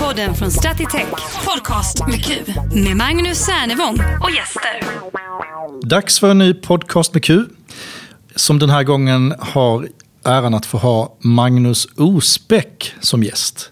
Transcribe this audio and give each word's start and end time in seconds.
Podden 0.00 0.34
från 0.34 0.50
Stratitech. 0.50 1.06
Podcast 1.44 2.08
med 2.08 2.24
Q. 2.24 2.34
Med 2.74 2.96
Magnus 2.96 3.38
Cernevång 3.38 3.98
och 4.22 4.30
gäster. 4.30 4.82
Dags 5.82 6.20
för 6.20 6.30
en 6.30 6.38
ny 6.38 6.54
podcast 6.54 7.14
med 7.14 7.24
Q. 7.24 7.44
Som 8.34 8.58
den 8.58 8.70
här 8.70 8.82
gången 8.82 9.34
har 9.38 9.88
äran 10.24 10.54
att 10.54 10.66
få 10.66 10.78
ha 10.78 11.16
Magnus 11.20 11.86
Osbeck 11.96 12.94
som 13.00 13.22
gäst. 13.22 13.70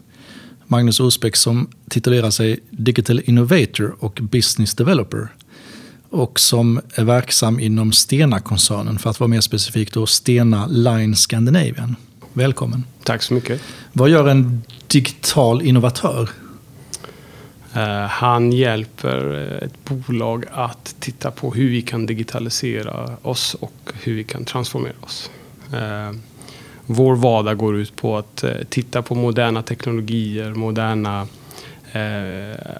Magnus 0.66 1.00
Osbeck 1.00 1.36
som 1.36 1.70
titulerar 1.90 2.30
sig 2.30 2.60
Digital 2.70 3.20
Innovator 3.24 3.96
och 4.00 4.18
Business 4.22 4.74
Developer. 4.74 5.28
Och 6.10 6.40
som 6.40 6.80
är 6.94 7.04
verksam 7.04 7.60
inom 7.60 7.92
Stena-koncernen, 7.92 8.98
för 8.98 9.10
att 9.10 9.20
vara 9.20 9.28
mer 9.28 9.40
specifik 9.40 9.92
då 9.92 10.06
Stena 10.06 10.66
Line 10.66 11.16
Scandinavian. 11.16 11.96
Välkommen. 12.36 12.84
Tack 13.02 13.22
så 13.22 13.34
mycket. 13.34 13.62
Vad 13.92 14.08
gör 14.08 14.28
en 14.28 14.62
digital 14.86 15.62
innovatör? 15.62 16.30
Eh, 17.74 18.06
han 18.06 18.52
hjälper 18.52 19.34
eh, 19.34 19.66
ett 19.66 19.84
bolag 19.84 20.44
att 20.52 20.96
titta 20.98 21.30
på 21.30 21.54
hur 21.54 21.70
vi 21.70 21.82
kan 21.82 22.06
digitalisera 22.06 23.16
oss 23.22 23.54
och 23.54 23.92
hur 24.02 24.14
vi 24.14 24.24
kan 24.24 24.44
transformera 24.44 24.94
oss. 25.00 25.30
Eh, 25.72 26.12
vår 26.86 27.16
vardag 27.16 27.58
går 27.58 27.76
ut 27.76 27.96
på 27.96 28.16
att 28.16 28.44
titta 28.68 29.02
på 29.02 29.14
moderna 29.14 29.62
teknologier, 29.62 30.54
moderna 30.54 31.26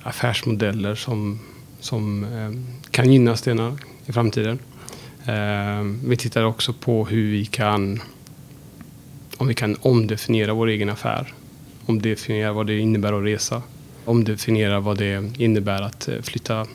affärsmodeller 0.02 0.94
som, 0.94 1.40
som 1.80 2.26
kan 2.90 3.12
gynna 3.12 3.36
Stena 3.36 3.78
i 4.06 4.12
framtiden. 4.12 4.58
Vi 6.04 6.16
tittar 6.16 6.44
också 6.44 6.72
på 6.72 7.06
hur 7.06 7.30
vi 7.30 7.44
kan 7.44 8.00
om 9.36 9.46
vi 9.46 9.54
kan 9.54 9.76
omdefiniera 9.80 10.54
vår 10.54 10.66
egen 10.66 10.90
affär. 10.90 11.32
Omdefiniera 11.86 12.52
vad 12.52 12.66
det 12.66 12.78
innebär 12.78 13.12
att 13.12 13.24
resa. 13.24 13.62
Omdefiniera 14.04 14.80
vad 14.80 14.98
det 14.98 15.30
innebär 15.38 15.82
att 15.82 16.08
eh, 16.08 16.14
flytta, 16.22 16.66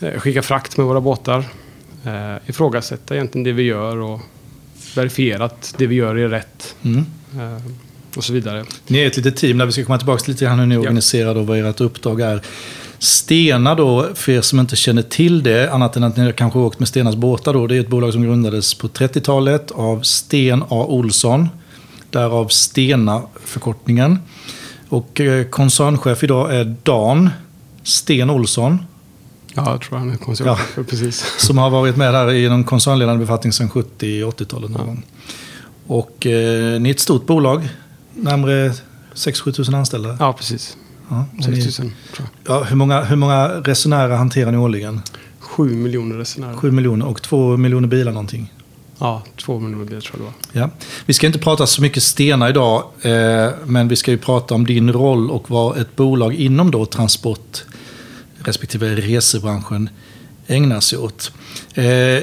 eh, 0.00 0.20
skicka 0.20 0.42
frakt 0.42 0.76
med 0.76 0.86
våra 0.86 1.00
båtar. 1.00 1.44
Eh, 2.04 2.36
ifrågasätta 2.46 3.14
egentligen 3.14 3.44
det 3.44 3.52
vi 3.52 3.62
gör 3.62 3.96
och 3.96 4.20
verifiera 4.96 5.44
att 5.44 5.74
det 5.78 5.86
vi 5.86 5.94
gör 5.94 6.16
är 6.16 6.28
rätt. 6.28 6.74
Mm. 6.82 7.04
och 8.16 8.24
så 8.24 8.32
vidare. 8.32 8.64
Ni 8.86 8.98
är 8.98 9.06
ett 9.06 9.16
litet 9.16 9.36
team 9.36 9.58
där 9.58 9.66
vi 9.66 9.72
ska 9.72 9.84
komma 9.84 9.98
tillbaka 9.98 10.22
till 10.22 10.32
lite 10.32 10.44
grann 10.44 10.58
hur 10.58 10.66
ni 10.66 10.74
är 10.74 10.78
organiserade 10.78 11.40
och 11.40 11.46
vad 11.46 11.58
ert 11.58 11.80
uppdrag 11.80 12.20
är. 12.20 12.42
Stena 12.98 13.74
då, 13.74 14.08
för 14.14 14.32
er 14.32 14.40
som 14.40 14.60
inte 14.60 14.76
känner 14.76 15.02
till 15.02 15.42
det, 15.42 15.72
annat 15.72 15.96
än 15.96 16.04
att 16.04 16.16
ni 16.16 16.32
kanske 16.32 16.58
åkt 16.58 16.78
med 16.78 16.88
Stenas 16.88 17.16
båtar 17.16 17.52
då, 17.52 17.66
det 17.66 17.76
är 17.76 17.80
ett 17.80 17.88
bolag 17.88 18.12
som 18.12 18.22
grundades 18.22 18.74
på 18.74 18.88
30-talet 18.88 19.70
av 19.70 20.02
Sten 20.02 20.62
A. 20.62 20.86
Olsson 20.88 21.48
Därav 22.12 22.48
Stena-förkortningen. 22.48 24.18
Och 24.88 25.20
eh, 25.20 25.44
koncernchef 25.44 26.24
idag 26.24 26.54
är 26.54 26.76
Dan 26.82 27.30
Sten 27.82 28.30
Olsson. 28.30 28.78
Ja, 29.54 29.70
jag 29.70 29.80
tror 29.80 29.98
han 29.98 30.10
är 30.10 30.16
koncernchef, 30.16 30.72
ja, 30.76 30.82
precis. 30.82 31.34
Som 31.38 31.58
har 31.58 31.70
varit 31.70 31.96
med 31.96 32.12
här 32.12 32.32
i 32.32 32.48
någon 32.48 32.64
koncernledande 32.64 33.20
befattning 33.20 33.52
sedan 33.52 33.70
70-80-talet 33.70 34.70
någon 34.70 34.80
ja. 34.80 34.86
gång. 34.86 35.02
Och 35.86 36.26
eh, 36.26 36.80
ni 36.80 36.88
är 36.88 36.94
ett 36.94 37.00
stort 37.00 37.26
bolag, 37.26 37.68
närmare 38.14 38.72
6-7 39.14 39.52
tusen 39.52 39.74
anställda. 39.74 40.16
Ja, 40.20 40.32
precis. 40.32 40.76
Ja, 41.08 41.24
6 41.44 41.78
000, 41.78 41.90
ja, 42.46 42.62
hur, 42.62 42.76
många, 42.76 43.02
hur 43.02 43.16
många 43.16 43.48
resenärer 43.48 44.16
hanterar 44.16 44.52
ni 44.52 44.58
årligen? 44.58 45.00
7 45.38 45.74
miljoner 45.74 46.16
resenärer. 46.16 46.56
7 46.56 46.70
miljoner 46.70 47.06
och 47.06 47.22
2 47.22 47.56
miljoner 47.56 47.88
bilar 47.88 48.12
någonting. 48.12 48.52
Ja, 48.98 49.22
två 49.36 49.58
miljoner 49.58 49.86
tror 49.86 50.02
jag 50.02 50.20
det 50.20 50.24
var. 50.24 50.62
Ja. 50.62 50.70
Vi 51.06 51.14
ska 51.14 51.26
inte 51.26 51.38
prata 51.38 51.66
så 51.66 51.82
mycket 51.82 52.02
Stena 52.02 52.48
idag, 52.48 52.84
eh, 53.02 53.50
men 53.64 53.88
vi 53.88 53.96
ska 53.96 54.10
ju 54.10 54.18
prata 54.18 54.54
om 54.54 54.66
din 54.66 54.92
roll 54.92 55.30
och 55.30 55.50
vad 55.50 55.78
ett 55.78 55.96
bolag 55.96 56.34
inom 56.34 56.70
då 56.70 56.86
transport 56.86 57.64
respektive 58.44 58.94
resebranschen 58.94 59.88
ägnar 60.46 60.80
sig 60.80 60.98
åt. 60.98 61.32
Eh, 61.74 62.18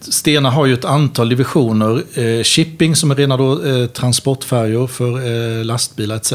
Stena 0.00 0.50
har 0.50 0.66
ju 0.66 0.74
ett 0.74 0.84
antal 0.84 1.28
divisioner. 1.28 2.02
Eh, 2.14 2.42
shipping 2.42 2.96
som 2.96 3.10
är 3.10 3.14
rena 3.14 3.36
då, 3.36 3.64
eh, 3.64 3.86
transportfärjor 3.86 4.86
för 4.86 5.26
eh, 5.58 5.64
lastbilar 5.64 6.16
etc. 6.16 6.32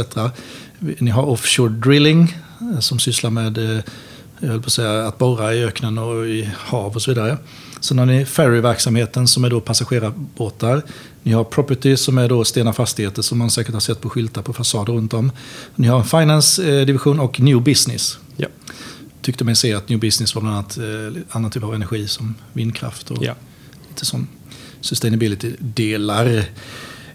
Ni 0.79 1.12
har 1.12 1.23
offshore 1.23 1.69
drilling 1.69 2.38
eh, 2.73 2.79
som 2.79 3.00
sysslar 3.00 3.29
med 3.29 3.57
eh, 3.57 3.83
jag 4.39 4.50
höll 4.50 4.62
på 4.62 4.66
att 4.66 4.73
säga, 4.73 5.07
att 5.07 5.18
borra 5.18 5.53
i 5.53 5.63
öknen 5.63 5.97
och 5.97 6.28
i 6.28 6.50
hav 6.57 6.95
och 6.95 7.01
så 7.01 7.12
vidare. 7.12 7.38
Sen 7.81 8.00
har 8.00 8.06
ni 8.06 8.25
ferryverksamheten 8.25 9.28
som 9.28 9.44
är 9.44 9.50
då 9.50 9.62
passagerarbåtar. 9.62 10.81
Ni 11.24 11.31
har 11.31 11.44
property 11.44 11.97
som 11.97 12.18
är 12.18 12.30
då 12.30 12.44
Stena 12.44 12.74
Fastigheter 12.74 13.22
som 13.22 13.38
man 13.38 13.52
säkert 13.52 13.74
har 13.74 13.80
sett 13.80 14.02
på 14.02 14.09
skyltar 14.09 14.42
på 14.42 14.53
fasader 14.53 14.94
runt 14.94 15.14
om. 15.14 15.31
Ni 15.75 15.88
har 15.88 16.00
en 16.00 16.06
finance-division 16.06 17.19
och 17.19 17.40
new 17.40 17.62
business. 17.64 18.18
Ja. 18.38 18.47
Tyckte 19.22 19.44
mig 19.44 19.56
se 19.56 19.74
att 19.74 19.90
new 19.90 20.00
business 20.00 20.36
var 20.36 20.42
bland 20.42 20.56
annat 20.56 20.78
eh, 20.78 21.22
annan 21.30 21.52
typ 21.52 21.64
av 21.64 21.75
energi 21.75 22.08
som 22.08 22.36
vindkraft 22.53 23.12
och 23.12 23.25
ja. 23.25 23.36
lite 23.90 24.06
sån 24.06 24.28
sustainability-delar. 24.81 26.44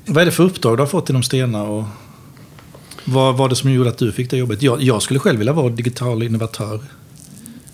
Vad 0.07 0.23
är 0.23 0.27
det 0.27 0.33
för 0.33 0.45
uppdrag 0.45 0.77
du 0.77 0.83
har 0.83 0.89
fått 0.89 1.11
inom 1.11 1.23
Stena 1.23 1.63
och 1.63 1.85
vad 3.05 3.37
var 3.37 3.49
det 3.49 3.57
som 3.57 3.71
gjorde 3.71 3.91
att 3.91 3.99
du 3.99 4.13
fick 4.13 4.31
det 4.31 4.37
jobbet? 4.37 4.63
Jag, 4.63 4.83
jag 4.83 5.03
skulle 5.03 5.21
själv 5.21 5.39
vilja 5.39 5.53
vara 5.53 5.69
digital 5.69 6.23
innovatör. 6.23 6.81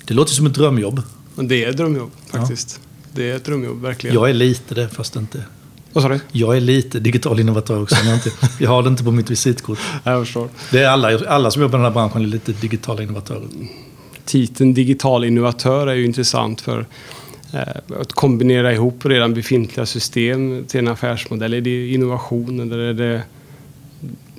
Det 0.05 0.15
låter 0.15 0.33
som 0.33 0.47
ett 0.47 0.55
drömjobb. 0.55 1.03
Det 1.35 1.65
är 1.65 1.71
ett 1.71 1.77
drömjobb 1.77 2.11
faktiskt. 2.27 2.81
Ja. 2.83 2.89
Det 3.15 3.31
är 3.31 3.37
ett 3.37 3.45
drömjobb, 3.45 3.83
verkligen. 3.83 4.15
Jag 4.15 4.31
är 4.31 4.35
lite 4.35 4.75
det, 4.75 4.89
fast 4.89 5.17
inte. 5.17 5.45
Vad 5.93 6.05
sa 6.05 6.09
du? 6.09 6.21
Jag 6.33 6.57
är 6.57 6.61
lite 6.61 7.01
digital 7.01 7.41
innovatör 7.41 7.83
också. 7.83 7.97
Jag, 8.05 8.15
inte, 8.15 8.31
jag 8.59 8.71
har 8.71 8.83
det 8.83 8.89
inte 8.89 9.05
på 9.05 9.11
mitt 9.11 9.31
visitkort. 9.31 9.79
Jag 10.05 10.27
förstår. 10.27 10.49
Det 10.71 10.83
är 10.83 10.89
alla, 10.89 11.19
alla 11.29 11.51
som 11.51 11.63
jobbar 11.63 11.79
i 11.79 11.83
den 11.83 11.85
här 11.85 11.91
branschen 11.91 12.23
är 12.23 12.27
lite 12.27 12.53
digitala 12.53 13.03
innovatörer. 13.03 13.49
Titeln 14.25 14.75
digital 14.75 15.25
innovatör 15.25 15.87
är 15.87 15.95
ju 15.95 16.05
intressant 16.05 16.61
för 16.61 16.87
eh, 17.53 17.99
att 18.01 18.13
kombinera 18.13 18.73
ihop 18.73 19.07
redan 19.07 19.35
befintliga 19.35 19.87
system 19.87 20.65
till 20.69 20.81
en 20.81 20.89
affärsmodell. 20.89 21.55
Är 21.55 21.61
det 21.61 21.89
innovation 21.89 22.61
eller 22.61 22.79
är 22.79 22.95
det 22.95 23.23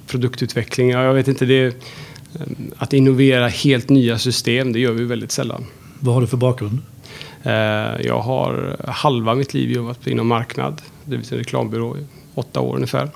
produktutveckling? 0.08 0.90
Jag 0.90 1.14
vet 1.14 1.28
inte. 1.28 1.46
Det 1.46 1.66
eh, 1.66 1.72
att 2.78 2.94
innovera 2.94 3.48
helt 3.48 3.90
nya 3.90 4.20
system, 4.20 4.74
det 4.74 4.80
gör 4.80 4.92
vi 4.92 5.04
väldigt 5.04 5.32
sällan. 5.32 5.66
Vad 6.04 6.14
har 6.14 6.22
du 6.22 6.28
för 6.28 6.38
bakgrund? 6.38 6.80
Eh, 7.44 8.02
jag 8.06 8.20
har 8.20 8.78
halva 8.88 9.36
mitt 9.36 9.54
liv 9.54 9.72
jobbat 9.72 10.08
inom 10.08 10.28
marknad, 10.28 10.82
det 11.06 11.18
vill 11.18 11.26
säga 11.26 11.42
reklambyrå, 11.42 11.98
i 11.98 12.06
åtta 12.34 12.60
år 12.60 12.76
ungefär. 12.76 13.10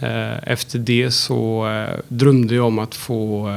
Eh, 0.00 0.52
efter 0.52 0.78
det 0.78 1.10
så 1.10 1.68
eh, 1.68 2.00
drömde 2.08 2.54
jag 2.54 2.66
om 2.66 2.78
att 2.78 2.94
få 2.94 3.50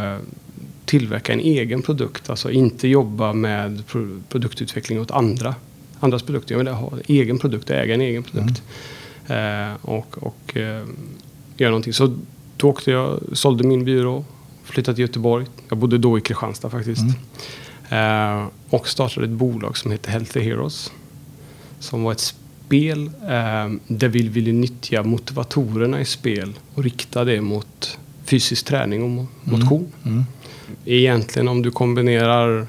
tillverka 0.86 1.34
en 1.34 1.40
egen 1.40 1.82
produkt, 1.82 2.30
alltså 2.30 2.52
inte 2.52 2.88
jobba 2.88 3.34
med 3.34 3.84
produktutveckling 4.30 5.02
åt 5.02 5.12
andra. 5.12 5.56
Andras 6.00 6.24
produkter. 6.24 6.54
Jag 6.56 6.60
vill 6.60 6.68
ha 6.68 6.92
en 6.92 7.02
egen 7.08 7.40
produkt, 7.40 7.70
äga 7.70 7.94
en 7.94 8.02
egen 8.02 8.24
produkt. 8.24 8.62
Mm. 9.28 9.76
och 9.82 10.18
och 10.18 10.58
göra 11.58 11.70
någonting. 11.70 11.94
Så 11.94 12.18
då 12.58 12.70
åkte 12.70 12.92
jag, 12.92 13.20
sålde 13.34 13.64
min 13.64 13.86
byrå, 13.86 14.26
flyttade 14.64 14.96
till 14.96 15.02
Göteborg. 15.02 15.46
Jag 15.70 15.78
bodde 15.78 15.98
då 15.98 16.18
i 16.18 16.22
Kristianstad 16.22 16.70
faktiskt. 16.70 17.02
Mm. 17.90 18.48
Och 18.70 18.88
startade 18.88 19.26
ett 19.26 19.32
bolag 19.32 19.78
som 19.78 19.92
heter 19.92 20.12
Healthy 20.12 20.40
Heroes. 20.40 20.92
Som 21.80 22.04
var 22.04 22.12
ett 22.12 22.34
spel 22.68 23.10
eh, 23.24 23.72
där 23.88 24.08
vi 24.08 24.28
ville 24.28 24.52
nyttja 24.52 25.04
motivatorerna 25.04 26.02
i 26.02 26.06
spel 26.06 26.54
och 26.74 26.84
rikta 26.84 27.24
det 27.24 27.42
mot 27.42 27.98
fysisk 28.26 28.66
träning 28.66 29.04
och 29.04 29.26
motion. 29.44 29.92
Mm. 30.04 30.14
Mm. 30.14 30.26
Egentligen 30.86 31.48
om 31.48 31.62
du 31.62 31.72
kombinerar 31.72 32.68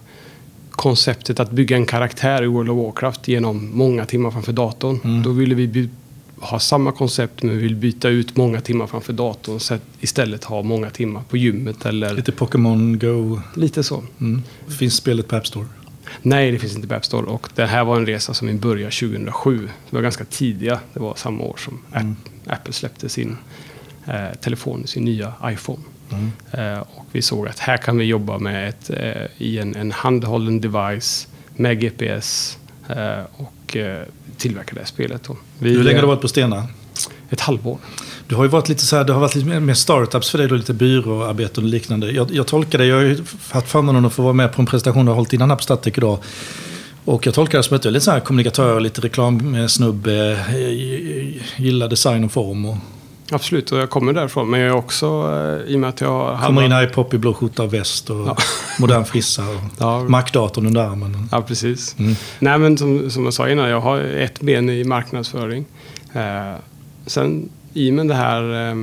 konceptet 0.70 1.40
att 1.40 1.50
bygga 1.50 1.76
en 1.76 1.86
karaktär 1.86 2.42
i 2.42 2.46
World 2.46 2.70
of 2.70 2.76
Warcraft 2.76 3.28
genom 3.28 3.70
många 3.78 4.06
timmar 4.06 4.30
framför 4.30 4.52
datorn. 4.52 5.00
Mm. 5.04 5.22
Då 5.22 5.30
ville 5.30 5.54
vi 5.54 5.88
ha 6.40 6.58
samma 6.58 6.92
koncept 6.92 7.42
men 7.42 7.58
vill 7.58 7.76
byta 7.76 8.08
ut 8.08 8.36
många 8.36 8.60
timmar 8.60 8.86
framför 8.86 9.12
datorn 9.12 9.60
så 9.60 9.74
att 9.74 9.82
istället 10.00 10.44
ha 10.44 10.62
många 10.62 10.90
timmar 10.90 11.22
på 11.28 11.36
gymmet. 11.36 11.86
Eller... 11.86 12.14
Lite 12.14 12.32
Pokémon 12.32 12.98
Go? 12.98 13.40
Lite 13.54 13.82
så. 13.82 14.02
Mm. 14.20 14.42
Finns 14.68 14.94
spelet 14.94 15.28
på 15.28 15.36
App 15.36 15.46
Store? 15.46 15.66
Nej, 16.22 16.52
det 16.52 16.58
finns 16.58 16.76
inte 16.76 16.88
på 16.88 16.94
App 16.94 17.04
Store. 17.04 17.26
Och 17.26 17.48
det 17.54 17.66
här 17.66 17.84
var 17.84 17.96
en 17.96 18.06
resa 18.06 18.34
som 18.34 18.48
vi 18.48 18.54
började 18.54 18.90
2007. 18.90 19.68
Det 19.90 19.96
var 19.96 20.02
ganska 20.02 20.24
tidiga. 20.24 20.80
Det 20.92 21.00
var 21.00 21.14
samma 21.14 21.44
år 21.44 21.56
som 21.56 21.80
mm. 21.94 22.16
Apple 22.46 22.72
släppte 22.72 23.08
sin 23.08 23.36
eh, 24.06 24.34
telefon, 24.40 24.86
sin 24.86 25.04
nya 25.04 25.32
iPhone. 25.44 25.82
Mm. 26.10 26.30
Eh, 26.52 26.80
och 26.80 27.06
vi 27.12 27.22
såg 27.22 27.48
att 27.48 27.58
här 27.58 27.76
kan 27.76 27.98
vi 27.98 28.04
jobba 28.04 28.38
med 28.38 28.68
ett, 28.68 28.90
eh, 28.90 29.22
i 29.36 29.58
en, 29.58 29.76
en 29.76 29.92
handhållen 29.92 30.60
device 30.60 31.28
med 31.56 31.80
GPS 31.80 32.58
eh, 32.88 33.20
och 33.36 33.76
eh, 33.76 34.02
tillverka 34.36 34.74
det 34.74 34.86
spelet. 34.86 35.22
Då. 35.22 35.36
Vi, 35.58 35.70
Hur 35.70 35.84
länge 35.84 35.96
har 35.96 36.02
du 36.02 36.08
varit 36.08 36.20
på 36.20 36.28
Stena? 36.28 36.68
Ett 37.30 37.40
halvår. 37.40 37.78
Du 38.28 38.34
har 38.34 38.44
ju 38.44 38.48
varit 38.48 38.68
lite 38.68 38.86
så 38.86 38.96
här, 38.96 39.04
det 39.04 39.12
har 39.12 39.20
varit 39.20 39.34
lite 39.34 39.60
mer 39.60 39.74
startups 39.74 40.30
för 40.30 40.38
dig, 40.38 40.48
då, 40.48 40.54
lite 40.54 40.74
byråarbete 40.74 41.60
och 41.60 41.66
liknande. 41.66 42.10
Jag, 42.10 42.30
jag 42.30 42.46
tolkar 42.46 42.78
det, 42.78 42.86
jag 42.86 42.96
har 42.96 43.02
ju 43.02 43.24
haft 43.50 43.68
förmånen 43.68 44.04
att 44.04 44.12
få 44.12 44.22
vara 44.22 44.32
med 44.32 44.52
på 44.52 44.62
en 44.62 44.66
presentation 44.66 45.04
du 45.04 45.10
har 45.10 45.16
hållit 45.16 45.32
innan 45.32 45.58
Statec 45.58 45.98
idag. 45.98 46.18
Och 47.04 47.26
jag 47.26 47.34
tolkar 47.34 47.58
det 47.58 47.64
som 47.64 47.76
att 47.76 47.82
du 47.82 47.88
är 47.88 47.92
lite 47.92 48.04
så 48.04 48.10
här 48.10 48.20
kommunikatör, 48.20 48.80
lite 48.80 49.00
reklamsnubbe, 49.00 50.38
gillar 51.56 51.88
design 51.88 52.24
och 52.24 52.32
form. 52.32 52.64
Och... 52.64 52.76
Absolut, 53.30 53.72
och 53.72 53.78
jag 53.78 53.90
kommer 53.90 54.12
därifrån. 54.12 54.50
Men 54.50 54.60
jag 54.60 54.68
är 54.68 54.74
också, 54.74 55.06
eh, 55.06 55.72
i 55.72 55.76
och 55.76 55.80
med 55.80 55.88
att 55.88 56.00
jag 56.00 56.34
har... 56.34 56.46
Kommer 56.46 56.62
in 56.62 56.72
här 56.72 56.84
i 56.84 56.86
poppig 56.86 57.20
blå 57.20 57.34
skjorta 57.34 57.62
och 57.62 57.74
väst 57.74 58.10
och 58.10 58.26
Ja. 58.26 58.36
modern 58.78 59.04
frissa 59.04 59.42
och 59.42 59.60
Ja. 59.78 60.04
Mac-datorn 60.04 60.66
under 60.66 60.80
armen. 60.80 61.28
Ja, 61.32 61.42
precis. 61.42 61.96
Mm. 61.98 62.14
Nej, 62.38 62.58
men 62.58 62.78
som, 62.78 63.10
som 63.10 63.24
jag 63.24 63.34
sa 63.34 63.48
innan, 63.48 63.68
jag 63.68 63.80
har 63.80 64.00
ett 64.00 64.40
ben 64.40 64.70
i 64.70 64.84
marknadsföring. 64.84 65.64
Eh, 66.12 66.54
sen 67.06 67.48
i 67.78 67.90
och 67.90 67.94
med 67.94 68.08
det 68.08 68.14
här 68.14 68.70
eh, 68.70 68.74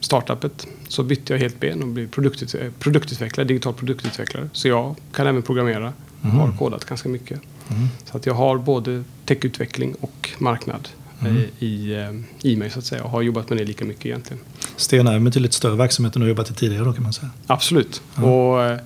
startupet 0.00 0.66
så 0.88 1.02
bytte 1.02 1.32
jag 1.32 1.40
helt 1.40 1.60
ben 1.60 1.82
och 1.82 1.88
blev 1.88 2.10
produktut, 2.10 2.54
eh, 2.54 2.60
produktutvecklare, 2.78 3.46
digital 3.46 3.74
produktutvecklare. 3.74 4.48
Så 4.52 4.68
jag 4.68 4.94
kan 5.12 5.26
även 5.26 5.42
programmera. 5.42 5.92
Mhm. 6.20 6.36
Har 6.36 6.52
kodat 6.58 6.84
ganska 6.84 7.08
mycket. 7.08 7.40
Mm. 7.70 7.88
Så 8.04 8.16
att 8.16 8.26
jag 8.26 8.34
har 8.34 8.58
både 8.58 9.04
techutveckling 9.26 9.94
och 10.00 10.30
marknad 10.38 10.88
Mm. 11.20 11.42
i, 11.58 11.92
eh, 11.94 12.50
i 12.50 12.56
mig 12.56 12.70
så 12.70 12.78
att 12.78 12.84
säga. 12.84 13.04
Och 13.04 13.10
har 13.10 13.22
jobbat 13.22 13.48
med 13.48 13.58
det 13.58 13.64
lika 13.64 13.84
mycket 13.84 14.06
egentligen. 14.06 14.42
Stena 14.76 15.12
är 15.12 15.16
en 15.16 15.24
betydligt 15.24 15.52
större 15.52 15.76
verksamhet 15.76 16.16
än 16.16 16.20
du 16.20 16.24
har 16.24 16.28
jobbat 16.28 16.50
i 16.50 16.54
tidigare 16.54 16.84
då 16.84 16.92
kan 16.92 17.02
man 17.02 17.12
säga. 17.12 17.30
Absolut. 17.46 18.02
Ja. 18.14 18.22
Och, 18.22 18.78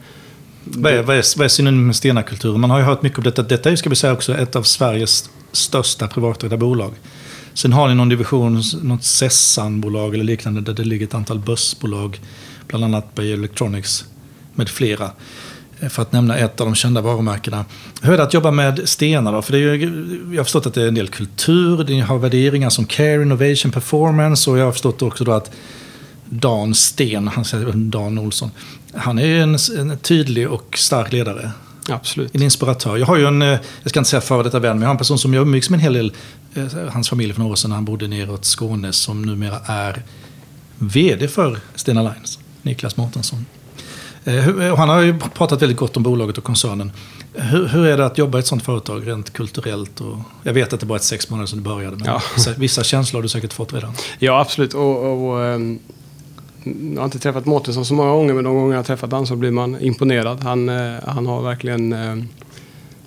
Vad 0.64 0.92
är, 0.92 1.02
vad 1.02 1.16
är, 1.16 1.36
vad 1.38 1.44
är 1.44 1.48
synonym 1.48 1.86
med 1.86 1.96
Stena-kulturen? 1.96 2.60
Man 2.60 2.70
har 2.70 2.78
ju 2.78 2.84
hört 2.84 3.02
mycket 3.02 3.18
om 3.18 3.24
detta. 3.24 3.42
Detta 3.42 3.70
är, 3.70 3.76
ska 3.76 3.90
vi 3.90 3.96
säga, 3.96 4.12
också 4.12 4.34
ett 4.34 4.56
av 4.56 4.62
Sveriges 4.62 5.30
största 5.52 6.06
privatägda 6.08 6.56
bolag. 6.56 6.92
Sen 7.58 7.72
har 7.72 7.88
ni 7.88 7.94
någon 7.94 8.08
division, 8.08 8.62
något 8.82 9.04
Sessan-bolag 9.04 10.14
eller 10.14 10.24
liknande, 10.24 10.60
där 10.60 10.72
det 10.72 10.84
ligger 10.84 11.06
ett 11.06 11.14
antal 11.14 11.38
börsbolag, 11.38 12.20
bland 12.66 12.84
annat 12.84 13.14
Beijer 13.14 13.34
Electronics 13.34 14.04
med 14.54 14.68
flera. 14.68 15.10
Eh, 15.80 15.88
för 15.88 16.02
att 16.02 16.12
nämna 16.12 16.36
ett 16.36 16.60
av 16.60 16.66
de 16.66 16.74
kända 16.74 17.00
varumärkena. 17.00 17.64
Hur 18.02 18.12
är 18.12 18.16
det 18.16 18.22
att 18.22 18.34
jobba 18.34 18.50
med 18.50 18.88
stenar 18.88 19.32
då? 19.32 19.42
För 19.42 19.52
det 19.52 19.58
är 19.58 19.74
ju, 19.74 20.30
jag 20.30 20.38
har 20.38 20.44
förstått 20.44 20.66
att 20.66 20.74
det 20.74 20.82
är 20.82 20.88
en 20.88 20.94
del 20.94 21.08
kultur, 21.08 21.84
ni 21.84 22.00
har 22.00 22.18
värderingar 22.18 22.70
som 22.70 22.86
care, 22.86 23.22
innovation, 23.22 23.72
performance 23.72 24.50
och 24.50 24.58
jag 24.58 24.64
har 24.64 24.72
förstått 24.72 25.02
också 25.02 25.24
då 25.24 25.32
att 25.32 25.50
Dan 26.24 26.74
Sten, 26.74 27.28
han 27.28 27.44
säger 27.44 27.72
Dan 27.72 28.18
Olsson, 28.18 28.50
han 28.94 29.18
är 29.18 29.26
ju 29.26 29.42
en, 29.42 29.56
en 29.78 29.98
tydlig 29.98 30.48
och 30.48 30.78
stark 30.78 31.12
ledare 31.12 31.50
absolut. 31.90 32.34
En 32.34 32.42
inspiratör. 32.42 32.96
Jag 32.96 33.06
har 33.06 33.16
ju 33.16 33.26
en, 33.26 33.42
eh, 33.42 33.48
jag 33.82 33.90
ska 33.90 33.98
inte 34.00 34.10
säga 34.10 34.20
före 34.20 34.42
detta 34.42 34.58
vän, 34.58 34.72
men 34.76 34.82
jag 34.82 34.88
har 34.88 34.94
en 34.94 34.98
person 34.98 35.18
som 35.18 35.34
jag 35.34 35.42
umgicks 35.42 35.70
med 35.70 35.76
en 35.78 35.82
hel 35.82 35.92
del, 35.92 36.12
eh, 36.54 36.64
hans 36.92 37.08
familj 37.08 37.32
för 37.32 37.40
några 37.40 37.52
år 37.52 37.56
sedan 37.56 37.72
han 37.72 37.84
bodde 37.84 38.08
neråt 38.08 38.44
Skåne, 38.44 38.92
som 38.92 39.22
numera 39.22 39.58
är 39.66 40.02
vd 40.78 41.28
för 41.28 41.58
Stena 41.74 42.02
Lines, 42.02 42.38
Niklas 42.62 42.96
Mårtensson. 42.96 43.46
Eh, 44.24 44.76
Han 44.76 44.88
har 44.88 45.00
ju 45.00 45.18
pratat 45.18 45.62
väldigt 45.62 45.78
gott 45.78 45.96
om 45.96 46.02
bolaget 46.02 46.38
och 46.38 46.44
koncernen. 46.44 46.92
Hur, 47.34 47.66
hur 47.68 47.86
är 47.86 47.96
det 47.96 48.06
att 48.06 48.18
jobba 48.18 48.38
i 48.38 48.40
ett 48.40 48.46
sånt 48.46 48.64
företag 48.64 49.08
rent 49.08 49.32
kulturellt? 49.32 50.00
Och, 50.00 50.16
jag 50.42 50.52
vet 50.52 50.72
att 50.72 50.80
det 50.80 50.86
bara 50.86 50.98
är 50.98 51.02
sex 51.02 51.30
månader 51.30 51.46
sedan 51.46 51.58
du 51.58 51.64
började, 51.64 51.96
men 51.96 52.06
Ja. 52.06 52.22
vissa, 52.36 52.52
vissa 52.52 52.84
känslor 52.84 53.18
har 53.18 53.22
du 53.22 53.28
säkert 53.28 53.52
fått 53.52 53.72
redan. 53.72 53.92
Ja, 54.18 54.40
absolut. 54.40 54.74
Och, 54.74 55.28
och, 55.30 55.44
ehm, 55.44 55.78
jag 56.94 57.00
har 57.00 57.04
inte 57.04 57.18
träffat 57.18 57.46
Mårtensson 57.46 57.84
så 57.84 57.94
många 57.94 58.10
gånger, 58.10 58.34
men 58.34 58.44
de 58.44 58.54
gånger 58.54 58.70
jag 58.70 58.78
har 58.78 58.84
träffat 58.84 59.10
honom 59.10 59.26
så 59.26 59.36
blir 59.36 59.50
man 59.50 59.80
imponerad. 59.80 60.40
Han, 60.40 60.68
eh, 60.68 60.94
han 61.06 61.26
har 61.26 61.42
verkligen... 61.42 61.92
Eh, 61.92 62.16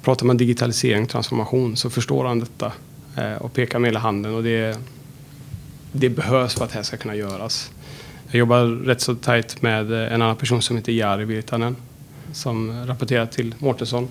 pratar 0.02 0.26
man 0.26 0.38
digitalisering 0.38 1.04
och 1.04 1.10
transformation 1.10 1.76
så 1.76 1.90
förstår 1.90 2.26
han 2.26 2.40
detta 2.40 2.72
eh, 3.18 3.34
och 3.34 3.54
pekar 3.54 3.80
med 3.80 3.88
hela 3.88 4.00
handen. 4.00 4.36
Och 4.36 4.44
det, 4.44 4.80
det 5.92 6.10
behövs 6.10 6.54
för 6.54 6.66
att 6.66 6.72
det 6.72 6.76
här 6.76 6.84
ska 6.84 6.98
kunna 6.98 7.16
göras. 7.16 7.72
Jag 8.28 8.40
jobbar 8.40 8.66
rätt 8.66 9.02
så 9.02 9.16
tajt 9.16 9.62
med 9.62 9.92
en 9.92 10.22
annan 10.22 10.36
person 10.36 10.62
som 10.62 10.78
heter 10.78 10.92
Jari 10.92 11.26
Virtanen 11.26 11.76
som 12.34 12.86
rapporterar 12.86 13.26
till 13.26 13.56
Mårtensson. 13.60 14.08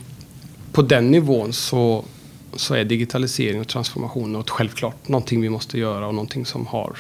På 0.73 0.83
den 0.83 1.11
nivån 1.11 1.53
så, 1.53 2.05
så 2.53 2.75
är 2.75 2.85
digitalisering 2.85 3.61
och 3.61 3.69
transformation 3.69 4.33
något 4.33 4.51
självklart. 4.51 5.09
Någonting 5.09 5.41
vi 5.41 5.49
måste 5.49 5.79
göra 5.79 6.07
och 6.07 6.15
någonting 6.15 6.47
som 6.47 6.67
har 6.67 6.97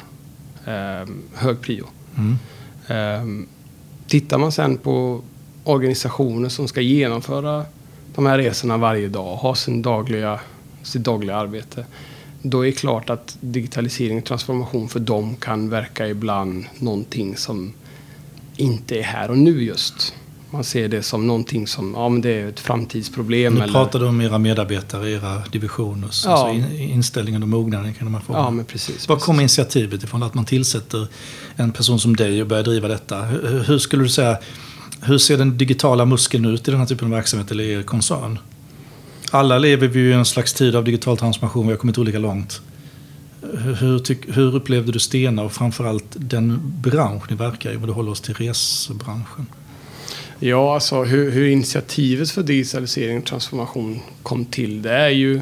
eh, 0.66 1.08
hög 1.34 1.60
prio. 1.60 1.86
Mm. 2.16 2.38
Eh, 2.86 3.46
tittar 4.06 4.38
man 4.38 4.52
sen 4.52 4.78
på 4.78 5.22
organisationer 5.64 6.48
som 6.48 6.68
ska 6.68 6.80
genomföra 6.80 7.64
de 8.14 8.26
här 8.26 8.38
resorna 8.38 8.76
varje 8.76 9.08
dag, 9.08 9.36
ha 9.36 9.54
sin 9.54 9.82
dagliga, 9.82 10.40
sitt 10.82 11.04
dagliga 11.04 11.36
arbete. 11.36 11.84
Då 12.42 12.60
är 12.60 12.66
det 12.66 12.72
klart 12.72 13.10
att 13.10 13.36
digitalisering 13.40 14.18
och 14.18 14.24
transformation 14.24 14.88
för 14.88 15.00
dem 15.00 15.36
kan 15.36 15.68
verka 15.68 16.08
ibland 16.08 16.64
någonting 16.78 17.36
som 17.36 17.72
inte 18.56 18.98
är 18.98 19.02
här 19.02 19.30
och 19.30 19.38
nu 19.38 19.62
just. 19.62 20.14
Man 20.52 20.64
ser 20.64 20.88
det 20.88 21.02
som 21.02 21.26
någonting 21.26 21.66
som, 21.66 21.94
ja 21.94 22.08
men 22.08 22.20
det 22.20 22.30
är 22.30 22.48
ett 22.48 22.60
framtidsproblem. 22.60 23.54
Nu 23.54 23.62
eller, 23.62 23.72
pratar 23.72 23.98
du 23.98 24.06
om 24.06 24.20
era 24.20 24.38
medarbetare, 24.38 25.10
era 25.10 25.42
divisioner, 25.52 26.08
Ja. 26.24 26.30
alltså 26.30 26.48
in, 26.48 26.90
inställningen 26.90 27.42
och 27.42 27.48
mognaden 27.48 27.94
de 27.98 28.14
här 28.14 28.20
frågorna. 28.20 28.46
Ja 28.46 28.50
men 28.50 28.64
precis. 28.64 29.08
Var 29.08 29.16
precis. 29.16 29.26
kom 29.26 29.40
initiativet 29.40 30.02
ifrån 30.02 30.22
att 30.22 30.34
man 30.34 30.44
tillsätter 30.44 31.08
en 31.56 31.72
person 31.72 32.00
som 32.00 32.16
dig 32.16 32.42
och 32.42 32.48
börjar 32.48 32.64
driva 32.64 32.88
detta? 32.88 33.22
Hur, 33.22 33.64
hur 33.64 33.78
skulle 33.78 34.02
du 34.02 34.08
säga, 34.08 34.38
hur 35.02 35.18
ser 35.18 35.38
den 35.38 35.58
digitala 35.58 36.04
muskeln 36.04 36.44
ut 36.44 36.68
i 36.68 36.70
den 36.70 36.80
här 36.80 36.86
typen 36.86 37.04
av 37.06 37.12
verksamhet 37.12 37.50
eller 37.50 37.64
i 37.64 37.72
er 37.72 37.82
koncern? 37.82 38.38
Alla 39.30 39.58
lever 39.58 39.88
vi 39.88 40.00
ju 40.00 40.10
i 40.10 40.12
en 40.12 40.24
slags 40.24 40.52
tid 40.54 40.76
av 40.76 40.84
digital 40.84 41.16
transformation, 41.16 41.66
vi 41.66 41.72
har 41.72 41.78
kommit 41.78 41.98
olika 41.98 42.18
långt. 42.18 42.60
Hur, 43.42 43.74
hur, 43.74 43.98
tyck, 43.98 44.18
hur 44.36 44.54
upplevde 44.56 44.92
du 44.92 44.98
Stena 44.98 45.42
och 45.42 45.52
framförallt 45.52 46.06
den 46.16 46.60
bransch 46.82 47.22
ni 47.30 47.36
verkar 47.36 47.72
i, 47.72 47.76
om 47.76 47.86
du 47.86 47.92
håller 47.92 48.10
oss 48.10 48.20
till 48.20 48.34
resebranschen? 48.34 49.46
Ja, 50.42 50.74
alltså 50.74 51.02
hur, 51.04 51.30
hur 51.30 51.46
initiativet 51.46 52.30
för 52.30 52.42
digitalisering 52.42 53.18
och 53.18 53.24
transformation 53.24 54.00
kom 54.22 54.44
till, 54.44 54.82
det 54.82 54.92
är 54.92 55.08
ju... 55.08 55.40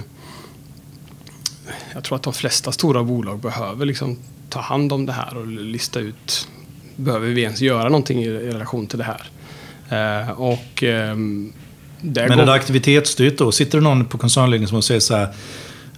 Jag 1.95 2.05
tror 2.05 2.17
att 2.17 2.23
de 2.23 2.33
flesta 2.33 2.73
stora 2.73 3.03
bolag 3.05 3.39
behöver 3.39 3.87
liksom 3.87 4.17
ta 4.49 4.61
hand 4.61 4.93
om 4.93 5.07
det 5.07 5.13
här 5.13 5.37
och 5.37 5.47
lista 5.47 6.01
ut, 6.01 6.49
behöver 6.97 7.29
vi 7.29 7.43
ens 7.43 7.61
göra 7.61 7.85
någonting 7.85 8.23
i, 8.23 8.27
i 8.27 8.51
relation 8.51 8.87
till 8.87 8.99
det 8.99 9.05
här? 9.05 9.23
Eh, 10.23 10.31
och... 10.31 10.69
där 10.81 11.15
Men 12.29 12.29
går- 12.29 12.43
är 12.43 12.47
det 12.47 12.53
aktivitetsstyrt 12.53 13.39
då? 13.39 13.53
Sitter 13.53 13.79
det 13.79 13.85
någon 13.85 14.05
på 14.05 14.19
koncernledningen 14.19 14.69
som 14.69 14.83
säger 14.83 15.01
så 15.01 15.17
här 15.17 15.29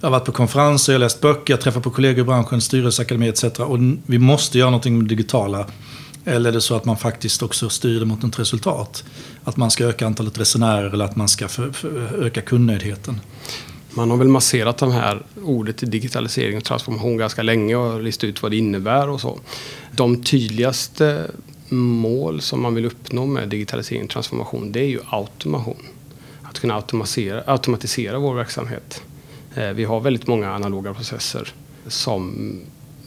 jag 0.01 0.07
har 0.07 0.11
varit 0.11 0.25
på 0.27 0.33
konferenser, 0.33 0.93
jag 0.93 0.99
har 0.99 1.05
läst 1.05 1.21
böcker, 1.21 1.53
jag 1.53 1.61
träffar 1.61 1.81
på 1.81 1.91
kollegor 1.91 2.21
i 2.21 2.25
branschen, 2.25 2.61
styrelseakademi 2.61 3.29
etc. 3.29 3.45
Och 3.45 3.79
vi 4.07 4.19
måste 4.19 4.59
göra 4.59 4.71
någonting 4.71 4.99
med 4.99 5.05
det 5.05 5.09
digitala. 5.09 5.67
Eller 6.25 6.51
är 6.51 6.55
det 6.55 6.61
så 6.61 6.75
att 6.75 6.85
man 6.85 6.97
faktiskt 6.97 7.43
också 7.43 7.69
styr 7.69 8.01
det 8.01 8.07
mot 8.07 8.25
ett 8.25 8.39
resultat? 8.39 9.05
Att 9.45 9.57
man 9.57 9.71
ska 9.71 9.85
öka 9.85 10.07
antalet 10.07 10.39
resenärer 10.39 10.91
eller 10.91 11.05
att 11.05 11.17
man 11.17 11.29
ska 11.29 11.49
för, 11.49 11.73
för, 11.73 12.25
öka 12.25 12.43
kundnöjdheten? 12.43 13.21
Man 13.91 14.11
har 14.11 14.17
väl 14.17 14.29
masserat 14.29 14.79
de 14.79 14.93
här 14.93 15.23
ordet 15.43 15.83
i 15.83 15.87
digitalisering 15.87 16.57
och 16.57 16.65
transformation 16.65 17.17
ganska 17.17 17.43
länge 17.43 17.77
och 17.77 18.03
listat 18.03 18.25
ut 18.25 18.43
vad 18.43 18.51
det 18.51 18.57
innebär 18.57 19.09
och 19.09 19.21
så. 19.21 19.41
De 19.93 20.23
tydligaste 20.23 21.31
mål 21.69 22.41
som 22.41 22.63
man 22.63 22.75
vill 22.75 22.85
uppnå 22.85 23.27
med 23.27 23.49
digitalisering 23.49 24.05
och 24.05 24.11
transformation 24.11 24.73
det 24.73 24.81
är 24.81 24.89
ju 24.89 25.01
automation. 25.07 25.87
Att 26.43 26.59
kunna 26.59 26.75
automatisera, 26.75 27.43
automatisera 27.47 28.19
vår 28.19 28.35
verksamhet. 28.35 29.03
Eh, 29.55 29.69
vi 29.69 29.85
har 29.85 30.01
väldigt 30.01 30.27
många 30.27 30.55
analoga 30.55 30.95
processer 30.95 31.55
som 31.87 32.61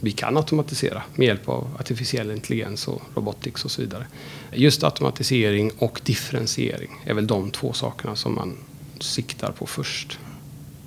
vi 0.04 0.12
kan 0.12 0.36
automatisera 0.36 1.02
med 1.14 1.26
hjälp 1.26 1.48
av 1.48 1.68
artificiell 1.80 2.30
intelligens 2.30 2.88
och 2.88 3.02
robotics 3.14 3.64
och 3.64 3.70
så 3.70 3.82
vidare. 3.82 4.06
Just 4.52 4.84
automatisering 4.84 5.70
och 5.78 6.00
differentiering 6.04 6.90
är 7.04 7.14
väl 7.14 7.26
de 7.26 7.50
två 7.50 7.72
sakerna 7.72 8.16
som 8.16 8.34
man 8.34 8.56
siktar 9.00 9.52
på 9.52 9.66
först. 9.66 10.18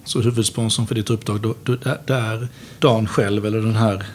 Så 0.03 0.21
huvudsponsorn 0.21 0.87
för 0.87 0.95
ditt 0.95 1.09
uppdrag, 1.09 1.41
då, 1.41 1.55
då, 1.63 1.75
det 2.05 2.13
är 2.13 2.47
Dan 2.79 3.07
själv 3.07 3.45
eller 3.45 3.61
den 3.61 3.75
här 3.75 4.05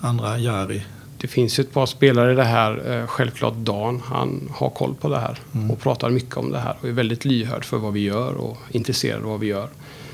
andra 0.00 0.38
Jari? 0.38 0.82
Det 1.18 1.28
finns 1.28 1.58
ju 1.58 1.62
ett 1.62 1.72
par 1.72 1.86
spelare 1.86 2.32
i 2.32 2.36
det 2.36 2.44
här. 2.44 3.00
Eh, 3.00 3.06
Självklart 3.06 3.54
Dan, 3.56 4.02
han 4.04 4.48
har 4.54 4.70
koll 4.70 4.94
på 4.94 5.08
det 5.08 5.18
här 5.18 5.38
och 5.70 5.80
pratar 5.80 6.10
mycket 6.10 6.36
om 6.36 6.50
det 6.50 6.58
här 6.58 6.76
och 6.80 6.88
är 6.88 6.92
väldigt 6.92 7.24
lyhörd 7.24 7.64
för 7.64 7.78
vad 7.78 7.92
vi 7.92 8.00
gör 8.00 8.34
och 8.34 8.58
intresserad 8.70 9.22
av 9.22 9.28
vad 9.28 9.40
vi 9.40 9.46
gör. 9.46 9.68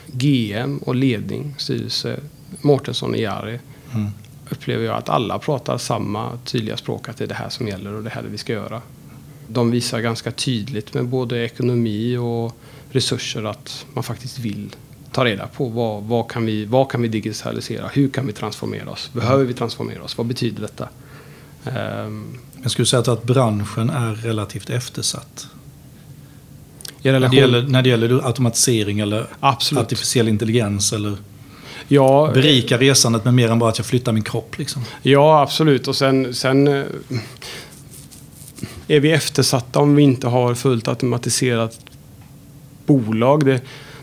GM 0.06 0.78
och 0.78 0.94
ledning, 0.94 1.54
styrelse, 1.58 2.20
Mårtensson 2.60 3.10
och 3.10 3.16
Jari 3.16 3.58
Mm. 3.94 4.10
Upplever 4.50 4.84
jag 4.84 4.96
att 4.96 5.08
alla 5.08 5.38
pratar 5.38 5.78
samma 5.78 6.38
tydliga 6.44 6.76
språk 6.76 7.08
att 7.08 7.16
det 7.16 7.24
är 7.24 7.28
det 7.28 7.34
här 7.34 7.48
som 7.48 7.68
gäller 7.68 7.92
och 7.92 8.02
det 8.02 8.10
här 8.10 8.22
vi 8.22 8.38
ska 8.38 8.52
göra. 8.52 8.82
De 9.48 9.70
visar 9.70 10.00
ganska 10.00 10.30
tydligt 10.30 10.94
med 10.94 11.08
både 11.08 11.44
ekonomi 11.44 12.16
och 12.16 12.56
resurser 12.90 13.44
att 13.44 13.86
man 13.94 14.04
faktiskt 14.04 14.38
vill 14.38 14.76
ta 15.12 15.24
reda 15.24 15.46
på 15.46 15.68
vad, 15.68 16.02
vad, 16.02 16.30
kan 16.30 16.46
vi, 16.46 16.64
vad 16.64 16.90
kan 16.90 17.02
vi 17.02 17.08
digitalisera, 17.08 17.88
hur 17.88 18.08
kan 18.08 18.26
vi 18.26 18.32
transformera 18.32 18.90
oss, 18.90 19.10
behöver 19.12 19.44
vi 19.44 19.54
transformera 19.54 20.02
oss, 20.02 20.18
vad 20.18 20.26
betyder 20.26 20.60
detta? 20.62 20.88
Ehm, 21.64 22.38
Jag 22.62 22.70
skulle 22.70 22.86
säga 22.86 23.12
att 23.12 23.24
branschen 23.24 23.90
är 23.90 24.14
relativt 24.14 24.70
eftersatt. 24.70 25.48
I 27.02 27.06
När 27.06 27.12
relation, 27.12 27.34
det, 27.34 27.40
gäller, 27.40 27.62
när 27.62 27.82
det 27.82 27.88
gäller 27.88 28.26
automatisering 28.26 29.00
eller 29.00 29.26
Absolut. 29.40 29.84
artificiell 29.84 30.28
intelligens 30.28 30.92
eller 30.92 31.16
Ja, 31.88 32.30
berika 32.34 32.78
resandet 32.78 33.24
med 33.24 33.34
mer 33.34 33.50
än 33.50 33.58
bara 33.58 33.70
att 33.70 33.78
jag 33.78 33.86
flyttar 33.86 34.12
min 34.12 34.24
kropp. 34.24 34.58
Liksom. 34.58 34.82
Ja, 35.02 35.42
absolut. 35.42 35.88
Och 35.88 35.96
sen, 35.96 36.34
sen 36.34 36.68
eh, 36.68 36.84
är 38.88 39.00
vi 39.00 39.12
eftersatta 39.12 39.78
om 39.78 39.94
vi 39.96 40.02
inte 40.02 40.26
har 40.26 40.54
fullt 40.54 40.88
automatiserat 40.88 41.80
bolag. 42.86 43.44
Det, 43.44 43.60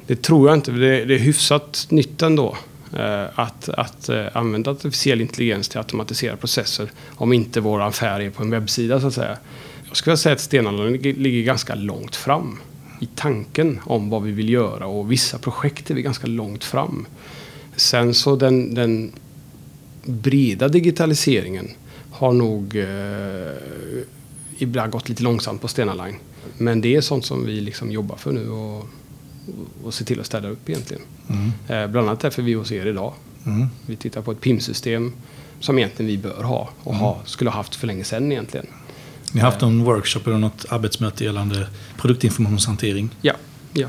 det 0.07 0.21
tror 0.21 0.49
jag 0.49 0.57
inte. 0.57 0.71
Det, 0.71 1.05
det 1.05 1.15
är 1.15 1.19
hyfsat 1.19 1.87
nytt 1.89 2.21
ändå. 2.21 2.57
eh, 2.97 3.39
att, 3.39 3.69
att 3.69 4.09
eh, 4.09 4.25
använda 4.33 4.71
artificiell 4.71 5.21
intelligens 5.21 5.69
till 5.69 5.79
att 5.79 5.85
automatisera 5.85 6.37
processer 6.37 6.91
om 7.15 7.33
inte 7.33 7.59
vår 7.59 7.81
affär 7.81 8.19
är 8.19 8.29
på 8.29 8.43
en 8.43 8.49
webbsida 8.49 9.01
så 9.01 9.07
att 9.07 9.13
säga. 9.13 9.37
Jag 9.87 9.97
skulle 9.97 10.17
säga 10.17 10.33
att 10.33 10.53
ligger, 10.53 11.13
ligger 11.13 11.41
ganska 11.43 11.75
långt 11.75 12.15
fram 12.15 12.57
i 12.99 13.05
tanken 13.15 13.79
om 13.85 14.09
vad 14.09 14.23
vi 14.23 14.31
vill 14.31 14.49
göra 14.49 14.85
och 14.87 15.11
vissa 15.11 15.37
projekt 15.37 15.91
är 15.91 15.95
vi 15.95 16.01
ganska 16.01 16.27
långt 16.27 16.63
fram. 16.63 17.05
Sen 17.81 18.13
så 18.13 18.35
den, 18.35 18.73
den 18.73 19.11
breda 20.05 20.67
digitaliseringen 20.67 21.69
har 22.11 22.33
nog 22.33 22.75
eh, 22.75 23.53
ibland 24.57 24.91
gått 24.91 25.09
lite 25.09 25.23
långsamt 25.23 25.61
på 25.61 25.67
Stena 25.67 25.93
Line. 25.93 26.15
Men 26.57 26.81
det 26.81 26.95
är 26.95 27.01
sånt 27.01 27.25
som 27.25 27.45
vi 27.45 27.61
liksom 27.61 27.91
jobbar 27.91 28.15
för 28.15 28.31
nu 28.31 28.49
och, 28.49 28.87
och 29.83 29.93
ser 29.93 30.05
till 30.05 30.19
att 30.19 30.25
städa 30.25 30.49
upp 30.49 30.69
egentligen. 30.69 31.03
Mm. 31.29 31.51
Eh, 31.67 31.91
bland 31.91 32.07
annat 32.07 32.19
därför 32.19 32.41
vi 32.41 32.53
hos 32.53 32.71
er 32.71 32.85
idag. 32.85 33.13
Mm. 33.45 33.67
Vi 33.85 33.95
tittar 33.95 34.21
på 34.21 34.31
ett 34.31 34.41
PIM-system 34.41 35.13
som 35.59 35.77
egentligen 35.77 36.07
vi 36.07 36.17
bör 36.17 36.43
ha 36.43 36.69
och 36.83 36.95
ha, 36.95 37.21
skulle 37.25 37.49
ha 37.49 37.57
haft 37.57 37.75
för 37.75 37.87
länge 37.87 38.03
sedan 38.03 38.31
egentligen. 38.31 38.67
Ni 39.33 39.39
har 39.39 39.51
haft 39.51 39.61
en 39.61 39.83
workshop 39.83 40.21
eller 40.25 40.37
något 40.37 40.65
arbetsmöte 40.69 41.23
gällande 41.23 41.67
produktinformationshantering. 41.97 43.09
Ja, 43.21 43.33
ja. 43.73 43.87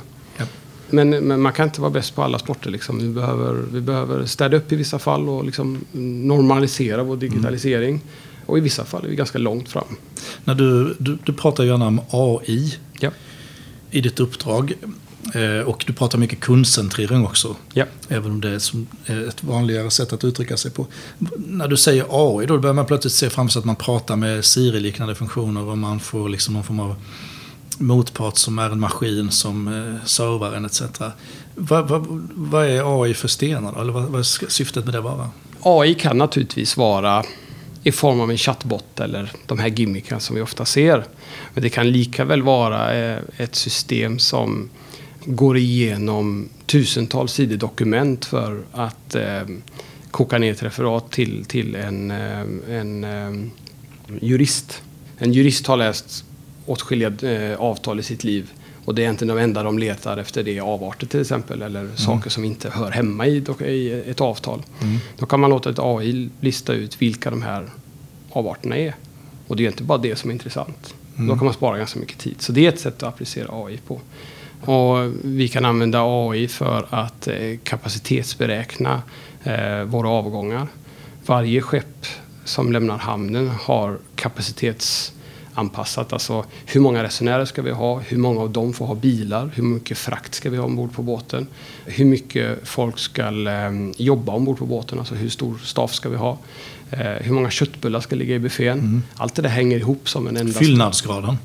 Men, 0.93 1.11
men 1.11 1.41
man 1.41 1.53
kan 1.53 1.65
inte 1.65 1.81
vara 1.81 1.91
bäst 1.91 2.15
på 2.15 2.23
alla 2.23 2.39
sporter. 2.39 2.71
Liksom. 2.71 2.99
Vi, 2.99 3.09
behöver, 3.09 3.65
vi 3.73 3.81
behöver 3.81 4.27
städa 4.27 4.57
upp 4.57 4.73
i 4.73 4.77
vissa 4.77 4.99
fall 4.99 5.29
och 5.29 5.45
liksom 5.45 5.85
normalisera 6.27 7.03
vår 7.03 7.17
digitalisering. 7.17 8.01
Och 8.47 8.59
i 8.59 8.61
vissa 8.61 8.85
fall 8.85 9.05
är 9.05 9.09
vi 9.09 9.17
ganska 9.17 9.39
långt 9.39 9.69
fram. 9.69 9.97
När 10.45 10.55
du, 10.55 10.97
du, 10.99 11.19
du 11.25 11.33
pratar 11.33 11.65
gärna 11.65 11.87
om 11.87 12.01
AI 12.11 12.79
Ja. 13.01 13.11
i 13.91 14.01
ditt 14.01 14.21
uppdrag. 14.21 14.73
Eh, 15.35 15.69
och 15.69 15.85
du 15.87 15.93
pratar 15.93 16.19
mycket 16.19 16.41
kundcentrering 16.41 17.27
också. 17.27 17.57
Ja. 17.73 17.85
Även 18.09 18.31
om 18.31 18.41
det 18.41 18.49
är 18.49 18.61
är 19.07 19.29
ett 19.29 19.45
vanligare 19.45 19.91
sätt 19.91 20.13
att 20.13 20.25
uttrycka 20.25 20.57
sig 20.57 20.71
på. 20.71 20.87
När 21.37 21.69
du 21.69 21.77
säger 21.77 22.07
AI, 22.11 22.47
då 22.47 22.59
börjar 22.59 22.75
man 22.75 22.87
plötsligt 22.87 23.13
se 23.13 23.31
fram 23.31 23.49
sig 23.49 23.61
att 23.61 23.65
man 23.65 23.77
pratar 23.77 24.17
med 24.17 24.45
Siri-liknande 24.45 25.15
funktioner 25.15 25.65
och 25.65 25.79
man 25.79 26.01
får 26.01 26.29
liksom 26.29 26.55
någon 26.55 26.65
form 26.65 26.81
av 26.81 26.97
motpart 27.81 28.37
som 28.37 28.59
är 28.59 28.71
en 28.71 28.81
maskin 28.81 29.31
som 29.31 29.69
eh, 29.69 30.05
servar 30.05 30.53
en 30.53 30.65
etc. 30.65 30.83
Vad, 31.55 31.89
vad, 31.89 32.07
vad 32.35 32.67
är 32.67 33.03
AI 33.03 33.15
för 33.15 33.29
stenar 33.29 33.73
då? 33.73 33.81
Eller 33.81 33.93
vad, 33.93 34.05
vad 34.05 34.27
ska 34.27 34.47
syftet 34.47 34.85
med 34.85 34.95
det 34.95 35.01
vara? 35.01 35.31
AI 35.61 35.95
kan 35.95 36.19
naturligtvis 36.19 36.77
vara 36.77 37.25
i 37.83 37.93
form 37.93 38.21
av 38.21 38.31
en 38.31 38.39
chattbot 38.39 39.01
eller 39.01 39.33
de 39.47 39.59
här 39.59 39.69
gimmickarna 39.69 40.21
som 40.21 40.37
vi 40.37 40.43
ofta 40.43 40.65
ser. 40.65 41.05
Men 41.55 41.63
det 41.63 41.69
kan 41.69 41.91
lika 41.91 42.25
väl 42.25 42.43
vara 42.43 42.95
eh, 42.95 43.19
ett 43.37 43.55
system 43.55 44.19
som 44.19 44.71
går 45.25 45.57
igenom 45.57 46.49
tusentals 46.67 47.33
sidor 47.33 47.57
dokument 47.57 48.25
för 48.25 48.63
att 48.73 49.15
eh, 49.15 49.43
koka 50.11 50.39
ner 50.39 50.53
ett 50.53 50.63
referat 50.63 51.11
till, 51.11 51.45
till 51.45 51.75
en, 51.75 52.11
eh, 52.11 52.41
en, 52.69 53.05
en 53.05 53.51
jurist. 54.21 54.83
En 55.19 55.33
jurist 55.33 55.67
har 55.67 55.77
läst 55.77 56.25
åtskilliga 56.67 57.13
eh, 57.23 57.61
avtal 57.61 58.01
i 58.01 58.03
sitt 58.03 58.25
liv 58.25 58.53
och 58.85 58.95
det 58.95 59.05
är 59.05 59.11
inte 59.11 59.25
de 59.25 59.39
enda 59.39 59.63
de 59.63 59.79
letar 59.79 60.17
efter 60.17 60.43
det 60.43 60.59
är 60.59 60.63
avarter 60.63 61.07
till 61.07 61.21
exempel 61.21 61.63
eller 61.63 61.97
saker 61.97 62.31
som 62.31 62.45
inte 62.45 62.71
hör 62.71 62.91
hemma 62.91 63.27
i, 63.27 63.45
i 63.61 64.03
ett 64.11 64.21
avtal. 64.21 64.63
Då 65.19 65.27
kan 65.27 65.41
man 65.41 65.51
låta 65.51 65.71
ett 65.71 65.79
AI 65.79 66.31
lista 66.41 66.73
ut 66.73 67.03
vilka 67.03 67.31
de 67.31 67.43
här 67.43 67.69
avarterna 68.33 68.77
är. 68.77 68.95
Och 69.47 69.57
det 69.57 69.65
är 69.65 69.69
inte 69.69 69.83
bara 69.83 69.99
det 69.99 70.17
som 70.17 70.31
är 70.31 70.35
intressant. 70.35 70.95
Då 71.17 71.37
kan 71.37 71.45
man 71.45 71.55
spara 71.55 71.79
ganska 71.79 72.01
mycket 72.01 72.19
tid. 72.19 72.35
Så 72.39 72.53
det 72.53 72.67
är 72.67 72.69
ett 72.69 72.81
sätt 72.81 73.03
att 73.03 73.09
applicera 73.09 73.65
AI 73.65 73.79
på. 73.87 74.01
Och 74.73 75.13
vi 75.23 75.49
kan 75.49 75.65
använda 75.65 76.03
AI 76.03 76.49
för 76.49 76.87
att 76.91 77.29
eh, 77.29 77.59
kapacitetsberäkna 77.65 79.03
eh, 79.45 79.83
våra 79.83 80.09
avgångar. 80.09 80.69
Varje 81.27 81.61
skepp 81.61 82.07
som 82.45 82.73
lämnar 82.73 82.99
hamnen 82.99 83.49
har 83.49 83.99
kapacitetsanpassat. 85.53 86.13
Alltså 86.13 86.45
hur 86.67 86.81
många 86.81 87.03
resenärer 87.03 87.45
ska 87.45 87.63
vi 87.63 87.71
ha? 87.71 88.01
Hur 88.01 88.19
många 88.19 88.41
av 88.41 88.51
dem 88.51 88.73
får 88.73 88.87
ha 88.87 88.95
bilar? 88.95 89.51
Hur 89.55 89.63
mycket 89.63 89.99
frakt 89.99 90.35
ska 90.35 90.51
vi 90.51 90.57
ha 90.57 90.65
ombord 90.65 90.93
på 90.93 91.03
båten? 91.03 91.47
Hur 91.87 92.05
mycket 92.05 92.69
folk 92.69 92.99
ska 92.99 93.23
eh, 93.23 93.71
jobba 93.97 94.33
ombord 94.33 94.59
på 94.59 94.67
båten? 94.67 94.99
Alltså 94.99 95.15
hur 95.15 95.29
stor 95.29 95.59
staff 95.65 95.95
ska 95.95 96.09
vi 96.09 96.17
ha? 96.17 96.39
Eh, 96.91 97.23
hur 97.23 97.33
många 97.33 97.51
köttbullar 97.51 98.01
ska 98.01 98.17
ligga 98.17 98.35
i 98.35 98.39
buffén? 98.39 99.03
Allt 99.17 99.35
det 99.35 99.43
där 99.43 99.51
hänger 99.51 99.79
ihop 99.79 100.09
som 100.09 100.27
en 100.29 100.37
enda... 100.37 100.59
Fyllnadsgraden. 100.59 101.39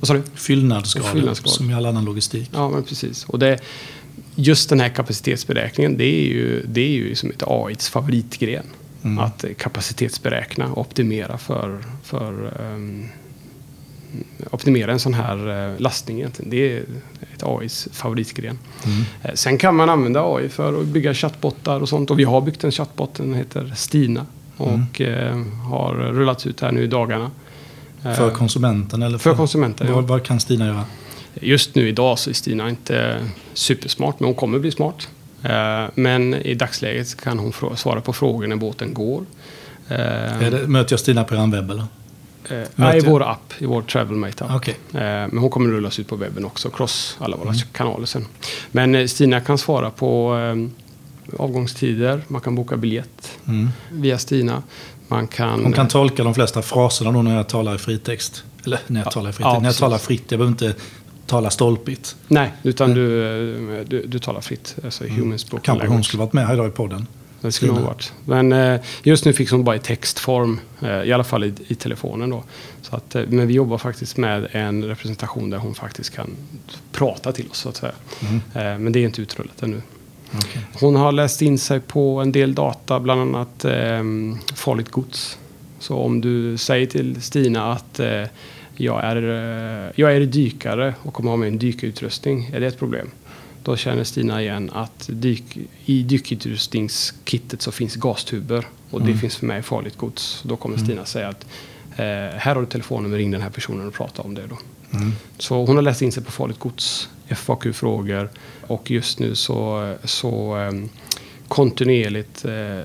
Vad 0.00 0.08
sa 0.08 0.14
du? 0.14 0.22
Fyllnadsgraden, 0.34 1.12
Fyllnadsgrad. 1.12 1.54
som 1.54 1.70
i 1.70 1.74
all 1.74 1.86
annan 1.86 2.04
logistik. 2.04 2.50
Ja, 2.52 2.70
men 2.70 2.82
precis. 2.82 3.24
Och 3.24 3.38
det, 3.38 3.58
just 4.34 4.68
den 4.68 4.80
här 4.80 4.88
kapacitetsberäkningen, 4.88 5.96
det 5.96 6.04
är 6.04 6.28
ju, 6.28 6.62
det 6.66 6.80
är 6.80 6.90
ju 6.90 7.14
som 7.14 7.30
ett 7.30 7.42
AIs 7.46 7.88
favoritgren. 7.88 8.66
Att 9.18 9.44
eh, 9.44 9.50
kapacitetsberäkna 9.54 10.72
och 10.72 10.78
optimera 10.78 11.38
för, 11.38 11.84
för 12.02 12.52
ehm, 12.60 13.08
optimera 14.50 14.92
en 14.92 15.00
sån 15.00 15.14
här 15.14 15.70
eh, 15.72 15.80
lastning 15.80 16.18
egentligen. 16.18 16.50
Det 16.50 16.76
är 16.76 16.82
ett 17.34 17.42
AIs 17.42 17.88
favoritgren. 17.92 18.58
Eh, 19.22 19.34
Sen 19.34 19.58
kan 19.58 19.76
man 19.76 19.90
använda 19.90 20.22
AI 20.24 20.48
för 20.48 20.80
att 20.80 20.86
bygga 20.86 21.14
chattbottar 21.14 21.80
och 21.80 21.88
sånt. 21.88 22.10
Och 22.10 22.18
vi 22.18 22.24
har 22.24 22.40
byggt 22.40 22.64
en 22.64 22.72
chattbot, 22.72 23.14
den 23.14 23.34
heter 23.34 23.72
Stina. 23.76 24.26
Och 24.56 25.00
eh, 25.00 25.36
har 25.70 25.94
rullats 25.94 26.46
ut 26.46 26.60
här 26.60 26.72
nu 26.72 26.82
i 26.82 26.86
dagarna. 26.86 27.30
För 28.02 28.30
konsumenten? 28.30 29.02
Eller 29.02 29.18
för 29.18 29.34
konsumenten, 29.34 29.86
ja. 29.86 29.94
Vad, 29.94 30.04
vad 30.04 30.22
kan 30.22 30.40
Stina 30.40 30.66
göra? 30.66 30.84
Just 31.34 31.74
nu 31.74 31.88
idag 31.88 32.18
så 32.18 32.30
är 32.30 32.34
Stina 32.34 32.70
inte 32.70 33.16
supersmart, 33.54 34.20
men 34.20 34.26
hon 34.26 34.34
kommer 34.34 34.58
bli 34.58 34.70
smart. 34.70 35.08
Men 35.94 36.34
i 36.34 36.54
dagsläget 36.54 37.20
kan 37.20 37.38
hon 37.38 37.76
svara 37.76 38.00
på 38.00 38.12
frågor 38.12 38.46
när 38.46 38.56
båten 38.56 38.94
går. 38.94 39.24
Det, 39.88 40.64
möter 40.68 40.92
jag 40.92 41.00
Stina 41.00 41.24
på 41.24 41.34
er 41.34 41.50
webb 41.52 41.70
eller? 41.70 41.84
Eh, 42.50 42.62
ja, 42.76 42.94
I 42.94 43.00
vår 43.00 43.22
app, 43.22 43.52
i 43.58 43.66
vår 43.66 43.82
Travelmate 43.82 44.44
app. 44.44 44.50
Okej. 44.56 44.76
Eh, 44.92 45.00
Men 45.00 45.38
hon 45.38 45.50
kommer 45.50 45.70
rullas 45.70 45.98
ut 45.98 46.08
på 46.08 46.16
webben 46.16 46.44
också, 46.44 46.70
cross 46.70 47.16
alla 47.20 47.36
våra 47.36 47.54
kanaler 47.72 48.06
sen. 48.06 48.26
Men 48.70 48.94
eh, 48.94 49.06
Stina 49.06 49.40
kan 49.40 49.58
svara 49.58 49.90
på 49.90 50.36
eh, 50.36 51.40
avgångstider, 51.40 52.20
man 52.28 52.40
kan 52.40 52.54
boka 52.54 52.76
biljett 52.76 53.38
Mm. 53.48 53.68
via 53.92 54.18
Stina. 54.18 54.62
Man 55.08 55.26
kan... 55.26 55.62
Hon 55.64 55.72
kan 55.72 55.88
tolka 55.88 56.24
de 56.24 56.34
flesta 56.34 56.62
fraserna 56.62 57.12
då 57.12 57.22
när 57.22 57.36
jag 57.36 57.48
talar 57.48 57.74
i 57.74 57.78
fritext. 57.78 58.44
Eller 58.64 58.78
när 58.86 59.00
jag 59.00 59.06
Ja, 59.06 59.10
talar 59.10 59.30
i 59.30 59.32
fritext. 59.32 59.54
ja, 59.54 59.60
när 59.60 59.68
jag 59.68 59.76
talar 59.76 59.98
fritt. 59.98 60.24
Jag 60.28 60.38
behöver 60.38 60.52
inte 60.66 60.74
tala 61.26 61.50
stolpigt. 61.50 62.16
Nej, 62.28 62.52
utan 62.62 62.94
du, 62.94 63.24
eh, 63.78 63.84
du, 63.88 64.06
du 64.06 64.18
talar 64.18 64.40
fritt. 64.40 64.76
Alltså 64.84 65.04
i 65.06 65.08
human 65.08 65.38
spoken 65.38 65.60
Kanske 65.64 65.86
hon 65.86 66.04
skulle 66.04 66.20
varit 66.20 66.32
med 66.32 66.46
här 66.46 66.54
idag 66.54 66.68
i 66.68 66.70
podden. 66.70 67.06
Det 67.40 67.52
skulle 67.52 67.72
hon 67.72 67.84
varit. 67.84 68.12
Men 68.24 68.52
eh, 68.52 68.80
just 69.02 69.24
nu 69.24 69.32
fick 69.32 69.50
hon 69.50 69.64
bara 69.64 69.76
i 69.76 69.78
textform, 69.78 70.60
eh, 70.82 71.02
i 71.02 71.12
alla 71.12 71.24
fall 71.24 71.44
i, 71.44 71.54
i 71.66 71.74
telefonen 71.74 72.30
då. 72.30 72.44
Så 72.82 72.96
att, 72.96 73.14
eh, 73.14 73.22
men 73.28 73.46
vi 73.46 73.54
jobbar 73.54 73.78
faktiskt 73.78 74.16
med 74.16 74.48
en 74.52 74.84
representation 74.84 75.50
där 75.50 75.58
hon 75.58 75.74
faktiskt 75.74 76.14
kan 76.14 76.30
prata 76.92 77.32
till 77.32 77.48
oss 77.50 77.58
så 77.58 77.68
att 77.68 77.76
säga. 77.76 77.92
Eh, 78.54 78.78
men 78.78 78.92
det 78.92 78.98
är 78.98 79.04
inte 79.04 79.22
utrullat 79.22 79.62
ännu. 79.62 79.82
Okej. 80.36 80.62
Hon 80.80 80.96
har 80.96 81.12
läst 81.12 81.42
in 81.42 81.58
sig 81.58 81.80
på 81.80 82.20
en 82.20 82.32
del 82.32 82.54
data, 82.54 83.00
bland 83.00 83.20
annat 83.20 83.64
eh, 83.64 84.02
farligt 84.54 84.90
gods. 84.90 85.38
Så 85.78 85.96
om 85.96 86.20
du 86.20 86.56
säger 86.56 86.86
till 86.86 87.22
Stina 87.22 87.72
att 87.72 88.00
eh, 88.00 88.24
jag, 88.76 89.04
är, 89.04 89.22
jag 89.94 90.16
är 90.16 90.20
dykare 90.20 90.94
och 91.02 91.14
kommer 91.14 91.30
ha 91.30 91.36
med 91.36 91.48
en 91.48 91.58
dykarutrustning, 91.58 92.50
är 92.54 92.60
det 92.60 92.66
ett 92.66 92.78
problem? 92.78 93.10
Då 93.62 93.76
känner 93.76 94.04
Stina 94.04 94.42
igen 94.42 94.70
att 94.74 95.10
dyk, 95.12 95.58
i 95.84 96.02
dykutrustningskittet 96.02 97.62
så 97.62 97.72
finns 97.72 97.96
gastuber 97.96 98.66
och 98.90 99.02
det 99.02 99.14
finns 99.14 99.36
för 99.36 99.46
mig 99.46 99.62
farligt 99.62 99.96
gods. 99.96 100.42
Då 100.42 100.56
kommer 100.56 100.76
Stina 100.76 101.04
säga 101.04 101.28
att 101.28 101.46
eh, 101.96 102.38
här 102.38 102.54
har 102.54 102.60
du 102.60 102.66
telefonen, 102.66 103.14
ring 103.14 103.30
den 103.30 103.40
här 103.40 103.50
personen 103.50 103.86
och 103.86 103.94
prata 103.94 104.22
om 104.22 104.34
det 104.34 104.46
då. 104.46 104.58
Mm. 104.92 105.12
Så 105.38 105.64
hon 105.66 105.76
har 105.76 105.82
läst 105.82 106.02
in 106.02 106.12
sig 106.12 106.24
på 106.24 106.32
farligt 106.32 106.58
gods, 106.58 107.08
FAQ-frågor 107.28 108.30
och 108.66 108.90
just 108.90 109.18
nu 109.18 109.34
så, 109.34 109.94
så 110.04 110.56
um, 110.56 110.88
kontinuerligt 111.48 112.44
eh, 112.44 112.80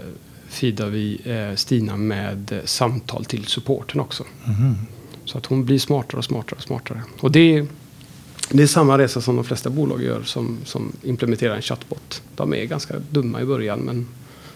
feedar 0.47 0.87
vi 0.87 1.21
eh, 1.25 1.55
Stina 1.55 1.97
med 1.97 2.61
samtal 2.65 3.25
till 3.25 3.45
supporten 3.45 3.99
också. 3.99 4.23
Mhm. 4.45 4.75
Så 5.25 5.37
att 5.37 5.45
hon 5.45 5.65
blir 5.65 5.79
smartare 5.79 6.17
och 6.17 6.25
smartare 6.25 6.55
och 6.57 6.63
smartare. 6.63 7.03
Och 7.19 7.31
det 7.31 7.67
det 8.57 8.63
är 8.63 8.67
samma 8.67 8.97
resa 8.97 9.21
som 9.21 9.35
de 9.35 9.45
flesta 9.45 9.69
bolag 9.69 10.03
gör 10.03 10.23
som, 10.23 10.57
som 10.65 10.91
implementerar 11.03 11.55
en 11.55 11.61
chatbot. 11.61 12.21
De 12.35 12.53
är 12.53 12.65
ganska 12.65 12.93
dumma 13.11 13.41
i 13.41 13.45
början 13.45 13.79
men 13.79 14.07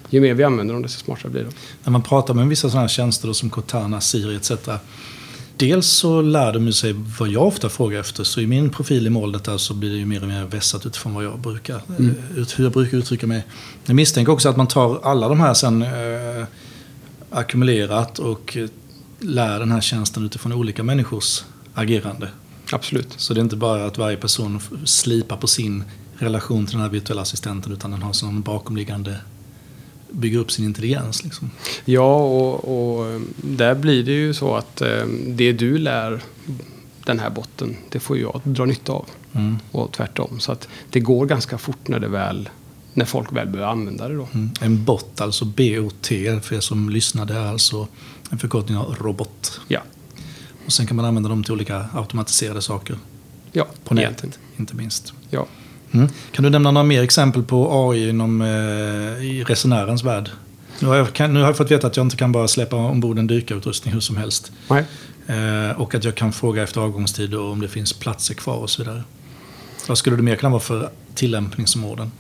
ju 0.10 0.22
mer 0.22 0.34
vi 0.34 0.44
använder 0.44 0.74
dem 0.74 0.84
desto 0.84 1.04
smartare 1.04 1.32
blir 1.32 1.44
de. 1.44 1.50
När 1.84 1.92
man 1.92 2.02
pratar 2.02 2.34
med 2.34 2.48
vissa 2.48 2.70
sådana 2.70 2.82
här 2.82 2.88
tjänster 2.88 3.34
som 3.34 3.50
Cortana, 3.50 4.02
Siri 4.02 4.36
etc. 4.36 4.52
Dels 5.58 5.88
så 5.88 6.22
lär 6.22 6.54
de 6.54 6.74
sig 6.74 6.96
vad 7.20 7.30
jag 7.30 7.48
ofta 7.48 7.70
frågar 7.70 8.00
efter. 8.00 8.24
Så 8.24 8.42
i 8.42 8.48
min 8.48 8.70
profil 8.70 9.08
i 9.08 9.10
molnet 9.10 9.44
där 9.44 9.58
så 9.58 9.74
blir 9.74 9.90
det 9.90 9.98
ju 9.98 10.06
mer 10.06 10.22
och 10.22 10.28
mer 10.28 10.46
vässat 10.46 10.86
utifrån 10.86 11.14
vad 11.14 11.26
jag 11.26 11.40
brukar, 11.40 11.76
eh, 11.76 12.38
ut, 12.38 12.60
hur 12.60 12.64
jag 12.64 12.74
brukar 12.74 12.98
uttrycka 12.98 13.28
mig. 13.28 13.44
Jag 13.86 13.96
misstänker 13.96 14.32
också 14.32 14.50
att 14.50 14.58
man 14.58 14.68
tar 14.68 15.00
alla 15.04 15.30
de 15.30 15.40
här 15.40 15.54
sen 15.54 15.82
eh, 15.82 16.46
ackumulerat 17.30 18.20
och 18.20 18.58
eh, 18.58 18.70
lär 19.20 19.60
den 19.60 19.72
här 19.72 19.82
tjänsten 19.82 20.26
utifrån 20.26 20.54
olika 20.54 20.84
människors 20.84 21.44
agerande. 21.74 22.30
Absolut. 22.72 23.14
Så 23.18 23.34
det 23.34 23.40
är 23.40 23.44
inte 23.44 23.56
bara 23.56 23.86
att 23.86 23.98
varje 23.98 24.18
person 24.18 24.60
slipar 24.86 25.38
på 25.38 25.48
sin 25.48 25.84
relation 26.18 26.66
till 26.66 26.74
den 26.74 26.82
här 26.82 26.90
virtuella 26.90 27.22
assistenten 27.22 27.72
utan 27.72 27.92
den 27.92 28.02
har 28.02 28.14
sån 28.14 28.42
bakomliggande 28.42 29.16
bygger 30.12 30.40
upp 30.40 30.52
sin 30.52 30.66
intelligens. 30.66 31.24
Liksom. 31.24 31.52
Ja, 31.86 32.16
och, 32.16 33.00
och 33.00 33.22
där 33.36 33.76
blir 33.76 34.04
det 34.04 34.12
ju 34.12 34.34
så 34.34 34.56
att 34.56 34.82
eh, 34.82 35.06
det 35.28 35.52
du 35.52 35.78
lär 35.78 36.22
den 37.06 37.20
här 37.20 37.30
botten, 37.30 37.78
det 37.90 38.00
får 38.00 38.18
jag 38.18 38.42
dra 38.44 38.66
nytta 38.66 38.94
av. 38.94 39.06
Mm. 39.34 39.58
Och 39.72 39.92
tvärtom. 39.92 40.40
Så 40.40 40.52
att 40.52 40.68
det 40.90 41.00
går 41.00 41.26
ganska 41.26 41.58
fort 41.58 41.88
när, 41.88 42.00
det 42.00 42.08
väl, 42.08 42.50
när 42.94 43.06
folk 43.06 43.32
väl 43.32 43.48
börjar 43.48 43.68
använda 43.68 44.08
det. 44.08 44.16
Då. 44.16 44.28
Mm. 44.34 44.50
En 44.62 44.84
bot, 44.84 45.22
alltså 45.22 45.46
BOT, 45.46 46.08
för 46.42 46.54
er 46.54 46.60
som 46.60 46.90
lyssnar, 46.90 47.26
det 47.26 47.34
är 47.34 47.46
alltså 47.46 47.88
en 48.30 48.40
förkortning 48.40 48.78
av 48.78 48.96
robot. 48.96 49.62
Ja, 49.68 49.82
Och 50.68 50.74
sen 50.74 50.88
kan 50.88 50.96
man 50.96 51.06
använda 51.06 51.30
dem 51.30 51.44
till 51.44 51.54
olika 51.54 51.86
automatiserade 51.94 52.62
saker. 52.62 52.98
ja 53.52 53.68
På 53.84 53.94
nätet, 53.94 54.40
inte 54.58 54.76
minst. 54.76 55.14
Ja. 55.30 55.48
Mm. 55.92 56.08
Kan 56.32 56.44
du 56.44 56.50
nämna 56.50 56.72
några 56.72 56.86
mer 56.86 57.04
exempel 57.04 57.44
på 57.44 57.90
AI 57.90 58.10
inom, 58.10 58.42
eh, 58.42 58.48
i 59.26 59.44
resenärens 59.48 60.04
värld? 60.04 60.30
Nu 60.80 60.88
har, 60.88 60.96
jag, 60.96 61.14
kan, 61.14 61.34
nu 61.34 61.40
har 61.40 61.48
jag 61.48 61.58
fått 61.58 61.72
veta 61.72 61.88
att 61.88 61.98
jag 61.98 62.06
inte 62.06 62.16
kan 62.16 62.32
bara 62.32 62.48
släppa 62.48 62.76
ombord 62.76 63.20
en 63.20 63.28
dykarutrustning 63.28 63.94
hur 63.94 64.02
som 64.02 64.18
helst. 64.18 64.52
Nej. 64.70 64.86
Eh, 65.28 65.82
och 65.82 65.96
att 65.96 66.04
jag 66.04 66.16
kan 66.16 66.34
fråga 66.34 66.64
efter 66.64 66.82
avgångstid 66.82 67.34
och 67.34 67.52
om 67.52 67.62
det 67.62 67.68
finns 67.68 67.94
platser 67.94 68.34
kvar 68.34 68.58
och 68.58 68.70
så 68.70 68.84
vidare. 68.84 69.04
Vad 69.88 69.98
skulle 69.98 70.16
det 70.16 70.24
mer 70.24 70.36
kunna 70.36 70.50
vara 70.50 70.60
för 70.60 70.90
tillämpningsområden? 71.16 72.12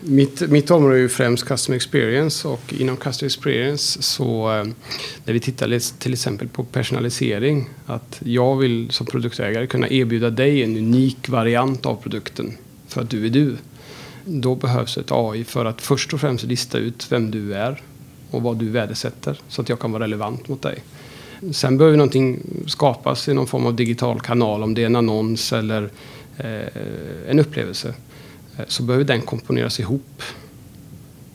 Mitt, 0.00 0.50
mitt 0.50 0.70
område 0.70 0.94
är 0.94 0.98
ju 0.98 1.08
främst 1.08 1.44
Customer 1.44 1.76
Experience 1.76 2.48
och 2.48 2.74
inom 2.78 2.96
Customer 2.96 3.26
Experience 3.26 4.02
så 4.02 4.52
eh, 4.52 4.64
när 5.24 5.32
vi 5.32 5.40
tittar 5.40 5.98
till 5.98 6.12
exempel 6.12 6.48
på 6.48 6.64
personalisering 6.64 7.68
att 7.86 8.20
jag 8.24 8.56
vill 8.56 8.90
som 8.90 9.06
produktägare 9.06 9.66
kunna 9.66 9.88
erbjuda 9.88 10.30
dig 10.30 10.62
en 10.62 10.76
unik 10.76 11.28
variant 11.28 11.86
av 11.86 11.94
produkten 11.94 12.52
för 12.88 13.00
att 13.00 13.10
du 13.10 13.26
är 13.26 13.30
du. 13.30 13.56
Då 14.24 14.54
behövs 14.54 14.98
ett 14.98 15.12
AI 15.12 15.44
för 15.44 15.64
att 15.64 15.82
först 15.82 16.12
och 16.12 16.20
främst 16.20 16.44
lista 16.44 16.78
ut 16.78 17.06
vem 17.12 17.30
du 17.30 17.54
är 17.54 17.82
och 18.30 18.42
vad 18.42 18.56
du 18.56 18.68
värdesätter 18.68 19.40
så 19.48 19.62
att 19.62 19.68
jag 19.68 19.80
kan 19.80 19.92
vara 19.92 20.02
relevant 20.02 20.48
mot 20.48 20.62
dig. 20.62 20.78
Sen 21.52 21.78
behöver 21.78 21.96
någonting 21.96 22.40
skapas 22.66 23.28
i 23.28 23.34
någon 23.34 23.46
form 23.46 23.66
av 23.66 23.74
digital 23.74 24.20
kanal 24.20 24.62
om 24.62 24.74
det 24.74 24.82
är 24.82 24.86
en 24.86 24.96
annons 24.96 25.52
eller 25.52 25.90
eh, 26.36 27.28
en 27.28 27.38
upplevelse 27.38 27.94
så 28.68 28.82
behöver 28.82 29.04
den 29.04 29.22
komponeras 29.22 29.80
ihop. 29.80 30.22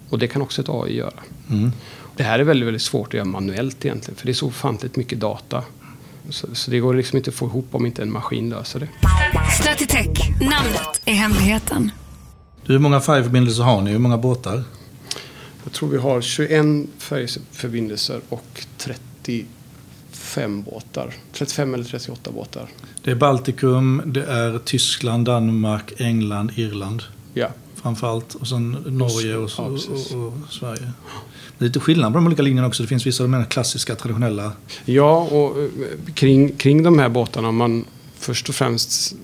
Och 0.09 0.19
det 0.19 0.27
kan 0.27 0.41
också 0.41 0.61
ett 0.61 0.69
AI 0.69 0.95
göra. 0.95 1.19
Mm. 1.49 1.71
Det 2.15 2.23
här 2.23 2.39
är 2.39 2.43
väldigt, 2.43 2.67
väldigt 2.67 2.81
svårt 2.81 3.07
att 3.07 3.13
göra 3.13 3.25
manuellt 3.25 3.85
egentligen 3.85 4.15
för 4.15 4.25
det 4.25 4.31
är 4.31 4.33
så 4.33 4.47
ofantligt 4.47 4.95
mycket 4.95 5.19
data. 5.19 5.63
Så, 6.29 6.47
så 6.55 6.71
det 6.71 6.79
går 6.79 6.93
liksom 6.93 7.17
inte 7.17 7.29
att 7.29 7.35
få 7.35 7.45
ihop 7.45 7.67
om 7.71 7.85
inte 7.85 8.01
en 8.01 8.11
maskin 8.11 8.49
löser 8.49 8.79
det. 8.79 8.89
Stratitech, 9.59 10.29
namnet 10.41 11.01
är 11.05 11.13
hemligheten. 11.13 11.91
Du, 12.65 12.73
hur 12.73 12.79
många 12.79 12.99
färjeförbindelser 12.99 13.63
har 13.63 13.81
ni? 13.81 13.91
Hur 13.91 13.99
många 13.99 14.17
båtar? 14.17 14.63
Jag 15.63 15.73
tror 15.73 15.89
vi 15.89 15.97
har 15.97 16.21
21 16.21 16.65
färjeförbindelser 16.97 18.21
och 18.29 18.65
35 18.77 20.63
båtar. 20.63 21.13
35 21.33 21.73
eller 21.73 21.83
38 21.83 22.31
båtar. 22.31 22.67
Det 23.03 23.11
är 23.11 23.15
Baltikum, 23.15 24.01
det 24.05 24.23
är 24.23 24.59
Tyskland, 24.65 25.25
Danmark, 25.25 25.93
England, 25.97 26.51
Irland 26.55 27.03
Ja, 27.37 27.47
framförallt. 27.75 28.35
Och 28.35 28.47
sen 28.47 28.71
Norge 28.85 29.35
och, 29.35 29.49
och, 29.57 29.65
och, 29.67 30.27
och 30.27 30.33
Sverige. 30.49 30.91
Det 31.57 31.65
är 31.65 31.67
lite 31.67 31.79
skillnad 31.79 32.13
på 32.13 32.17
de 32.17 32.27
olika 32.27 32.41
linjerna 32.41 32.67
också. 32.67 32.83
Det 32.83 32.87
finns 32.87 33.05
vissa 33.05 33.23
av 33.23 33.29
de 33.29 33.37
mer 33.37 33.45
klassiska, 33.45 33.95
traditionella. 33.95 34.51
ja 34.85 35.17
och 35.17 35.63
eh, 35.63 35.69
kring, 36.13 36.55
kring 36.55 36.83
de 36.83 36.99
här 36.99 37.09
båtarna 37.09 37.47
om 37.47 37.55
man 37.55 37.85
först 38.15 38.49
och 38.49 38.55
främst 38.55 39.15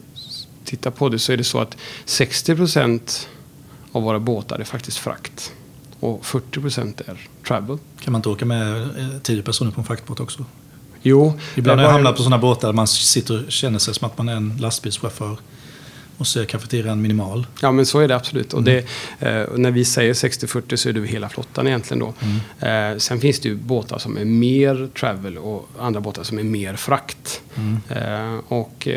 tittar 0.65 0.91
på 0.91 1.09
det 1.09 1.19
så 1.19 1.33
är 1.33 1.37
det 1.37 1.43
så 1.43 1.59
att 1.59 1.77
60 2.05 2.55
procent 2.55 3.27
av 3.91 4.03
våra 4.03 4.19
båtar 4.19 4.59
är 4.59 4.63
faktiskt 4.63 4.97
frakt. 4.97 5.53
Och 5.99 6.25
40 6.25 6.61
procent 6.61 7.01
är 7.01 7.27
travel. 7.47 7.77
Kan 7.99 8.11
man 8.11 8.19
inte 8.19 8.29
åka 8.29 8.45
med 8.45 8.81
eh, 8.81 9.19
tio 9.23 9.43
personer 9.43 9.71
på 9.71 9.81
en 9.81 9.85
fraktbåt 9.85 10.19
också? 10.19 10.45
Jo, 11.01 11.33
Ibland 11.55 11.79
har 11.79 11.87
jag 11.87 11.93
hamnat 11.93 12.15
på 12.15 12.23
sådana 12.23 12.37
båtar 12.37 12.67
där 12.67 12.73
man 12.73 12.87
sitter 12.87 13.45
och 13.45 13.51
känner 13.51 13.79
sig 13.79 13.93
som 13.93 14.07
att 14.07 14.17
man 14.17 14.29
är 14.29 14.35
en 14.35 14.57
lastbilschaufför. 14.59 15.37
Och 16.21 16.27
så 16.27 16.39
är 16.39 16.45
kafeterian 16.45 17.01
minimal. 17.01 17.47
Ja, 17.61 17.71
men 17.71 17.85
så 17.85 17.99
är 17.99 18.07
det 18.07 18.15
absolut. 18.15 18.53
Och 18.53 18.63
det, 18.63 18.77
eh, 19.19 19.45
när 19.55 19.71
vi 19.71 19.85
säger 19.85 20.13
60-40 20.13 20.75
så 20.75 20.89
är 20.89 20.93
det 20.93 20.99
över 20.99 21.07
hela 21.07 21.29
flottan 21.29 21.67
egentligen 21.67 21.99
då. 21.99 22.13
Eh, 22.67 22.97
sen 22.97 23.19
finns 23.19 23.39
det 23.39 23.49
ju 23.49 23.55
båtar 23.55 23.97
som 23.97 24.17
är 24.17 24.25
mer 24.25 24.89
travel 24.99 25.37
och 25.37 25.69
andra 25.79 26.01
båtar 26.01 26.23
som 26.23 26.39
är 26.39 26.43
mer 26.43 26.75
frakt. 26.75 27.41
Eh, 27.89 28.37
och 28.47 28.87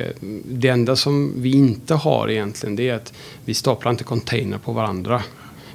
det 0.44 0.68
enda 0.68 0.96
som 0.96 1.32
vi 1.36 1.52
inte 1.52 1.94
har 1.94 2.30
egentligen 2.30 2.76
det 2.76 2.88
är 2.88 2.94
att 2.94 3.12
vi 3.44 3.54
staplar 3.54 3.90
inte 3.90 4.04
container 4.04 4.58
på 4.58 4.72
varandra. 4.72 5.22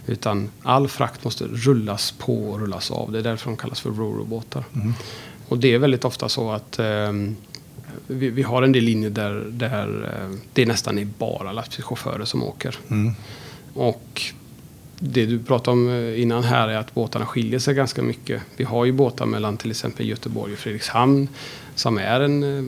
Utan 0.05 0.49
all 0.63 0.87
frakt 0.87 1.23
måste 1.23 1.43
rullas 1.43 2.11
på 2.11 2.49
och 2.49 2.59
rullas 2.59 2.91
av. 2.91 3.11
Det 3.11 3.19
är 3.19 3.23
därför 3.23 3.49
de 3.49 3.57
kallas 3.57 3.79
för 3.79 3.89
ro-ro-båtar. 3.89 4.63
Och 5.47 5.57
det 5.57 5.73
är 5.73 5.79
väldigt 5.79 6.05
ofta 6.05 6.29
så 6.29 6.51
att 6.51 6.79
ehm, 6.79 7.35
vi, 8.07 8.29
vi 8.29 8.43
har 8.43 8.61
en 8.61 8.71
del 8.71 8.83
linjer 8.83 9.09
där, 9.09 9.45
där 9.51 10.09
eh, 10.13 10.37
det 10.53 10.65
nästan 10.65 10.99
är 10.99 11.05
bara 11.05 11.51
lastbilschaufförer 11.51 12.25
som 12.25 12.43
åker. 12.43 12.75
Mm. 12.89 13.13
Och 13.73 14.21
det 14.99 15.25
du 15.25 15.39
pratade 15.39 15.71
om 15.71 15.89
eh, 15.89 16.21
innan 16.21 16.43
här 16.43 16.67
är 16.67 16.77
att 16.77 16.93
båtarna 16.93 17.25
skiljer 17.25 17.59
sig 17.59 17.73
ganska 17.73 18.01
mycket. 18.01 18.41
Vi 18.57 18.63
har 18.63 18.85
ju 18.85 18.91
båtar 18.91 19.25
mellan 19.25 19.57
till 19.57 19.71
exempel 19.71 20.07
Göteborg 20.07 20.53
och 20.53 20.59
Fredrikshamn 20.59 21.27
som 21.75 21.97
är 21.97 22.19
en 22.19 22.43
eh, 22.43 22.63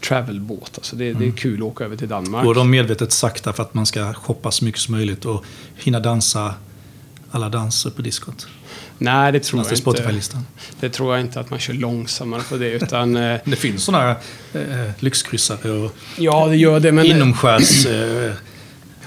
travelbåt. 0.00 0.70
Alltså 0.74 0.96
det, 0.96 1.12
det 1.12 1.26
är 1.26 1.30
kul 1.30 1.58
att 1.58 1.62
åka 1.62 1.84
över 1.84 1.96
till 1.96 2.08
Danmark. 2.08 2.44
Går 2.44 2.54
de 2.54 2.70
medvetet 2.70 3.12
sakta 3.12 3.52
för 3.52 3.62
att 3.62 3.74
man 3.74 3.86
ska 3.86 4.14
shoppa 4.14 4.50
så 4.50 4.64
mycket 4.64 4.80
som 4.80 4.94
möjligt 4.94 5.24
och 5.24 5.44
hinna 5.76 6.00
dansa 6.00 6.54
alla 7.30 7.48
danser 7.48 7.90
på 7.90 8.02
diskot? 8.02 8.48
Nej, 8.98 9.32
det 9.32 9.40
tror 9.40 9.62
Senaste 9.62 9.72
jag 9.72 9.78
inte. 9.78 9.82
Spotify-listan. 9.82 10.46
Det 10.80 10.90
tror 10.90 11.14
jag 11.14 11.20
inte 11.20 11.40
att 11.40 11.50
man 11.50 11.58
kör 11.58 11.74
långsammare 11.74 12.42
på 12.48 12.56
det. 12.56 12.70
Utan, 12.70 13.16
eh, 13.16 13.38
Det 13.44 13.56
finns 13.56 13.84
sådana 13.84 14.10
eh, 14.52 14.90
lyxkryssare 14.98 15.70
och 15.70 15.94
ja, 16.16 16.46
det 16.46 16.56
gör 16.56 16.80
det. 16.80 16.92
Men, 16.92 17.06
inomskärs 17.06 17.86
eh, 17.86 18.32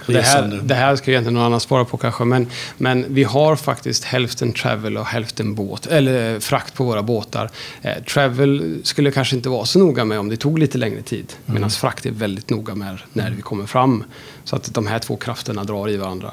Det 0.05 0.21
här, 0.21 0.59
det 0.63 0.75
här 0.75 0.95
ska 0.95 1.11
egentligen 1.11 1.33
någon 1.33 1.43
annan 1.43 1.59
svara 1.59 1.85
på 1.85 1.97
kanske. 1.97 2.23
Men, 2.23 2.47
men 2.77 3.05
vi 3.09 3.23
har 3.23 3.55
faktiskt 3.55 4.03
hälften 4.03 4.53
travel 4.53 4.97
och 4.97 5.05
hälften 5.05 5.55
båt, 5.55 5.87
eller 5.87 6.39
frakt 6.39 6.73
på 6.73 6.83
våra 6.83 7.03
båtar. 7.03 7.49
Eh, 7.81 8.03
travel 8.03 8.79
skulle 8.83 9.11
kanske 9.11 9.35
inte 9.35 9.49
vara 9.49 9.65
så 9.65 9.79
noga 9.79 10.05
med 10.05 10.19
om 10.19 10.29
det 10.29 10.37
tog 10.37 10.59
lite 10.59 10.77
längre 10.77 11.01
tid. 11.01 11.33
Medan 11.45 11.69
frakt 11.69 12.05
är 12.05 12.11
väldigt 12.11 12.49
noga 12.49 12.75
med 12.75 12.97
när 13.13 13.31
vi 13.31 13.41
kommer 13.41 13.65
fram. 13.65 14.03
Så 14.43 14.55
att 14.55 14.73
de 14.73 14.87
här 14.87 14.99
två 14.99 15.15
krafterna 15.15 15.63
drar 15.63 15.89
i 15.89 15.97
varandra. 15.97 16.31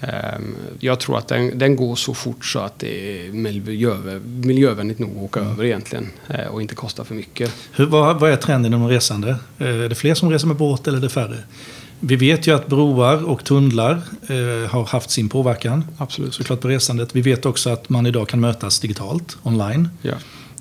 Eh, 0.00 0.10
jag 0.80 1.00
tror 1.00 1.18
att 1.18 1.28
den, 1.28 1.58
den 1.58 1.76
går 1.76 1.96
så 1.96 2.14
fort 2.14 2.44
så 2.44 2.58
att 2.58 2.78
det 2.78 3.26
är 3.26 3.32
miljö, 3.32 4.20
miljövänligt 4.24 4.98
nog 4.98 5.10
att 5.10 5.22
åka 5.22 5.40
över 5.40 5.64
egentligen. 5.64 6.10
Eh, 6.28 6.46
och 6.46 6.62
inte 6.62 6.74
kostar 6.74 7.04
för 7.04 7.14
mycket. 7.14 7.52
Hur, 7.72 7.86
vad, 7.86 8.20
vad 8.20 8.30
är 8.30 8.36
trenden 8.36 8.74
inom 8.74 8.88
resande? 8.88 9.36
Eh, 9.58 9.66
Är 9.68 9.88
det 9.88 9.94
fler 9.94 10.14
som 10.14 10.30
reser 10.30 10.46
med 10.46 10.56
båt 10.56 10.86
eller 10.88 10.98
är 10.98 11.02
det 11.02 11.08
färre? 11.08 11.38
Vi 12.00 12.16
vet 12.16 12.46
ju 12.46 12.54
att 12.54 12.66
broar 12.66 13.24
och 13.24 13.44
tunnlar 13.44 14.02
eh, 14.28 14.70
har 14.70 14.84
haft 14.84 15.10
sin 15.10 15.28
påverkan 15.28 15.84
Absolut. 15.98 16.34
såklart 16.34 16.60
på 16.60 16.68
resandet. 16.68 17.16
Vi 17.16 17.20
vet 17.20 17.46
också 17.46 17.70
att 17.70 17.88
man 17.88 18.06
idag 18.06 18.28
kan 18.28 18.40
mötas 18.40 18.80
digitalt, 18.80 19.36
online. 19.42 19.88
Ja. 20.02 20.14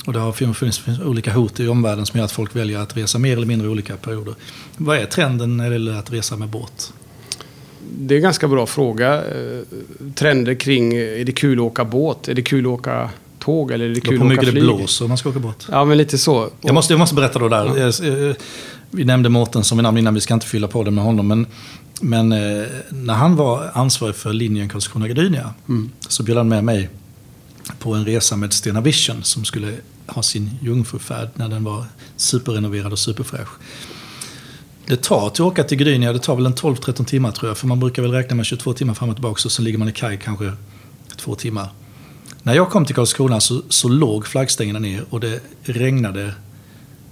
Och 0.05 0.13
det 0.13 0.19
har 0.19 0.31
funnits 0.31 0.59
funnits 0.59 1.03
olika 1.03 1.33
hot 1.33 1.59
i 1.59 1.67
omvärlden 1.67 2.05
som 2.05 2.17
gör 2.17 2.25
att 2.25 2.31
folk 2.31 2.55
väljer 2.55 2.79
att 2.79 2.97
resa 2.97 3.19
mer 3.19 3.37
eller 3.37 3.47
mindre 3.47 3.67
i 3.67 3.71
olika 3.71 3.97
perioder. 3.97 4.35
Vad 4.77 4.97
är 4.97 5.05
trenden 5.05 5.57
när 5.57 5.69
det 5.69 5.75
gäller 5.75 5.93
att 5.93 6.13
resa 6.13 6.37
med 6.37 6.49
båt? 6.49 6.93
Det 7.99 8.13
är 8.13 8.17
en 8.17 8.23
ganska 8.23 8.47
bra 8.47 8.65
fråga. 8.65 9.15
Eh, 9.15 9.59
Trender 10.15 10.55
kring, 10.55 10.93
eh, 10.93 11.21
är 11.21 11.25
det 11.25 11.31
kul 11.31 11.59
att 11.59 11.63
åka 11.63 11.85
båt? 11.85 12.27
Är 12.27 12.33
det 12.33 12.41
kul 12.41 12.65
att 12.65 12.71
åka 12.71 13.09
tåg? 13.39 13.71
Eller 13.71 13.85
är 13.85 13.89
det 13.89 14.01
kul 14.01 14.19
på 14.19 14.25
att 14.25 14.27
åka 14.27 14.29
mycket 14.29 14.45
det 14.45 14.51
flyg? 14.51 14.63
blåser 14.63 15.05
om 15.05 15.09
man 15.09 15.17
ska 15.17 15.29
åka 15.29 15.39
båt. 15.39 15.67
Ja, 15.71 15.85
men 15.85 15.97
lite 15.97 16.17
så. 16.17 16.49
Jag 16.61 16.73
måste, 16.73 16.93
jag 16.93 16.99
måste 16.99 17.15
berätta 17.15 17.39
då 17.39 17.49
där. 17.49 17.77
Eh, 17.77 18.29
eh, 18.29 18.35
Vi 18.91 19.05
nämnde 19.05 19.29
Mårten 19.29 19.63
som 19.63 19.77
vid 19.77 19.83
namn 19.83 19.97
innan, 19.97 20.13
vi 20.13 20.21
ska 20.21 20.33
inte 20.33 20.45
fylla 20.45 20.67
på 20.67 20.83
det 20.83 20.91
med 20.91 21.03
honom. 21.03 21.27
Men, 21.27 21.47
men 22.01 22.29
när 22.89 23.13
han 23.13 23.35
var 23.35 23.71
ansvarig 23.73 24.15
för 24.15 24.33
linjen 24.33 24.69
Karlskrona-Gdynia 24.69 25.49
så 26.07 26.23
bjöd 26.23 26.37
han 26.37 26.47
med 26.47 26.63
mig 26.63 26.89
på 27.79 27.93
en 27.93 28.05
resa 28.05 28.35
med 28.35 28.53
Stena 28.53 28.81
Vision 28.81 29.23
som 29.23 29.45
skulle 29.45 29.73
ha 30.07 30.23
sin 30.23 30.49
jungfrufärd 30.61 31.29
när 31.33 31.49
den 31.49 31.63
var 31.63 31.85
superrenoverad 32.17 32.91
och 32.91 32.99
superfräsch. 32.99 33.49
Det 34.87 34.95
tar 34.95 35.29
till 35.29 35.43
att 35.43 35.51
åka 35.51 35.63
till 35.63 35.77
Gdynia, 35.77 36.13
det 36.13 36.19
tar 36.19 36.35
väl 36.35 36.45
en 36.45 36.53
12-13 36.53 37.05
timmar 37.05 37.31
tror 37.31 37.49
jag. 37.49 37.57
För 37.57 37.67
man 37.67 37.79
brukar 37.79 38.01
väl 38.01 38.11
räkna 38.11 38.35
med 38.35 38.45
22 38.45 38.73
timmar 38.73 38.93
fram 38.93 39.09
och 39.09 39.15
tillbaka 39.15 39.41
och 39.45 39.51
sen 39.51 39.65
ligger 39.65 39.77
man 39.77 39.89
i 39.89 39.91
kaj 39.91 40.19
kanske 40.23 40.51
två 41.17 41.35
timmar. 41.35 41.69
När 42.43 42.53
jag 42.53 42.69
kom 42.69 42.85
till 42.85 42.95
Karlskrona 42.95 43.39
så, 43.39 43.61
så 43.69 43.87
låg 43.87 44.27
flaggstängerna 44.27 44.79
ner 44.79 45.05
och 45.09 45.19
det 45.19 45.39
regnade 45.63 46.33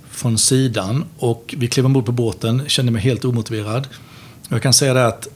från 0.10 0.38
sidan. 0.38 1.06
Och 1.18 1.56
vi 1.58 1.68
klev 1.68 1.86
ombord 1.86 2.06
på 2.06 2.12
båten, 2.12 2.64
kände 2.68 2.92
mig 2.92 3.02
helt 3.02 3.26
omotiverad. 3.26 3.88
Jag 4.50 4.62
kan 4.62 4.74
säga 4.74 4.94
det 4.94 5.08
att 5.08 5.28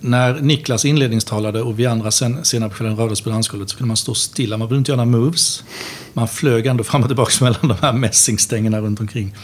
när 0.00 0.40
Niklas 0.40 0.84
inledningstalade 0.84 1.62
och 1.62 1.78
vi 1.78 1.86
andra 1.86 2.10
sen, 2.10 2.44
senare 2.44 2.70
på 2.70 2.76
kvällen 2.76 2.96
rörde 2.96 3.12
oss 3.12 3.20
på 3.20 3.30
dansgolvet 3.30 3.70
så 3.70 3.76
kunde 3.76 3.88
man 3.88 3.96
stå 3.96 4.14
stilla. 4.14 4.56
Man 4.56 4.68
behövde 4.68 4.78
inte 4.78 4.92
göra 4.92 5.04
några 5.04 5.18
moves. 5.18 5.64
Man 6.12 6.28
flög 6.28 6.66
ändå 6.66 6.84
fram 6.84 7.02
och 7.02 7.08
tillbaka 7.08 7.32
mellan 7.44 7.68
de 7.68 7.76
här 7.80 7.92
mässingstängerna 7.92 8.80
runt 8.80 9.00
omkring. 9.00 9.34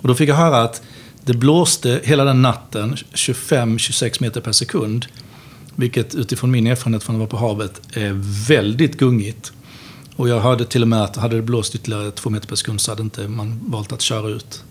Och 0.00 0.08
då 0.08 0.14
fick 0.14 0.28
jag 0.28 0.36
höra 0.36 0.62
att 0.62 0.82
det 1.28 1.34
blåste 1.34 2.00
hela 2.04 2.24
den 2.24 2.42
natten 2.42 2.96
25-26 3.12 4.22
meter 4.22 4.40
per 4.40 4.52
sekund. 4.52 5.06
Vilket 5.76 6.14
utifrån 6.14 6.50
min 6.50 6.66
erfarenhet 6.66 7.02
från 7.02 7.14
att 7.14 7.18
vara 7.18 7.28
på 7.28 7.36
havet 7.36 7.80
är 7.92 8.12
väldigt 8.48 8.98
gungigt. 8.98 9.52
Och 10.16 10.28
jag 10.28 10.40
hörde 10.40 10.64
till 10.64 10.82
och 10.82 10.88
med 10.88 11.02
att 11.02 11.16
hade 11.16 11.36
det 11.36 11.42
blåst 11.42 11.74
ytterligare 11.74 12.10
två 12.10 12.30
meter 12.30 12.48
per 12.48 12.56
sekund 12.56 12.80
så 12.80 12.90
hade 12.90 13.02
inte 13.02 13.28
man 13.28 13.60
valt 13.66 13.92
att 13.92 14.00
köra 14.00 14.28
ut. 14.28 14.64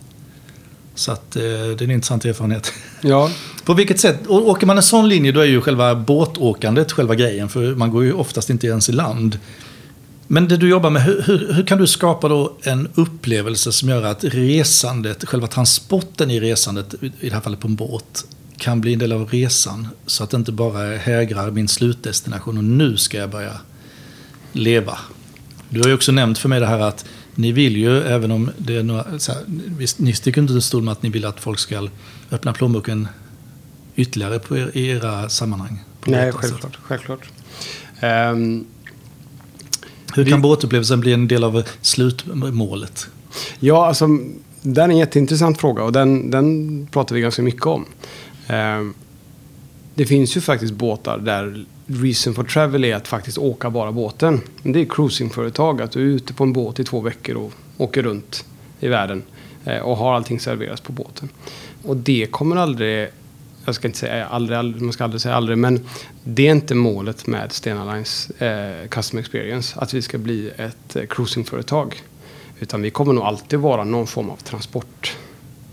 Så 0.96 1.12
att, 1.12 1.36
eh, 1.36 1.42
det 1.42 1.50
är 1.50 1.84
en 1.84 1.92
intressant 1.92 2.26
erfarenhet. 2.26 2.74
Ja, 3.02 3.32
På 3.66 3.74
vilket 3.74 4.00
sätt? 4.00 4.28
Åker 4.28 4.68
man 4.68 4.78
en 4.78 4.84
sån 4.84 5.10
linje 5.10 5.32
då 5.32 5.40
är 5.40 5.46
ju 5.46 5.62
själva 5.62 5.96
båtåkandet 5.96 6.92
själva 6.92 7.16
grejen. 7.16 7.50
För 7.50 7.76
man 7.76 7.92
går 7.92 8.04
ju 8.04 8.14
oftast 8.14 8.50
inte 8.50 8.68
ens 8.68 8.90
i 8.90 8.92
land. 8.92 9.40
Men 10.28 10.48
det 10.48 10.58
du 10.58 10.70
jobbar 10.70 10.90
med, 10.90 11.02
hur, 11.04 11.22
hur, 11.22 11.54
hur 11.54 11.66
kan 11.66 11.78
du 11.78 11.88
skapa 11.88 12.28
då 12.28 12.58
en 12.64 12.90
upplevelse 12.96 13.72
som 13.72 13.90
gör 13.90 14.04
att 14.04 14.24
resandet, 14.24 15.26
själva 15.26 15.48
transporten 15.48 16.32
i 16.32 16.40
resandet, 16.40 16.94
i 17.02 17.30
det 17.30 17.34
här 17.34 17.42
fallet 17.42 17.60
på 17.60 17.68
en 17.68 17.76
båt, 17.76 18.26
kan 18.58 18.82
bli 18.82 18.94
en 18.94 19.00
del 19.00 19.12
av 19.12 19.30
resan. 19.30 19.88
Så 20.06 20.24
att 20.24 20.30
det 20.30 20.38
inte 20.38 20.52
bara 20.52 20.98
hägrar 20.98 21.52
min 21.52 21.68
slutdestination 21.68 22.58
och 22.58 22.64
nu 22.64 22.98
ska 22.98 23.18
jag 23.18 23.30
börja 23.30 23.54
leva. 24.52 24.98
Du 25.70 25.80
har 25.80 25.88
ju 25.88 25.94
också 25.94 26.12
nämnt 26.12 26.38
för 26.38 26.50
mig 26.50 26.60
det 26.60 26.66
här 26.66 26.80
att 26.80 27.06
ni 27.36 27.52
vill 27.52 27.78
ju, 27.78 28.02
även 28.02 28.32
om 28.32 28.52
det 28.58 28.76
är 28.76 28.84
några, 28.84 29.04
här, 29.04 29.44
visst, 29.48 30.00
ni 30.00 30.14
sticker 30.14 30.42
inte 30.42 30.52
under 30.52 30.62
stol 30.62 30.84
med 30.84 30.92
att 30.92 31.04
ni 31.04 31.10
vill 31.10 31.26
att 31.26 31.40
folk 31.40 31.60
ska 31.60 31.90
öppna 32.32 32.54
plånboken 32.54 33.08
ytterligare 33.96 34.40
på 34.40 34.58
er, 34.58 34.72
i 34.74 34.88
era 34.88 35.30
sammanhang. 35.30 35.84
nej, 36.06 36.32
självklart. 36.32 36.80
självklart. 36.84 37.30
Ehm, 38.00 38.66
Hur 40.18 40.26
kan 40.26 40.42
båtupplevelsen 40.42 41.00
bli 41.00 41.14
en 41.14 41.28
del 41.28 41.44
av 41.44 41.64
slutmålet? 41.82 43.08
Ja, 43.60 43.88
alltså, 43.88 44.08
det 44.62 44.82
är 44.82 44.90
en 44.90 44.98
jätteintressant 44.98 45.58
fråga 45.58 45.84
och 45.84 45.92
den, 45.92 46.32
den 46.32 46.88
pratar 46.92 47.16
vi 47.16 47.22
ganska 47.22 47.42
mycket 47.42 47.66
om. 47.66 47.86
Ehm, 48.48 48.94
det 49.96 50.06
finns 50.06 50.38
ju 50.38 50.42
faktiskt 50.42 50.74
båtar 50.74 51.18
där 51.18 51.66
reason 51.88 52.34
for 52.34 52.44
travel 52.44 52.86
är 52.86 52.96
att 52.96 53.08
faktiskt 53.08 53.38
åka 53.38 53.70
bara 53.70 53.92
båten. 53.92 54.42
Det 54.64 54.82
är 54.82 54.86
cruisingföretag, 54.86 55.82
att 55.82 55.92
du 55.92 56.00
är 56.00 56.06
ute 56.06 56.34
på 56.34 56.44
en 56.44 56.54
båt 56.54 56.80
i 56.80 56.84
två 56.84 57.02
veckor 57.02 57.36
och 57.36 57.54
åker 57.78 58.04
runt 58.04 58.46
i 58.80 58.88
världen 58.88 59.24
eh, 59.66 59.80
och 59.80 59.98
har 59.98 60.14
allting 60.14 60.40
serveras 60.40 60.82
på 60.82 60.92
båten. 60.92 61.30
Och 61.84 61.98
det 61.98 62.28
kommer 62.32 62.56
aldrig, 62.56 63.08
jag 63.68 63.76
ska 63.76 63.88
inte 63.88 64.00
säga 64.00 64.26
aldrig, 64.26 64.58
aldrig 64.60 64.82
man 64.82 64.94
ska 64.94 65.04
aldrig 65.04 65.22
säga 65.22 65.36
aldrig, 65.36 65.58
men 65.58 65.86
det 66.24 66.48
är 66.48 66.52
inte 66.52 66.76
målet 66.76 67.28
med 67.28 67.52
Stena 67.52 67.94
Lines 67.94 68.30
eh, 68.30 68.88
Custom 68.88 69.20
Experience, 69.20 69.80
att 69.80 69.94
vi 69.94 70.02
ska 70.02 70.18
bli 70.18 70.52
ett 70.58 70.96
eh, 70.96 71.06
cruisingföretag. 71.06 72.02
Utan 72.60 72.82
vi 72.82 72.90
kommer 72.90 73.14
nog 73.14 73.24
alltid 73.24 73.60
vara 73.60 73.84
någon 73.84 74.08
form 74.08 74.30
av 74.30 74.36
transport. 74.36 75.18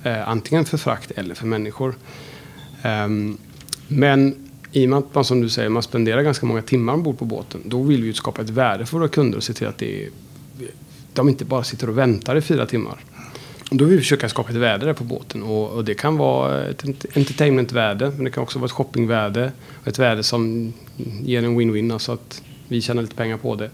Eh, 0.03 0.29
antingen 0.29 0.65
för 0.65 0.79
frakt 0.79 1.11
eller 1.11 1.35
för 1.35 1.47
människor. 1.47 1.95
Um, 2.85 3.39
men 3.89 4.49
i 4.73 4.87
och 4.87 4.91
med 4.91 4.99
att 4.99 5.15
man 5.15 5.25
som 5.25 5.41
du 5.41 5.49
säger, 5.49 5.69
man 5.69 5.83
spenderar 5.83 6.23
ganska 6.23 6.47
många 6.47 6.63
timmar 6.63 6.93
ombord 6.93 7.19
på 7.19 7.25
båten. 7.25 7.61
Då 7.65 7.83
vill 7.83 8.01
vi 8.01 8.07
ju 8.07 8.15
skapa 8.15 8.43
ett 8.43 8.51
värde 8.51 8.87
för 8.87 8.99
våra 8.99 9.09
kunder 9.09 9.39
och 9.39 9.45
se 9.45 9.53
till 9.53 9.67
att 9.67 9.79
det 9.79 10.05
är, 10.05 10.11
de 11.13 11.29
inte 11.29 11.45
bara 11.45 11.65
sitter 11.65 11.89
och 11.89 11.99
väntar 11.99 12.37
i 12.37 12.41
fyra 12.41 12.67
timmar. 12.67 12.99
Då 13.71 13.85
vill 13.85 13.95
vi 13.97 14.01
försöka 14.03 14.29
skapa 14.29 14.51
ett 14.51 14.57
värde 14.57 14.87
där 14.87 14.93
på 14.93 15.05
båten. 15.05 15.43
Och, 15.43 15.71
och 15.71 15.85
det 15.85 15.95
kan 15.95 16.17
vara 16.17 16.65
ett 16.65 16.85
ent- 16.85 17.07
entertainmentvärde, 17.17 18.11
men 18.11 18.25
det 18.25 18.31
kan 18.31 18.43
också 18.43 18.59
vara 18.59 18.67
ett 18.67 18.73
shoppingvärde. 18.73 19.53
Ett 19.85 19.99
värde 19.99 20.23
som 20.23 20.73
ger 21.23 21.43
en 21.45 21.61
win-win, 21.61 21.93
alltså 21.93 22.13
att 22.13 22.43
vi 22.69 22.81
tjänar 22.81 23.03
lite 23.03 23.15
pengar 23.15 23.37
på 23.37 23.55
det. 23.55 23.71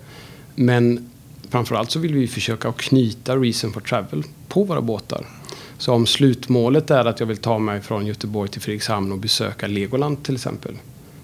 Men 0.54 1.10
framförallt 1.48 1.90
så 1.90 1.98
vill 1.98 2.14
vi 2.14 2.26
försöka 2.28 2.68
att 2.68 2.76
knyta 2.76 3.36
reason 3.36 3.72
for 3.72 3.80
travel 3.80 4.22
på 4.48 4.64
våra 4.64 4.80
båtar. 4.80 5.26
Så 5.78 5.92
om 5.92 6.06
slutmålet 6.06 6.90
är 6.90 7.04
att 7.04 7.20
jag 7.20 7.26
vill 7.26 7.36
ta 7.36 7.58
mig 7.58 7.80
från 7.80 8.06
Göteborg 8.06 8.50
till 8.50 8.60
Fredrikshamn 8.60 9.12
och 9.12 9.18
besöka 9.18 9.66
Legoland 9.66 10.22
till 10.22 10.34
exempel. 10.34 10.74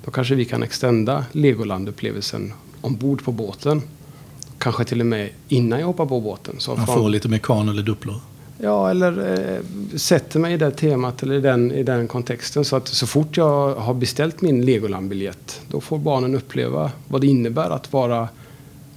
Då 0.04 0.10
kanske 0.10 0.34
vi 0.34 0.44
kan 0.44 0.62
extenda 0.62 1.24
Legoland-upplevelsen 1.32 2.52
ombord 2.80 3.24
på 3.24 3.32
båten. 3.32 3.82
Kanske 4.58 4.84
till 4.84 5.00
och 5.00 5.06
med 5.06 5.30
innan 5.48 5.78
jag 5.80 5.86
hoppar 5.86 6.06
på 6.06 6.20
båten. 6.20 6.54
Så 6.58 6.74
Man 6.76 6.86
från- 6.86 6.96
får 6.96 7.08
lite 7.08 7.28
mekan 7.28 7.68
eller 7.68 7.82
dupplor. 7.82 8.20
Ja, 8.58 8.90
eller 8.90 9.42
eh, 9.54 9.60
sätter 9.96 10.40
mig 10.40 10.54
i 10.54 10.56
det 10.56 10.70
temat 10.70 11.22
eller 11.22 11.34
i 11.34 11.40
den, 11.40 11.72
i 11.72 11.82
den 11.82 12.08
kontexten. 12.08 12.64
Så 12.64 12.76
att 12.76 12.88
så 12.88 13.06
fort 13.06 13.36
jag 13.36 13.74
har 13.74 13.94
beställt 13.94 14.40
min 14.40 14.64
Legoland-biljett, 14.64 15.60
då 15.70 15.80
får 15.80 15.98
barnen 15.98 16.34
uppleva 16.34 16.90
vad 17.08 17.20
det 17.20 17.26
innebär 17.26 17.70
att 17.70 17.92
vara 17.92 18.28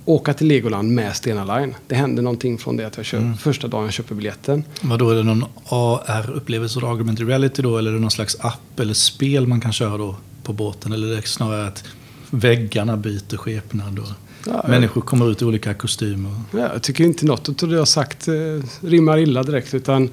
åka 0.06 0.34
till 0.34 0.48
Legoland 0.48 0.91
med 0.91 1.15
Stena 1.15 1.60
Line. 1.60 1.76
Det 1.88 1.95
händer 1.95 2.24
någonting 2.24 2.58
från 2.58 2.78
det 2.78 2.88
att 2.88 2.98
jag 2.98 3.06
köper, 3.06 3.34
första 3.34 3.67
dagen 3.67 3.84
jag 3.84 3.93
köper 3.93 4.15
biljetten. 4.15 4.63
Vad 4.82 5.00
då 5.00 5.10
är 5.10 5.15
det 5.15 5.24
någon 5.24 5.45
AR-upplevelse, 5.69 6.80
augmented 6.80 7.28
reality 7.28 7.62
då? 7.62 7.78
Eller 7.78 7.89
är 7.89 7.95
det 7.95 8.02
någon 8.02 8.12
slags 8.12 8.38
app 8.39 8.80
eller 8.80 8.93
spel 8.93 9.48
man 9.48 9.62
kan 9.62 9.74
köra 9.74 9.98
då 9.98 10.15
på 10.43 10.54
båten? 10.54 10.93
Eller 10.93 11.08
är 11.08 11.15
det 11.15 11.28
snarare 11.28 11.67
att 11.67 11.84
väggarna 12.30 12.98
byter 12.98 13.38
skepnad 13.38 14.00
och 14.00 14.29
Ja, 14.45 14.65
människor 14.67 15.02
kommer 15.02 15.32
ut 15.32 15.41
i 15.41 15.45
olika 15.45 15.73
kostymer? 15.73 16.32
Ja, 16.52 16.60
jag 16.73 16.84
tycker 16.84 17.04
inte 17.04 17.25
något 17.25 17.63
av 17.63 17.69
det 17.69 17.75
jag 17.75 17.82
har 17.82 17.86
sagt 17.86 18.28
eh, 18.28 18.34
rimmar 18.82 19.17
illa 19.17 19.43
direkt. 19.43 19.73
Utan 19.73 20.04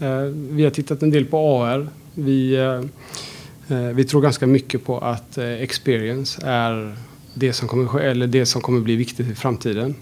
eh, 0.00 0.20
vi 0.34 0.64
har 0.64 0.70
tittat 0.70 1.02
en 1.02 1.10
del 1.10 1.24
på 1.24 1.38
AR. 1.38 1.88
Vi, 2.14 2.54
eh, 2.54 3.76
eh, 3.76 3.94
vi 3.94 4.04
tror 4.04 4.20
ganska 4.20 4.46
mycket 4.46 4.84
på 4.84 4.98
att 4.98 5.38
eh, 5.38 5.52
experience 5.52 6.42
är 6.44 6.96
det 7.34 7.52
som 7.52 7.68
kommer, 7.68 8.00
eller 8.00 8.26
det 8.26 8.46
som 8.46 8.62
kommer 8.62 8.80
bli 8.80 8.96
viktigt 8.96 9.30
i 9.30 9.34
framtiden. 9.34 9.94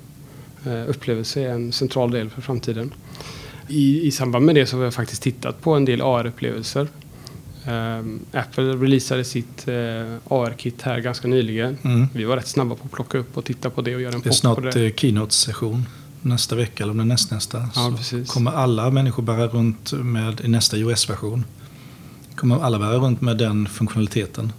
Eh, 0.67 0.91
upplevelse 0.91 1.43
är 1.43 1.49
en 1.49 1.73
central 1.73 2.11
del 2.11 2.31
för 2.31 2.43
framtiden. 2.43 2.95
I, 3.69 4.07
I 4.07 4.11
samband 4.11 4.45
med 4.45 4.55
det 4.55 4.67
så 4.67 4.77
har 4.77 4.85
vi 4.85 4.91
faktiskt 4.91 5.23
tittat 5.23 5.63
på 5.63 5.75
en 5.75 5.85
del 5.85 6.01
AR-upplevelser. 6.01 6.89
Um, 7.69 8.21
Apple 8.33 8.65
releasade 8.65 9.25
sitt 9.25 9.69
eh, 9.69 9.75
AR-kit 10.29 10.83
här 10.83 10.99
ganska 11.01 11.29
nyligen. 11.29 11.79
Mm. 11.83 12.09
Vi 12.15 12.25
var 12.25 12.37
rätt 12.37 12.49
snabba 12.49 12.75
på 12.75 12.85
att 12.85 12.93
plocka 12.93 13.19
upp 13.19 13.37
och 13.37 13.45
titta 13.45 13.71
på 13.71 13.83
det 13.83 13.95
och 13.95 14.01
göra 14.01 14.15
en 14.15 14.21
Det 14.21 14.27
är 14.27 14.31
pop 14.31 14.37
snart 14.37 14.55
på 14.55 14.61
det. 14.61 15.01
keynote-session 15.01 15.87
nästa 16.23 16.57
vecka 16.57 16.83
eller 16.83 16.91
om 16.91 16.97
det 16.97 17.03
är 17.03 17.07
nästnästa. 17.07 17.69
Ja, 17.75 17.97
så 18.03 18.25
kommer 18.25 18.51
alla 18.51 18.91
människor 18.91 19.23
bära 19.23 19.47
runt 19.47 19.93
med 19.93 20.41
i 20.41 20.49
nästa 20.49 20.77
iOS-version. 20.77 21.45
Kommer 22.35 22.61
alla 22.61 22.79
bära 22.79 22.97
runt 22.97 23.21
med 23.21 23.37
den 23.37 23.69
funktionaliteten. 23.69 24.53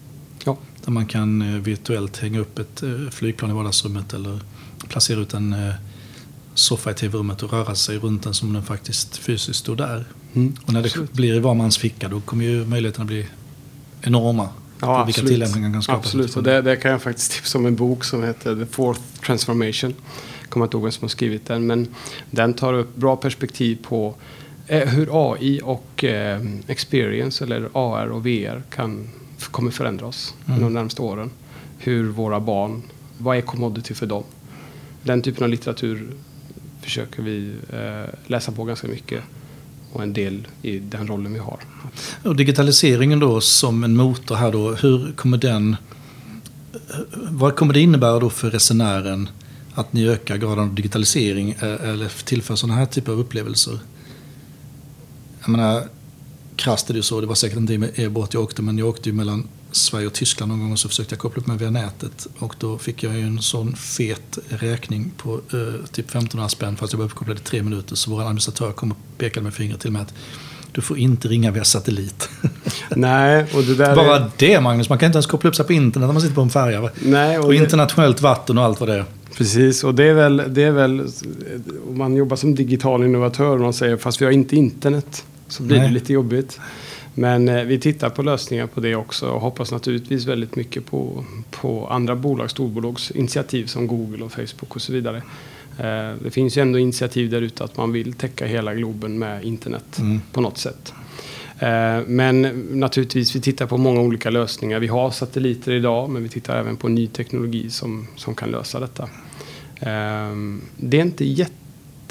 Ja. 0.46 0.58
Där 0.86 0.92
man 0.92 1.06
kan 1.06 1.42
eh, 1.42 1.62
virtuellt 1.62 2.18
hänga 2.18 2.40
upp 2.40 2.60
ett 2.60 2.84
eh, 2.84 2.90
flygplan 3.12 3.52
i 3.52 3.54
vardagsrummet 3.54 4.14
eller 4.14 4.40
placera 4.88 5.20
ut 5.20 5.34
en 5.34 5.56
soffa 6.54 6.92
i 6.92 6.94
tv-rummet 6.94 7.44
och 7.44 7.54
röra 7.54 7.76
sig 7.76 7.98
runt 7.98 8.24
den 8.24 8.34
som 8.34 8.48
om 8.48 8.54
den 8.54 8.64
faktiskt 8.64 9.18
fysiskt 9.18 9.60
stod 9.60 9.78
där. 9.78 10.06
Mm. 10.34 10.56
Och 10.66 10.74
när 10.74 10.82
det 10.82 10.86
Absolut. 10.88 11.14
blir 11.14 11.36
i 11.36 11.40
var 11.40 11.54
mans 11.54 11.78
ficka 11.78 12.08
då 12.08 12.22
kommer 12.22 12.46
ju 12.46 12.66
möjligheterna 12.66 13.06
bli 13.06 13.26
enorma. 14.02 14.50
Ja, 14.80 14.88
vilka 15.06 15.20
absolut. 15.20 15.30
tillämpningar 15.32 15.72
kan 15.74 15.84
skapas. 15.84 16.06
Absolut, 16.06 16.36
och 16.38 16.44
det, 16.44 16.62
det 16.62 16.76
kan 16.76 16.92
jag 16.92 17.02
faktiskt 17.02 17.32
tipsa 17.32 17.58
om 17.58 17.66
en 17.66 17.76
bok 17.76 18.04
som 18.04 18.24
heter 18.24 18.56
The 18.56 18.66
Fourth 18.66 19.02
Transformation. 19.26 19.94
Jag 20.42 20.50
kommer 20.50 20.66
inte 20.66 20.78
ihåg 20.78 20.84
vem 20.84 20.92
som 20.92 21.04
har 21.04 21.10
skrivit 21.10 21.46
den, 21.46 21.68
men 21.68 21.88
den 22.32 22.54
tar 22.54 22.74
upp 22.74 22.96
bra 22.96 23.16
perspektiv 23.16 23.78
på 23.84 24.16
eh, 24.68 24.90
hur 24.90 25.10
AI 25.34 25.62
och 25.64 26.04
eh, 26.04 26.42
experience, 26.68 27.44
eller 27.44 27.70
AR 27.74 28.08
och 28.08 28.26
VR, 28.26 28.64
kan, 28.70 29.10
kommer 29.52 29.72
förändra 29.72 30.06
oss 30.06 30.34
Mm. 30.48 30.62
de 30.62 30.74
närmaste 30.74 31.02
åren. 31.02 31.32
Hur 31.78 32.10
våra 32.10 32.40
barn, 32.40 32.82
vad 33.18 33.38
är 33.38 33.42
commodity 33.42 33.94
för 33.94 34.06
dem? 34.06 34.24
Den 35.04 35.22
typen 35.22 35.44
av 35.44 35.50
litteratur 35.50 36.10
försöker 36.82 37.24
vi 37.24 37.54
eh, 37.74 38.14
läsa 38.28 38.52
på 38.52 38.64
ganska 38.64 38.88
mycket 38.88 39.24
och 39.92 40.04
en 40.04 40.14
del 40.14 40.48
i 40.62 40.80
den 40.80 41.08
rollen 41.08 41.34
vi 41.34 41.40
har. 41.40 41.60
Och 42.24 42.36
digitaliseringen 42.36 43.20
då 43.20 43.42
som 43.42 43.84
en 43.84 43.96
motor 43.96 44.36
här 44.36 44.52
då, 44.52 44.74
hur 44.74 45.12
kommer 45.12 45.38
den... 45.38 45.76
Vad 47.14 47.56
kommer 47.56 47.74
det 47.74 47.80
innebära 47.80 48.20
då 48.20 48.30
för 48.30 48.52
resenären 48.52 49.30
att 49.74 49.94
ni 49.94 50.08
ökar 50.08 50.38
graden 50.38 50.60
av 50.64 50.76
digitalisering 50.76 51.52
eh, 51.52 51.90
eller 51.90 52.24
tillför 52.26 52.56
sådana 52.56 52.80
här 52.80 52.86
typer 52.86 53.12
av 53.12 53.20
upplevelser? 53.20 53.80
Jag 55.42 55.50
menar, 55.50 55.84
krasst 56.56 56.90
är 56.90 56.94
det 56.94 56.98
ju 56.98 57.04
så, 57.04 57.22
det 57.22 57.28
var 57.28 57.36
säkert 57.36 57.58
inte 57.58 57.78
med 57.78 58.00
er 58.00 58.10
båt 58.10 58.34
jag 58.34 58.44
åkte, 58.44 58.62
men 58.62 58.78
jag 58.78 58.88
åkte 58.88 59.10
ju 59.10 59.16
mellan 59.16 59.48
Sverige 59.72 60.08
och 60.08 60.14
Tyskland 60.14 60.52
någon 60.52 60.60
gång 60.60 60.72
och 60.72 60.80
så 60.80 60.90
försökte 60.90 61.14
jag 61.14 61.20
koppla 61.20 61.42
upp 61.42 61.48
mig 61.48 61.58
via 61.58 61.70
nätet. 61.70 62.28
Och 62.40 62.56
då 62.60 62.78
fick 62.78 63.04
jag 63.04 63.16
ju 63.16 63.22
en 63.22 63.42
sån 63.42 63.76
fet 63.76 64.40
räkning 64.50 65.12
på 65.18 65.34
eh, 65.34 65.86
typ 65.92 66.06
1500 66.06 66.50
spänn 66.50 66.76
för 66.76 66.86
att 66.86 66.92
jag 66.92 66.98
var 67.00 67.06
uppkopplad 67.06 67.38
i 67.38 67.42
tre 67.42 67.64
minuter. 67.64 67.96
Så 67.96 68.12
vår 68.12 68.22
administratör 68.22 68.72
kom 68.72 68.92
och 68.92 68.98
pekade 69.18 69.44
med 69.44 69.54
fingret 69.54 69.80
till 69.80 69.92
mig 69.92 70.02
att 70.02 70.14
du 70.72 70.82
får 70.82 70.98
inte 70.98 71.28
ringa 71.28 71.52
via 71.52 71.64
satellit. 71.64 72.30
Nej, 72.96 73.46
och 73.54 73.64
det 73.64 73.76
där 73.76 73.92
är... 73.92 73.96
Bara 73.96 74.32
det 74.38 74.62
Magnus, 74.62 74.90
man 74.90 74.98
kan 74.98 75.06
inte 75.08 75.16
ens 75.18 75.26
koppla 75.26 75.50
upp 75.50 75.56
sig 75.56 75.66
på 75.66 75.74
internet 75.74 76.08
när 76.08 76.14
man 76.14 76.22
sitter 76.22 76.36
på 76.36 76.42
en 76.42 76.50
färja. 76.50 76.90
Nej, 77.02 77.38
och 77.40 77.46
Och 77.46 77.52
det- 77.52 77.58
internationellt 77.58 78.22
vatten 78.22 78.58
och 78.58 78.64
allt 78.64 78.80
vad 78.80 78.90
det 78.90 78.96
är. 78.96 79.06
Precis, 79.38 79.84
och 79.84 79.96
det 79.96 80.04
är 80.04 80.14
väl, 80.14 80.44
det 80.48 80.64
är 80.64 80.72
väl 80.72 81.08
om 81.88 81.98
man 81.98 82.16
jobbar 82.16 82.36
som 82.36 82.56
digital 82.56 83.04
innovatör 83.04 83.54
och 83.56 83.60
man 83.60 83.74
säger 83.74 83.98
fast 83.98 84.22
vi 84.22 84.26
har 84.26 84.32
inte 84.32 84.56
internet 84.56 85.24
så 85.48 85.64
blir 85.64 85.78
Nej. 85.78 85.88
det 85.88 85.94
lite 85.94 86.14
jobbigt. 86.14 86.60
Men 87.14 87.50
eh, 87.50 87.64
vi 87.64 87.80
tittar 87.80 88.10
på 88.10 88.24
lösningar 88.24 88.68
på 88.68 88.80
det 88.80 88.96
också 88.96 89.30
och 89.30 89.42
hoppas 89.42 89.72
naturligtvis 89.72 90.26
väldigt 90.26 90.56
mycket 90.56 90.86
på, 90.86 91.26
på 91.52 91.88
andra 91.88 92.16
bolag, 92.16 92.52
storbolags 92.52 93.12
initiativ 93.12 93.66
som 93.66 93.88
Google 93.88 94.24
och 94.26 94.32
Facebook 94.32 94.76
och 94.76 94.82
så 94.82 94.94
vidare. 94.94 95.18
Eh, 95.80 96.16
det 96.24 96.32
finns 96.32 96.58
ju 96.58 96.62
ändå 96.62 96.80
initiativ 96.80 97.30
där 97.30 97.42
ute 97.42 97.64
att 97.64 97.78
man 97.78 97.92
vill 97.92 98.14
täcka 98.14 98.46
hela 98.46 98.74
globen 98.74 99.20
med 99.20 99.44
internet 99.44 100.00
Mm. 100.00 100.22
på 100.32 100.42
något 100.42 100.58
sätt. 100.58 100.94
Eh, 101.60 102.00
Men 102.08 102.42
naturligtvis, 102.72 103.36
vi 103.36 103.42
tittar 103.42 103.66
på 103.66 103.78
många 103.78 104.02
olika 104.02 104.30
lösningar. 104.30 104.80
Vi 104.80 104.88
har 104.88 105.12
satelliter 105.12 105.72
idag, 105.72 106.10
men 106.10 106.24
vi 106.24 106.30
tittar 106.30 106.60
även 106.60 106.76
på 106.78 106.88
ny 106.88 107.08
teknologi 107.08 107.70
som, 107.70 108.08
som 108.16 108.36
kan 108.36 108.50
lösa 108.52 108.80
detta. 108.80 109.10
Det 110.78 110.98
är 110.98 111.02
inte 111.02 111.26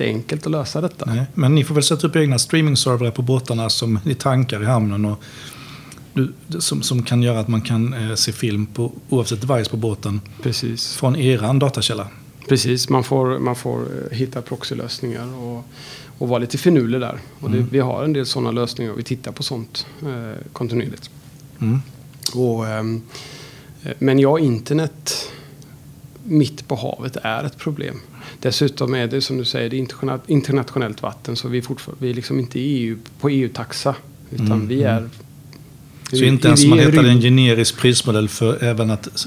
jätteenkelt 0.01 0.47
att 0.47 0.53
lösa 0.53 0.81
detta. 0.81 1.05
Nej, 1.07 1.25
men 1.35 1.55
ni 1.55 1.65
får 1.65 1.75
väl 1.75 1.85
sätta 1.85 2.07
upp 2.07 2.17
egna 2.17 2.39
streamingservrar 2.39 3.11
på 3.11 3.23
båtarna 3.23 3.71
som 3.71 3.99
ni 4.05 4.15
tankar 4.15 4.63
i 4.63 4.67
hamnen. 4.67 5.05
Och 5.05 5.23
som, 6.59 6.83
som 6.83 7.03
kan 7.03 7.23
göra 7.23 7.41
att 7.41 7.49
man 7.49 7.61
kan 7.61 7.93
eh, 7.95 8.15
se 8.15 8.33
film 8.33 8.67
på, 8.67 8.93
oavsett 9.09 9.49
device 9.49 9.69
på 9.69 9.77
båten 9.77 10.21
Precis. 10.43 10.97
från 10.97 11.17
eran 11.17 11.59
datakälla. 11.59 12.09
Precis, 12.49 12.89
man 12.89 13.05
får, 13.05 13.39
man 13.39 13.57
får 13.57 13.81
eh, 13.81 14.17
hitta 14.17 14.43
proxylösningar 14.43 15.35
och, 15.35 15.65
och 16.19 16.29
vara 16.29 16.39
lite 16.39 16.59
finurlig 16.59 17.01
där. 17.01 17.19
Och 17.41 17.51
det, 17.51 17.57
Mm. 17.57 17.69
vi 17.73 17.79
har 17.81 18.05
en 18.05 18.13
del 18.13 18.27
sådana 18.27 18.51
lösningar 18.51 18.93
och 18.93 18.99
vi 18.99 19.03
tittar 19.03 19.33
på 19.33 19.43
sånt 19.43 19.87
eh, 20.03 20.47
kontinuerligt. 20.53 21.11
Mm. 21.61 21.83
Och, 22.35 22.69
ehm, 22.69 23.03
eh, 23.83 23.93
men 23.99 24.19
ja, 24.19 24.39
internet 24.39 25.31
mitt 26.25 26.69
på 26.69 26.75
havet 26.75 27.17
är 27.23 27.45
ett 27.45 27.59
problem. 27.59 28.01
Dessutom 28.41 28.95
är 28.95 29.07
det 29.07 29.21
som 29.21 29.39
du 29.39 29.45
säger, 29.45 29.71
det 29.71 29.77
är 29.77 29.79
interna- 29.79 30.21
internationellt 30.27 31.03
vatten 31.03 31.37
så 31.37 31.49
vi 31.49 31.59
är, 31.59 31.65
vi 31.99 32.11
är 32.11 32.15
liksom 32.15 32.39
inte 32.41 32.61
EU, 32.61 32.99
på 33.21 33.29
EU-taxa. 33.29 33.95
Utan 34.31 34.47
Mm, 34.47 34.69
vi 34.69 34.83
är... 34.83 35.09
Så 36.11 36.17
vi- 36.17 36.27
inte 36.27 36.49
ens 36.49 36.65
man 36.67 36.79
hittade 36.79 37.11
en 37.11 37.21
generisk 37.21 37.79
prismodell 37.79 38.29
för 38.29 38.65
även 38.65 38.91
att 38.91 39.27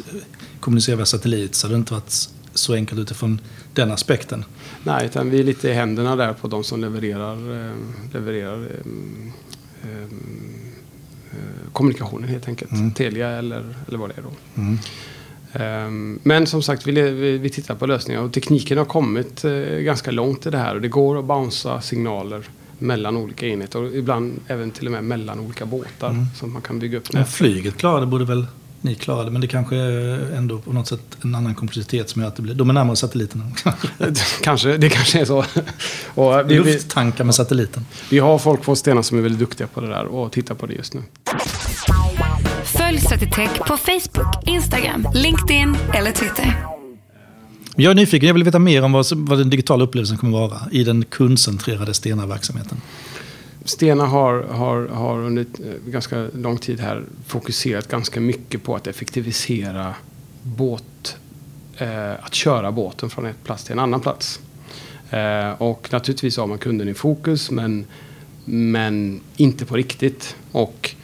kommunicera 0.59 0.95
via 0.95 1.05
satellit 1.05 1.55
så 1.55 1.67
hade 1.67 1.75
det 1.75 1.79
inte 1.79 1.93
varit 1.93 2.29
så 2.53 2.73
enkelt 2.73 2.99
utifrån 2.99 3.39
den 3.73 3.91
aspekten. 3.91 4.45
Nej, 4.83 5.05
utan 5.05 5.29
vi 5.29 5.39
är 5.39 5.43
lite 5.43 5.69
i 5.69 5.73
händerna 5.73 6.15
där 6.15 6.33
på 6.33 6.47
de 6.47 6.63
som 6.63 6.81
levererar, 6.81 7.65
eh, 7.67 7.73
levererar 8.13 8.57
eh, 9.83 9.89
eh, 9.89 10.07
kommunikationen 11.73 12.29
helt 12.29 12.47
enkelt. 12.47 12.71
Mm. 12.71 12.91
Telia 12.91 13.29
eller, 13.29 13.75
eller 13.87 13.97
vad 13.97 14.09
det 14.09 14.13
är 14.17 14.21
då. 14.21 14.61
Mm. 14.61 14.77
Ehm, 15.53 16.19
Men 16.23 16.47
som 16.47 16.63
sagt, 16.63 16.87
vi, 16.87 17.49
tittar 17.49 17.75
på 17.75 17.85
lösningar 17.85 18.21
och 18.21 18.33
tekniken 18.33 18.77
har 18.77 18.85
kommit 18.85 19.43
eh, 19.43 19.51
ganska 19.61 20.11
långt 20.11 20.45
i 20.45 20.49
det 20.49 20.57
här. 20.57 20.75
Och 20.75 20.81
det 20.81 20.87
går 20.87 21.19
att 21.19 21.25
bouncea 21.25 21.81
signaler 21.81 22.43
mellan 22.79 23.17
olika 23.17 23.47
enheter 23.47 23.81
och 23.81 23.95
ibland 23.95 24.39
även 24.47 24.71
till 24.71 24.85
och 24.85 24.91
med 24.91 25.03
mellan 25.03 25.39
olika 25.39 25.65
båtar. 25.65 26.09
Mm. 26.09 26.25
Att 26.41 26.49
man 26.49 26.61
kan 26.61 26.79
bygga 26.79 26.97
upp 26.97 27.13
Men 27.13 27.25
flyget 27.25 27.77
klarade 27.77 28.05
borde 28.05 28.25
väl 28.25 28.45
ni 28.83 28.95
klarade, 28.95 29.31
men 29.31 29.41
det 29.41 29.47
kanske 29.47 29.75
är 29.75 30.35
ändå 30.35 30.59
på 30.59 30.73
något 30.73 30.87
sätt 30.87 31.17
en 31.21 31.35
annan 31.35 31.55
komplexitet 31.55 32.09
som 32.09 32.21
gör 32.21 32.29
att 32.29 32.35
det 32.35 32.41
blir... 32.41 32.55
De 32.55 32.69
är 32.69 32.73
närmare 32.73 32.95
satelliterna. 32.95 33.45
kanske, 34.41 34.77
det 34.77 34.89
kanske 34.89 35.19
är 35.19 35.25
så. 35.25 35.37
och 36.13 36.51
vi, 36.51 36.59
vi, 36.59 36.73
Lufttankar 36.73 37.23
med 37.23 37.35
satelliten. 37.35 37.85
vi 38.09 38.19
har 38.19 38.39
folk 38.39 38.61
på 38.61 38.75
Stena 38.75 39.03
som 39.03 39.17
är 39.17 39.21
väldigt 39.21 39.39
duktiga 39.39 39.67
på 39.67 39.81
det 39.81 39.87
där 39.87 40.05
och 40.05 40.31
tittar 40.31 40.55
på 40.55 40.65
det 40.65 40.73
just 40.73 40.93
nu. 40.93 41.01
Följ 42.93 43.01
Citych 43.01 43.59
på 43.67 43.77
Facebook, 43.77 44.47
Instagram, 44.47 45.07
LinkedIn 45.13 45.75
eller 45.93 46.11
Twitter. 46.11 46.65
Jag 47.75 47.91
är 47.91 47.95
nyfiken, 47.95 48.27
jag 48.27 48.33
vill 48.33 48.43
veta 48.43 48.59
mer 48.59 48.83
om 48.83 48.91
vad, 48.91 49.05
vad 49.11 49.37
den 49.37 49.49
digitala 49.49 49.83
upplevelsen 49.83 50.17
kommer 50.17 50.39
vara 50.39 50.59
i 50.71 50.83
den 50.83 51.05
kundcentrerade 51.05 51.93
Stena-verksamheten. 51.93 52.81
Stena 53.65 54.05
har, 54.05 54.43
har, 54.43 54.87
har 54.87 55.19
under 55.19 55.41
eh, 55.41 55.91
ganska 55.91 56.27
lång 56.33 56.57
tid 56.57 56.79
här 56.79 57.03
fokuserat 57.27 57.87
ganska 57.87 58.19
mycket 58.19 58.63
på 58.63 58.75
att 58.75 58.87
effektivisera 58.87 59.95
båt, 60.41 61.17
eh, 61.77 62.11
att 62.11 62.33
köra 62.33 62.71
båten 62.71 63.09
från 63.09 63.25
ett 63.25 63.43
plats 63.43 63.63
till 63.63 63.73
en 63.73 63.79
annan 63.79 63.99
plats. 63.99 64.39
Eh, 65.09 65.51
och 65.61 65.87
naturligtvis 65.91 66.37
har 66.37 66.47
man 66.47 66.57
kunden 66.57 66.89
i 66.89 66.93
fokus 66.93 67.51
men, 67.51 67.85
men 68.45 69.21
inte 69.37 69.65
på 69.65 69.75
riktigt. 69.75 70.35
Och 70.51 70.95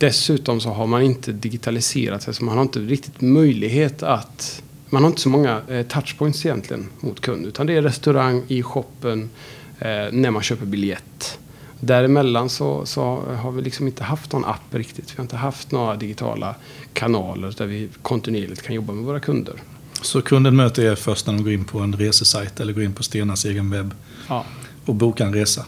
dessutom 0.00 0.60
så 0.60 0.68
har 0.70 0.86
man 0.86 1.02
inte 1.02 1.32
digitaliserat 1.32 2.22
sig 2.22 2.34
så 2.34 2.44
man 2.44 2.54
har 2.56 2.62
inte 2.62 2.78
riktigt 2.80 3.20
möjlighet 3.20 4.02
att 4.02 4.62
man 4.90 5.02
har 5.02 5.10
inte 5.10 5.20
så 5.22 5.28
många 5.28 5.60
eh, 5.68 5.86
touchpoints 5.86 6.46
egentligen 6.46 6.88
mot 7.00 7.20
kund 7.20 7.46
utan 7.46 7.66
det 7.66 7.76
är 7.76 7.82
restaurang 7.82 8.42
i 8.48 8.62
shoppen 8.62 9.30
eh, 9.78 9.88
när 10.12 10.30
man 10.30 10.42
köper 10.42 10.66
biljett. 10.66 11.38
Däremellan 11.80 12.48
så, 12.48 12.86
så 12.86 13.22
har 13.42 13.50
vi 13.52 13.62
liksom 13.62 13.86
inte 13.86 14.04
haft 14.04 14.32
någon 14.32 14.44
app 14.44 14.74
riktigt. 14.74 15.10
Vi 15.12 15.16
har 15.16 15.22
inte 15.22 15.36
haft 15.36 15.70
några 15.72 15.96
digitala 15.96 16.54
kanaler 16.92 17.54
där 17.58 17.66
vi 17.66 17.88
kontinuerligt 18.02 18.62
kan 18.62 18.74
jobba 18.74 18.92
med 18.92 19.04
våra 19.04 19.20
kunder. 19.20 19.54
Så 20.02 20.22
kunden 20.22 20.56
möter 20.56 20.82
er 20.82 20.94
först 20.94 21.26
när 21.26 21.34
de 21.34 21.42
går 21.44 21.52
in 21.52 21.64
på 21.64 21.78
en 21.78 21.92
resesajt 21.96 22.60
eller 22.60 22.72
går 22.72 22.82
in 22.82 22.92
på 22.92 23.02
Stenas 23.02 23.44
egen 23.44 23.70
webb 23.70 23.94
Ja, 24.28 24.44
och 24.86 24.94
bokar 24.94 25.26
en 25.26 25.34
resa. 25.34 25.64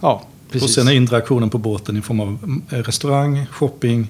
ja 0.00 0.26
precis. 0.50 0.62
Och 0.62 0.70
sen 0.70 0.88
är 0.88 0.92
interaktionen 0.92 1.50
på 1.50 1.58
båten 1.58 1.96
i 1.96 2.02
form 2.02 2.20
av 2.20 2.28
mm, 2.28 2.62
restaurang, 2.68 3.46
shopping, 3.50 4.08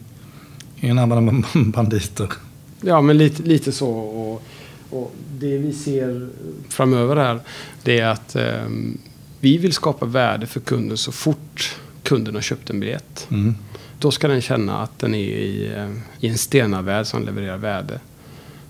enarmade 0.81 1.42
banditer. 1.55 2.33
Ja, 2.81 3.01
men 3.01 3.18
lite, 3.18 3.42
lite 3.42 3.72
så. 3.72 3.90
Och, 3.90 4.42
och 4.90 5.14
det 5.38 5.59
vi 5.59 5.72
ser 5.72 6.29
framöver 6.68 7.16
här, 7.16 7.40
det 7.83 7.99
är 7.99 8.07
att 8.07 8.37
ehm, 8.37 8.99
vi 9.40 9.59
vill 9.59 9.72
skapa 9.72 10.07
värde 10.07 10.46
för 10.46 10.61
kunden 10.61 10.96
så 10.96 11.12
fort 11.12 11.77
kunden 12.03 12.35
har 12.35 12.42
köpt 12.42 12.70
en 12.70 12.81
biljett. 12.81 13.27
Mm. 13.31 13.55
Då 13.99 14.11
ska 14.11 14.29
den 14.29 14.40
känna 14.40 14.83
att 14.83 14.99
den 14.99 15.14
är 15.14 15.18
i, 15.18 15.72
eh, 15.77 15.90
i 16.20 16.29
en 16.29 16.38
Stena-värld 16.38 17.07
som 17.07 17.25
levererar 17.25 17.57
värde. 17.57 18.01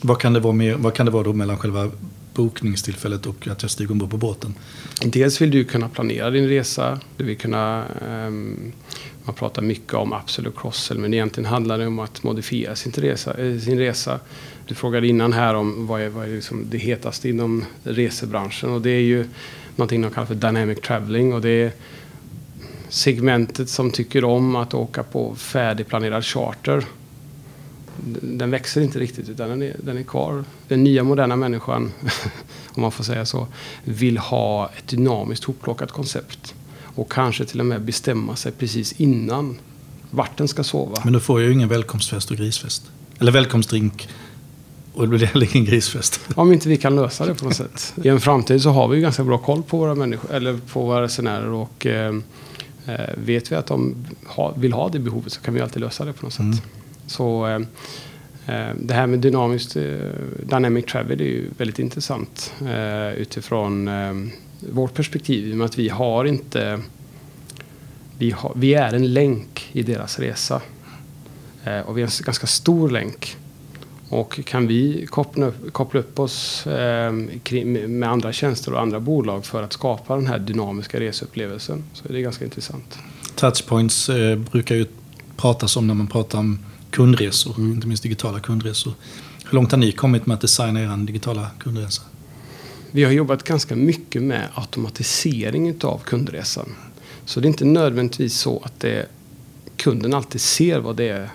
Vad, 0.00 0.18
kan 0.18 0.32
det 0.32 0.40
vara 0.40 0.52
mer, 0.52 0.74
vad 0.74 0.94
kan 0.94 1.06
det 1.06 1.12
vara 1.12 1.22
då 1.22 1.32
mellan 1.32 1.58
själva 1.58 1.90
bokningstillfället 2.36 3.26
och 3.26 3.48
att 3.48 3.62
jag 3.62 3.70
stiger 3.70 3.92
ombord 3.92 4.10
på 4.10 4.16
båten? 4.16 4.54
Dels 5.04 5.40
vill 5.40 5.50
du 5.50 5.64
kunna 5.64 5.88
planera 5.88 6.30
din 6.30 6.48
resa. 6.48 7.00
Du 7.16 7.24
vill 7.24 7.36
kunna... 7.36 7.84
um, 8.08 8.72
man 9.26 9.34
pratar 9.34 9.62
mycket 9.62 9.94
om 9.94 10.12
absolut 10.12 10.54
crossel 10.56 10.98
men 10.98 11.14
egentligen 11.14 11.50
handlar 11.50 11.78
det 11.78 11.86
om 11.86 11.98
att 11.98 12.22
modifiera 12.22 12.76
sin 12.76 12.92
resa. 12.92 13.34
Eh, 13.34 13.58
sin 13.58 13.78
resa. 13.78 14.20
Du 14.66 14.74
frågade 14.74 15.06
innan 15.06 15.32
här 15.32 15.54
om 15.54 15.86
vad 15.86 16.00
är, 16.00 16.08
vad 16.08 16.28
är 16.28 16.34
liksom 16.34 16.66
det 16.70 16.78
hetaste 16.78 17.28
inom 17.28 17.64
resebranschen 17.84 18.70
och 18.70 18.80
det 18.82 18.90
är 18.90 19.00
ju 19.00 19.28
någonting 19.76 20.02
de 20.02 20.10
kallar 20.10 20.26
för 20.26 20.34
dynamic 20.34 20.80
traveling 20.80 21.34
och 21.34 21.40
det 21.40 21.62
är 21.62 21.72
segmentet 22.88 23.68
som 23.68 23.90
tycker 23.90 24.24
om 24.24 24.56
att 24.56 24.74
åka 24.74 25.02
på 25.02 25.34
färdigplanerad 25.34 26.24
charter. 26.24 26.84
Den 28.20 28.50
växer 28.50 28.80
inte 28.80 28.98
riktigt 28.98 29.28
utan 29.28 29.48
den 29.48 29.62
är, 29.62 29.76
den 29.78 29.98
är 29.98 30.02
kvar. 30.02 30.44
Den 30.68 30.84
nya 30.84 31.04
moderna 31.04 31.36
människan, 31.36 31.92
om 32.74 32.82
man 32.82 32.92
får 32.92 33.04
säga 33.04 33.26
så, 33.26 33.46
vill 33.84 34.18
ha 34.18 34.70
ett 34.78 34.88
dynamiskt 34.88 35.44
hopplockat 35.44 35.92
koncept. 35.92 36.54
Och 36.78 37.12
kanske 37.12 37.44
till 37.44 37.60
och 37.60 37.66
med 37.66 37.82
bestämma 37.82 38.36
sig 38.36 38.52
precis 38.52 38.92
innan 38.92 39.58
vart 40.10 40.38
den 40.38 40.48
ska 40.48 40.64
sova. 40.64 40.96
Men 41.04 41.12
då 41.12 41.20
får 41.20 41.40
jag 41.40 41.48
ju 41.48 41.54
ingen 41.54 41.68
välkomstfest 41.68 42.30
och 42.30 42.36
grisfest. 42.36 42.82
Eller 43.18 43.32
välkomstdrink. 43.32 44.08
Och 44.92 45.02
det 45.02 45.08
blir 45.08 45.26
heller 45.26 45.56
ingen 45.56 45.64
grisfest. 45.64 46.20
Om 46.34 46.52
inte 46.52 46.68
vi 46.68 46.76
kan 46.76 46.96
lösa 46.96 47.26
det 47.26 47.34
på 47.34 47.44
något 47.44 47.56
sätt. 47.56 47.94
I 48.04 48.08
en 48.08 48.20
framtid 48.20 48.62
så 48.62 48.70
har 48.70 48.88
vi 48.88 48.96
ju 48.96 49.02
ganska 49.02 49.24
bra 49.24 49.38
koll 49.38 49.62
på 49.62 49.78
våra 49.78 49.94
människor, 49.94 50.34
eller 50.34 50.58
på 50.72 50.80
våra 50.80 51.02
resenärer 51.02 51.48
och 51.48 51.86
eh, 51.86 52.14
eh, 52.86 52.94
vet 53.14 53.52
vi 53.52 53.56
att 53.56 53.66
de 53.66 53.94
ha, 54.26 54.54
vill 54.56 54.72
ha 54.72 54.88
det 54.88 54.98
behovet 54.98 55.32
så 55.32 55.40
kan 55.40 55.54
vi 55.54 55.60
alltid 55.60 55.80
lösa 55.80 56.04
det 56.04 56.12
på 56.12 56.26
något 56.26 56.32
sätt. 56.32 56.40
Mm. 56.40 56.58
Så 57.06 57.46
eh, 57.46 57.60
eh, 58.46 58.74
det 58.80 58.94
här 58.94 59.06
med 59.06 59.18
dynamiskt 59.18 59.76
eh, 59.76 59.82
dynamic 60.42 60.86
travel 60.86 61.20
är 61.20 61.24
ju 61.24 61.50
väldigt 61.58 61.78
intressant 61.78 62.54
eh, 62.60 63.12
utifrån 63.12 63.88
eh, 63.88 64.14
vårt 64.72 64.94
perspektiv 64.94 65.48
i 65.48 65.52
och 65.52 65.56
med 65.56 65.64
att 65.64 65.78
vi 65.78 65.88
har 65.88 66.24
inte 66.24 66.80
vi, 68.18 68.30
har, 68.30 68.52
vi 68.56 68.74
är 68.74 68.94
en 68.94 69.12
länk 69.12 69.68
i 69.72 69.82
deras 69.82 70.18
resa. 70.18 70.62
Eh, 71.64 71.80
och 71.80 71.98
vi 71.98 72.02
är 72.02 72.06
en 72.06 72.24
ganska 72.24 72.46
stor 72.46 72.90
länk. 72.90 73.36
Och 74.08 74.40
kan 74.44 74.66
vi 74.66 75.06
koppla 75.06 75.46
upp, 75.46 75.72
koppla 75.72 76.00
upp 76.00 76.18
oss 76.18 76.66
eh, 76.66 77.12
kring, 77.42 77.98
med 77.98 78.08
andra 78.08 78.32
tjänster 78.32 78.72
och 78.72 78.80
andra 78.80 79.00
bolag 79.00 79.46
för 79.46 79.62
att 79.62 79.72
skapa 79.72 80.16
den 80.16 80.26
här 80.26 80.38
dynamiska 80.38 81.00
reseupplevelsen 81.00 81.84
så 81.92 82.08
är 82.08 82.12
det 82.12 82.20
ganska 82.20 82.44
intressant. 82.44 82.98
Touchpoints 83.34 84.08
eh, 84.08 84.38
brukar 84.38 84.74
ju 84.74 84.86
pratas 85.36 85.76
om 85.76 85.86
när 85.86 85.94
man 85.94 86.06
pratar 86.06 86.38
om 86.38 86.58
kundresor. 86.96 87.54
Mm. 87.58 87.72
Inte 87.72 87.86
minst 87.86 88.02
digitala 88.02 88.40
kundresor. 88.40 88.92
Hur 89.44 89.54
långt 89.54 89.70
har 89.70 89.78
ni 89.78 89.92
kommit 89.92 90.26
med 90.26 90.34
att 90.34 90.40
designa 90.40 90.80
er 90.80 91.06
digitala 91.06 91.50
kundresa? 91.58 92.02
Vi 92.90 93.04
har 93.04 93.12
jobbat 93.12 93.42
ganska 93.42 93.76
mycket 93.76 94.22
med 94.22 94.48
automatisering 94.54 95.74
av 95.82 95.98
kundresan. 95.98 96.74
Så 97.24 97.40
det 97.40 97.46
är 97.46 97.48
inte 97.48 97.64
nödvändigtvis 97.64 98.38
så 98.38 98.62
att 98.64 98.80
det, 98.80 99.06
kunden 99.76 100.14
alltid 100.14 100.40
ser 100.40 100.78
vad 100.78 100.96
det 100.96 101.08
är, 101.08 101.30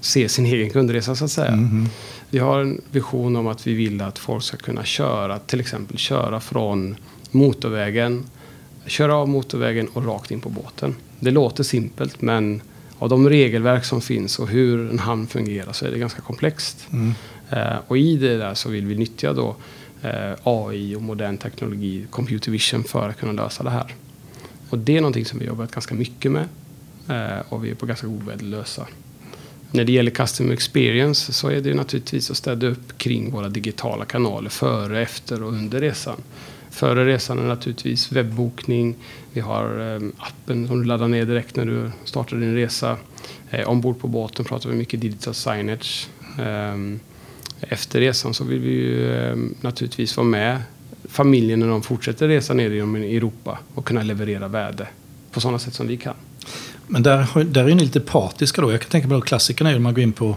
ser 0.00 0.28
sin 0.28 0.46
egen 0.46 0.70
kundresa 0.70 1.16
så 1.16 1.24
att 1.24 1.30
säga. 1.30 1.56
Mhm. 1.56 1.88
Vi 2.30 2.38
har 2.38 2.60
en 2.60 2.80
vision 2.90 3.36
om 3.36 3.46
att 3.46 3.66
vi 3.66 3.74
vill 3.74 4.00
att 4.00 4.18
folk 4.18 4.44
ska 4.44 4.56
kunna 4.56 4.84
köra, 4.84 5.38
till 5.38 5.60
exempel 5.60 5.98
köra 5.98 6.40
från 6.40 6.96
motorvägen, 7.30 8.24
köra 8.86 9.16
av 9.16 9.28
motorvägen 9.28 9.88
och 9.88 10.04
rakt 10.06 10.30
in 10.30 10.40
på 10.40 10.48
båten. 10.48 10.94
Det 11.20 11.30
låter 11.30 11.64
simpelt 11.64 12.22
men 12.22 12.60
av 13.04 13.10
de 13.10 13.28
regelverk 13.28 13.84
som 13.84 14.00
finns 14.00 14.38
och 14.38 14.48
hur 14.48 14.90
en 14.90 14.98
hamn 14.98 15.26
fungerar 15.26 15.72
så 15.72 15.86
är 15.86 15.90
det 15.90 15.98
ganska 15.98 16.22
komplext. 16.22 16.86
Mm. 16.92 17.14
Eh, 17.50 17.76
och 17.86 17.98
i 17.98 18.16
det 18.16 18.36
där 18.36 18.54
så 18.54 18.68
vill 18.68 18.86
vi 18.86 18.94
nyttja 18.94 19.32
då 19.32 19.56
eh, 20.02 20.32
AI 20.42 20.96
och 20.96 21.02
modern 21.02 21.36
teknologi, 21.36 22.06
computer 22.10 22.50
vision, 22.50 22.84
för 22.84 23.08
att 23.08 23.16
kunna 23.16 23.32
lösa 23.32 23.62
det 23.62 23.70
här. 23.70 23.94
Och 24.70 24.78
det 24.78 24.96
är 24.96 25.00
någonting 25.00 25.24
som 25.24 25.38
vi 25.38 25.46
jobbat 25.46 25.70
ganska 25.70 25.94
mycket 25.94 26.32
med. 26.32 26.48
Eh, 27.08 27.42
och 27.48 27.64
vi 27.64 27.70
är 27.70 27.74
på 27.74 27.86
ganska 27.86 28.06
god 28.06 28.22
väg 28.22 28.36
att 28.36 28.42
lösa. 28.42 28.86
När 29.70 29.84
det 29.84 29.92
gäller 29.92 30.10
customer 30.10 30.52
experience 30.52 31.32
så 31.32 31.48
är 31.48 31.60
det 31.60 31.74
naturligtvis 31.74 32.30
att 32.30 32.36
städa 32.36 32.66
upp 32.66 32.98
kring 32.98 33.30
våra 33.30 33.48
digitala 33.48 34.04
kanaler 34.04 34.50
före, 34.50 35.02
efter 35.02 35.42
och 35.42 35.52
under 35.52 35.80
resan. 35.80 36.16
Före 36.74 37.06
resan 37.06 37.38
är 37.38 37.42
naturligtvis 37.42 38.12
webbokning. 38.12 38.96
Vi 39.32 39.40
har 39.40 39.94
eh, 39.94 40.02
appen 40.18 40.66
som 40.68 40.78
du 40.78 40.84
laddar 40.84 41.08
ner 41.08 41.24
direkt 41.24 41.56
när 41.56 41.64
du 41.64 41.90
startar 42.04 42.36
din 42.36 42.54
resa. 42.54 42.96
Eh, 43.50 43.68
ombord 43.68 44.00
på 44.00 44.08
båten 44.08 44.44
pratar 44.44 44.70
vi 44.70 44.76
mycket 44.76 45.00
digital 45.00 45.34
signage. 45.34 46.08
Eh, 46.38 46.74
efter 47.60 48.00
resan 48.00 48.34
så 48.34 48.44
vill 48.44 48.60
vi 48.60 48.70
ju 48.70 49.36
naturligtvis 49.60 50.16
vara 50.16 50.26
med 50.26 50.62
familjen 51.08 51.60
när 51.60 51.68
de 51.68 51.82
fortsätter 51.82 52.28
resa 52.28 52.54
ner 52.54 52.70
genom 52.70 52.94
Europa 52.94 53.58
och 53.74 53.84
kunna 53.84 54.02
leverera 54.02 54.48
värde 54.48 54.88
på 55.32 55.40
sådana 55.40 55.58
sätt 55.58 55.74
som 55.74 55.86
vi 55.86 55.96
kan. 55.96 56.14
Men 56.86 57.02
där, 57.02 57.44
där 57.44 57.64
är 57.64 57.74
ni 57.74 57.82
lite 57.82 58.00
partiska 58.00 58.62
då. 58.62 58.72
Jag 58.72 58.80
kan 58.80 58.90
tänka 58.90 59.08
mig 59.08 59.18
att 59.18 59.24
klassikerna 59.24 59.70
är 59.70 59.74
ju 59.74 59.78
när 59.78 59.82
man 59.82 59.94
går 59.94 60.02
in 60.02 60.12
på 60.12 60.36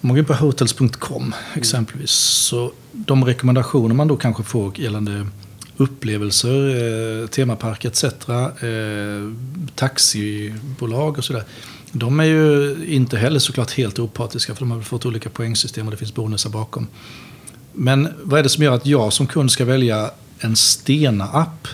om 0.00 0.08
man 0.08 0.16
går 0.16 0.18
in 0.18 0.24
på 0.24 0.34
hotels.com 0.34 1.34
exempelvis. 1.54 2.10
Så 2.10 2.72
de 2.92 3.24
rekommendationer 3.24 3.94
man 3.94 4.08
då 4.08 4.16
kanske 4.16 4.42
får 4.42 4.80
gällande 4.80 5.26
upplevelser, 5.76 7.22
eh, 7.22 7.26
temapark 7.26 7.84
etc. 7.84 8.04
Eh, 8.04 8.10
taxibolag 9.74 11.18
och 11.18 11.24
sådär. 11.24 11.44
De 11.92 12.20
är 12.20 12.24
ju 12.24 12.76
inte 12.86 13.16
heller 13.16 13.38
såklart 13.38 13.70
helt 13.70 13.98
opartiska 13.98 14.54
för 14.54 14.60
de 14.60 14.70
har 14.70 14.78
väl 14.78 14.86
fått 14.86 15.06
olika 15.06 15.30
poängsystem 15.30 15.86
och 15.86 15.90
det 15.90 15.96
finns 15.96 16.14
bonusar 16.14 16.50
bakom. 16.50 16.86
Men 17.72 18.08
vad 18.22 18.38
är 18.38 18.42
det 18.42 18.48
som 18.48 18.64
gör 18.64 18.74
att 18.74 18.86
jag 18.86 19.12
som 19.12 19.26
kund 19.26 19.52
ska 19.52 19.64
välja 19.64 20.10
en 20.38 20.56
Stena-app 20.56 21.68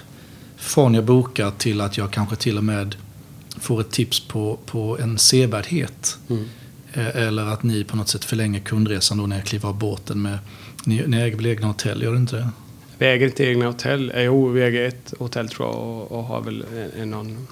från 0.57 0.95
jag 0.95 1.05
bokar 1.05 1.51
till 1.51 1.81
att 1.81 1.97
jag 1.97 2.11
kanske 2.11 2.37
till 2.37 2.59
och 2.59 2.65
med 2.65 2.97
får 3.61 3.81
ett 3.81 3.91
tips 3.91 4.21
på, 4.21 4.59
på 4.67 4.99
en 4.99 5.19
sevärdhet? 5.19 6.19
Mm. 6.29 6.49
Eller 6.96 7.44
att 7.44 7.62
ni 7.62 7.85
på 7.85 7.96
något 7.96 8.09
sätt 8.09 8.24
förlänger 8.24 8.61
kundresan 8.61 9.18
då 9.18 9.26
när 9.26 9.37
jag 9.37 9.44
kliver 9.44 9.68
av 9.68 9.78
båten 9.78 10.22
med... 10.22 10.38
Ni, 10.85 11.04
ni 11.06 11.16
äger 11.16 11.37
väl 11.37 11.46
egna 11.46 11.66
hotell, 11.66 12.02
gör 12.02 12.12
det 12.12 12.18
inte 12.18 12.37
det? 12.37 12.48
Vi 12.98 13.06
äger 13.06 13.26
inte 13.26 13.44
egna 13.44 13.66
hotell. 13.66 14.12
Eh, 14.14 14.22
Jo, 14.22 14.48
vi 14.48 14.62
äger 14.62 14.88
ett 14.88 15.14
hotell 15.18 15.48
tror 15.48 15.68
jag 15.68 15.78
och, 15.78 16.12
och 16.12 16.24
har 16.24 16.40
väl 16.40 16.64
en, 16.76 17.02
en 17.02 17.11
någon 17.11 17.46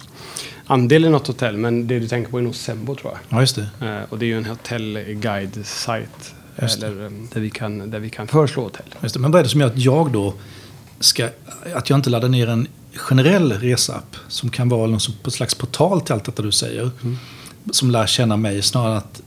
andel 0.66 1.04
i 1.04 1.08
något 1.08 1.26
hotell. 1.26 1.56
Men 1.56 1.86
det 1.86 1.98
du 1.98 2.08
tänker 2.08 2.30
på 2.30 2.38
är 2.38 2.42
nog 2.42 2.54
Sembo 2.54 2.94
tror 2.94 3.12
jag. 3.12 3.20
Ja, 3.28 3.40
just 3.40 3.56
det. 3.56 3.86
Eh, 3.86 4.02
och 4.12 4.18
det 4.18 4.24
är 4.24 4.26
ju 4.26 4.36
en 4.36 4.46
hotellguide-sajt. 4.46 6.34
Eller, 6.56 7.04
eh, 7.04 7.10
där, 7.32 7.40
vi 7.40 7.50
kan, 7.50 7.90
där 7.90 7.98
vi 7.98 8.10
kan 8.10 8.28
föreslå 8.28 8.62
hotell. 8.62 8.86
Just 9.02 9.14
det. 9.14 9.20
Men 9.20 9.30
vad 9.30 9.38
är 9.38 9.42
det 9.42 9.50
som 9.50 9.60
gör 9.60 9.68
att 9.68 9.78
jag 9.78 10.12
då 10.12 10.34
ska... 11.00 11.28
Att 11.74 11.90
jag 11.90 11.98
inte 11.98 12.10
laddar 12.10 12.28
ner 12.28 12.48
en 12.48 12.68
generell 12.94 13.52
resapp 13.52 14.16
som 14.28 14.50
kan 14.50 14.68
vara 14.68 14.86
någon 14.86 15.00
slags 15.30 15.54
portal 15.54 16.00
till 16.00 16.14
allt 16.14 16.24
detta 16.24 16.42
du 16.42 16.52
säger. 16.52 16.90
Som 17.70 17.90
lär 17.90 18.06
känna 18.06 18.36
mig 18.36 18.62
snarare 18.62 18.90
än 18.90 18.98
att 18.98 19.22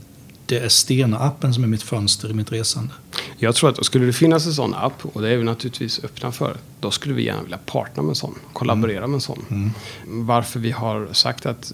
det 0.47 0.57
är 0.57 0.69
Stena-appen 0.69 1.53
som 1.53 1.63
är 1.63 1.67
mitt 1.67 1.83
fönster 1.83 2.29
i 2.29 2.33
mitt 2.33 2.51
resande. 2.51 2.93
Jag 3.37 3.55
tror 3.55 3.69
att 3.69 3.85
skulle 3.85 4.05
det 4.05 4.13
finnas 4.13 4.45
en 4.45 4.53
sån 4.53 4.73
app, 4.73 5.05
och 5.05 5.21
det 5.21 5.29
är 5.29 5.37
vi 5.37 5.43
naturligtvis 5.43 6.03
öppna 6.03 6.31
för, 6.31 6.57
då 6.79 6.91
skulle 6.91 7.13
vi 7.13 7.25
gärna 7.25 7.41
vilja 7.41 7.59
partna 7.65 8.03
med 8.03 8.09
en 8.09 8.15
sån, 8.15 8.35
kollaborera 8.53 9.07
med 9.07 9.15
en 9.15 9.21
sån. 9.21 9.73
Varför 10.05 10.59
vi 10.59 10.71
har 10.71 11.09
sagt 11.13 11.45
att 11.45 11.73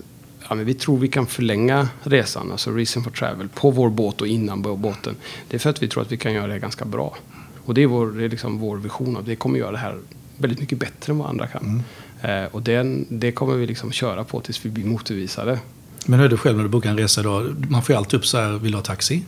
ja, 0.50 0.56
vi 0.56 0.74
tror 0.74 0.98
vi 0.98 1.08
kan 1.08 1.26
förlänga 1.26 1.88
resan, 2.04 2.52
alltså 2.52 2.72
reason 2.72 3.04
for 3.04 3.12
travel, 3.12 3.50
på 3.50 3.72
vår 3.72 3.90
båt 3.90 4.22
och 4.22 4.28
innan 4.28 4.62
båten. 4.62 5.16
Det 5.48 5.58
är 5.58 5.60
för 5.60 5.70
att 5.70 5.84
vi 5.84 5.88
tror 5.88 6.04
att 6.04 6.12
vi 6.12 6.18
kan 6.18 6.34
göra 6.34 6.48
det 6.48 6.60
ganska 6.60 6.86
bra. 6.86 7.18
Och 7.66 7.74
det 7.74 7.82
är 7.84 7.88
vår, 7.88 8.12
det 8.12 8.26
är 8.26 8.30
liksom 8.30 8.60
vår 8.60 8.78
vision 8.78 9.18
av 9.18 9.24
det 9.26 9.36
kommer 9.36 9.60
göra 9.60 9.72
det 9.72 9.78
här 9.78 10.00
väldigt 10.38 10.60
mycket 10.60 10.80
bättre 10.80 11.14
än 11.14 11.18
vad 11.18 11.30
andra 11.30 11.48
kan. 11.48 11.84
Eh, 12.22 12.46
och 12.46 12.62
den, 12.62 13.06
det 13.10 13.32
kommer 13.32 13.56
vi 13.56 13.68
liksom 13.68 13.92
köra 13.92 14.24
på 14.24 14.40
tills 14.40 14.66
vi 14.66 14.70
blir 14.70 14.86
motbevisade. 14.86 15.60
Men 16.06 16.20
hur 16.20 16.26
är 16.26 16.30
det 16.30 16.38
själv 16.38 16.58
när 16.58 16.64
du 16.64 16.70
bokar 16.70 16.90
en 16.90 16.98
resa 16.98 17.22
idag? 17.22 17.66
Man 17.70 17.84
får 17.84 17.94
ju 17.94 17.98
alltid 17.98 18.20
upp 18.20 18.26
så 18.26 18.38
här, 18.38 18.52
vill 18.52 18.72
du 18.72 18.78
ha 18.78 18.84
taxi? 18.84 19.24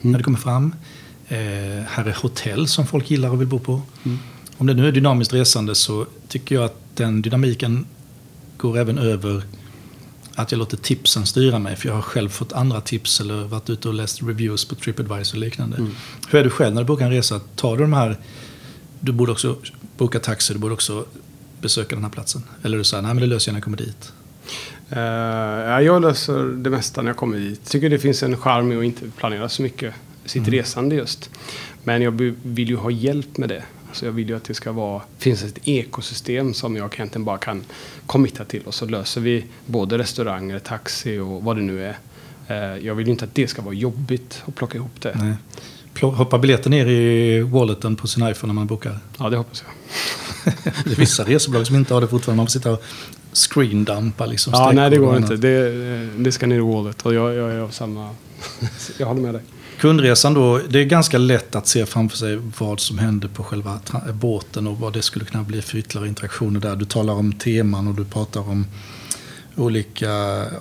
När 0.00 0.18
det 0.18 0.24
kommer 0.24 0.38
fram. 0.38 0.74
Eh, 1.28 1.38
här 1.88 2.04
är 2.04 2.16
hotell 2.22 2.68
som 2.68 2.86
folk 2.86 3.10
gillar 3.10 3.30
och 3.30 3.40
vill 3.40 3.48
bo 3.48 3.58
på. 3.58 3.82
Om 4.58 4.66
det 4.66 4.74
nu 4.74 4.88
är 4.88 4.92
dynamiskt 4.92 5.34
resande 5.34 5.74
så 5.74 6.06
tycker 6.28 6.54
jag 6.54 6.64
att 6.64 6.76
den 6.94 7.22
dynamiken 7.22 7.86
går 8.56 8.78
även 8.78 8.98
över 8.98 9.42
att 10.34 10.52
jag 10.52 10.58
låter 10.58 10.76
tipsen 10.76 11.26
styra 11.26 11.58
mig. 11.58 11.76
För 11.76 11.88
jag 11.88 11.94
har 11.94 12.02
själv 12.02 12.28
fått 12.28 12.52
andra 12.52 12.80
tips 12.80 13.20
eller 13.20 13.44
varit 13.44 13.70
ute 13.70 13.88
och 13.88 13.94
läst 13.94 14.22
reviews 14.22 14.64
på 14.64 14.74
Tripadvisor 14.74 15.36
och 15.36 15.40
liknande. 15.40 15.76
Hur 16.28 16.38
är 16.38 16.44
du 16.44 16.50
själv 16.50 16.74
när 16.74 16.82
du 16.82 16.86
bokar 16.86 17.04
en 17.04 17.12
resa? 17.12 17.40
Tar 17.56 17.76
du 17.76 17.82
de 17.82 17.92
här, 17.92 18.18
du 19.00 19.12
borde 19.12 19.32
också 19.32 19.56
boka 19.96 20.20
taxi, 20.20 20.52
du 20.52 20.58
borde 20.58 20.74
också 20.74 21.04
besöka 21.60 21.94
den 21.94 22.04
här 22.04 22.10
platsen? 22.10 22.42
Eller 22.62 22.76
är 22.76 22.78
du 22.78 22.84
säger 22.84 23.02
nej 23.02 23.14
men 23.14 23.20
det 23.20 23.26
löser 23.26 23.48
jag 23.48 23.52
när 23.52 23.58
jag 23.58 23.64
kommer 23.64 23.76
dit? 23.76 24.12
Ja, 24.94 25.82
jag 25.82 26.02
löser 26.02 26.44
det 26.44 26.70
mesta 26.70 27.02
när 27.02 27.08
jag 27.08 27.16
kommer 27.16 27.38
dit. 27.38 27.70
Tycker 27.70 27.90
det 27.90 27.98
finns 27.98 28.22
en 28.22 28.36
charm 28.36 28.72
i 28.72 28.76
att 28.76 28.84
inte 28.84 29.10
planera 29.16 29.48
så 29.48 29.62
mycket 29.62 29.94
sitt 30.24 30.48
resande 30.48 30.94
just. 30.94 31.30
Men 31.82 32.02
jag 32.02 32.34
vill 32.42 32.68
ju 32.68 32.76
ha 32.76 32.90
hjälp 32.90 33.36
med 33.36 33.48
det. 33.48 33.62
Så 33.92 34.04
jag 34.04 34.12
vill 34.12 34.28
ju 34.28 34.36
att 34.36 34.44
det 34.44 34.54
ska 34.54 34.72
vara, 34.72 35.02
finns 35.18 35.44
ett 35.44 35.58
ekosystem 35.68 36.54
som 36.54 36.76
jag 36.76 36.94
egentligen 36.94 37.24
bara 37.24 37.38
kan 37.38 37.64
committa 38.06 38.44
till. 38.44 38.62
Och 38.62 38.74
så 38.74 38.86
löser 38.86 39.20
vi 39.20 39.44
både 39.66 39.98
restauranger, 39.98 40.58
taxi 40.58 41.18
och 41.18 41.42
vad 41.42 41.56
det 41.56 41.62
nu 41.62 41.84
är. 41.84 41.96
Eh, 42.48 42.86
jag 42.86 42.94
vill 42.94 43.06
ju 43.06 43.12
inte 43.12 43.24
att 43.24 43.34
det 43.34 43.48
ska 43.48 43.62
vara 43.62 43.74
jobbigt 43.74 44.42
att 44.46 44.54
plocka 44.54 44.78
ihop 44.78 45.00
det. 45.00 45.16
Nej. 45.22 45.34
Hoppar 46.00 46.38
biljetten 46.38 46.70
ner 46.70 46.86
i 46.86 47.40
walleten 47.40 47.96
på 47.96 48.06
sin 48.06 48.28
iPhone 48.28 48.52
när 48.52 48.54
man 48.54 48.66
bokar? 48.66 48.98
Ja, 49.18 49.30
det 49.30 49.36
hoppas 49.36 49.64
jag. 49.66 49.74
Det 50.84 50.90
är 50.90 50.96
vissa 50.96 51.24
resebolag 51.24 51.66
som 51.66 51.76
inte 51.76 51.94
har 51.94 52.00
det 52.00 52.08
fortfarande. 52.08 52.36
Man 52.36 52.46
får 52.46 52.50
sitta 52.50 52.72
och 52.72 52.82
screendumpa 53.32 54.26
liksom. 54.26 54.52
Ja, 54.56 54.72
nej 54.74 54.90
det 54.90 54.96
går 54.96 55.16
inte. 55.16 55.36
Det, 55.36 55.70
det 56.18 56.32
ska 56.32 56.46
ner 56.46 56.56
i 56.56 56.60
wallet 56.60 57.02
och 57.02 57.14
jag, 57.14 57.34
jag 57.34 57.52
är 57.52 57.58
av 57.58 57.68
samma... 57.68 58.10
jag 58.98 59.06
håller 59.06 59.20
med 59.20 59.34
dig. 59.34 59.42
Kundresan 59.80 60.34
då, 60.34 60.60
det 60.68 60.78
är 60.78 60.84
ganska 60.84 61.18
lätt 61.18 61.54
att 61.54 61.66
se 61.66 61.86
framför 61.86 62.16
sig 62.16 62.40
vad 62.58 62.80
som 62.80 62.98
händer 62.98 63.28
på 63.28 63.44
själva 63.44 63.80
båten 64.12 64.66
och 64.66 64.78
vad 64.78 64.92
det 64.92 65.02
skulle 65.02 65.24
kunna 65.24 65.42
bli 65.42 65.62
för 65.62 65.78
ytterligare 65.78 66.08
interaktioner 66.08 66.60
där. 66.60 66.76
Du 66.76 66.84
talar 66.84 67.14
om 67.14 67.32
teman 67.32 67.88
och 67.88 67.94
du 67.94 68.04
pratar 68.04 68.40
om 68.40 68.66
olika 69.56 70.10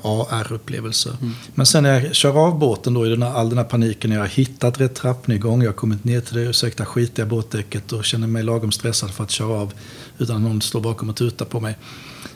AR-upplevelser. 0.01 1.13
Men 1.55 1.65
sen 1.65 1.83
när 1.83 2.01
jag 2.01 2.15
kör 2.15 2.37
av 2.47 2.59
båten 2.59 2.93
då 2.93 3.05
i 3.05 3.09
den 3.09 3.23
här, 3.23 3.33
all 3.33 3.49
den 3.49 3.57
här 3.57 3.65
paniken, 3.65 4.11
jag 4.11 4.19
har 4.19 4.27
hittat 4.27 4.81
rätt 4.81 4.95
trappnedgång, 4.95 5.61
jag 5.61 5.69
har 5.69 5.75
kommit 5.75 6.03
ner 6.03 6.21
till 6.21 6.35
det 6.35 6.41
ursäkta 6.41 6.85
skitiga 6.85 7.25
båtdäcket 7.25 7.91
och 7.91 8.05
känner 8.05 8.27
mig 8.27 8.43
lagom 8.43 8.71
stressad 8.71 9.11
för 9.11 9.23
att 9.23 9.31
köra 9.31 9.53
av 9.53 9.73
utan 10.17 10.35
att 10.35 10.41
någon 10.41 10.61
står 10.61 10.81
bakom 10.81 11.09
och 11.09 11.15
tutar 11.15 11.45
på 11.45 11.59
mig. 11.59 11.77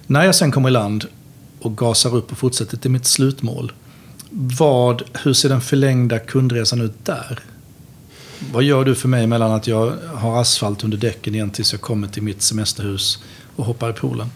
När 0.07 0.25
jag 0.25 0.35
sen 0.35 0.51
kommer 0.51 0.69
i 0.69 0.71
land 0.71 1.05
och 1.59 1.77
gasar 1.77 2.15
upp 2.15 2.31
och 2.31 2.37
fortsätter 2.37 2.77
till 2.77 2.91
mitt 2.91 3.05
slutmål, 3.05 3.71
vad, 4.29 5.03
hur 5.23 5.33
ser 5.33 5.49
den 5.49 5.61
förlängda 5.61 6.19
kundresan 6.19 6.81
ut 6.81 7.05
där? 7.05 7.39
Vad 8.53 8.63
gör 8.63 8.85
du 8.85 8.95
för 8.95 9.07
mig 9.07 9.27
mellan 9.27 9.51
att 9.51 9.67
jag 9.67 9.93
har 10.13 10.41
asfalt 10.41 10.83
under 10.83 10.97
däcken 10.97 11.35
igen 11.35 11.49
tills 11.49 11.71
jag 11.71 11.81
kommer 11.81 12.07
till 12.07 12.23
mitt 12.23 12.41
semesterhus 12.41 13.19
och 13.55 13.65
hoppar 13.65 13.89
i 13.89 13.93
poolen? 13.93 14.29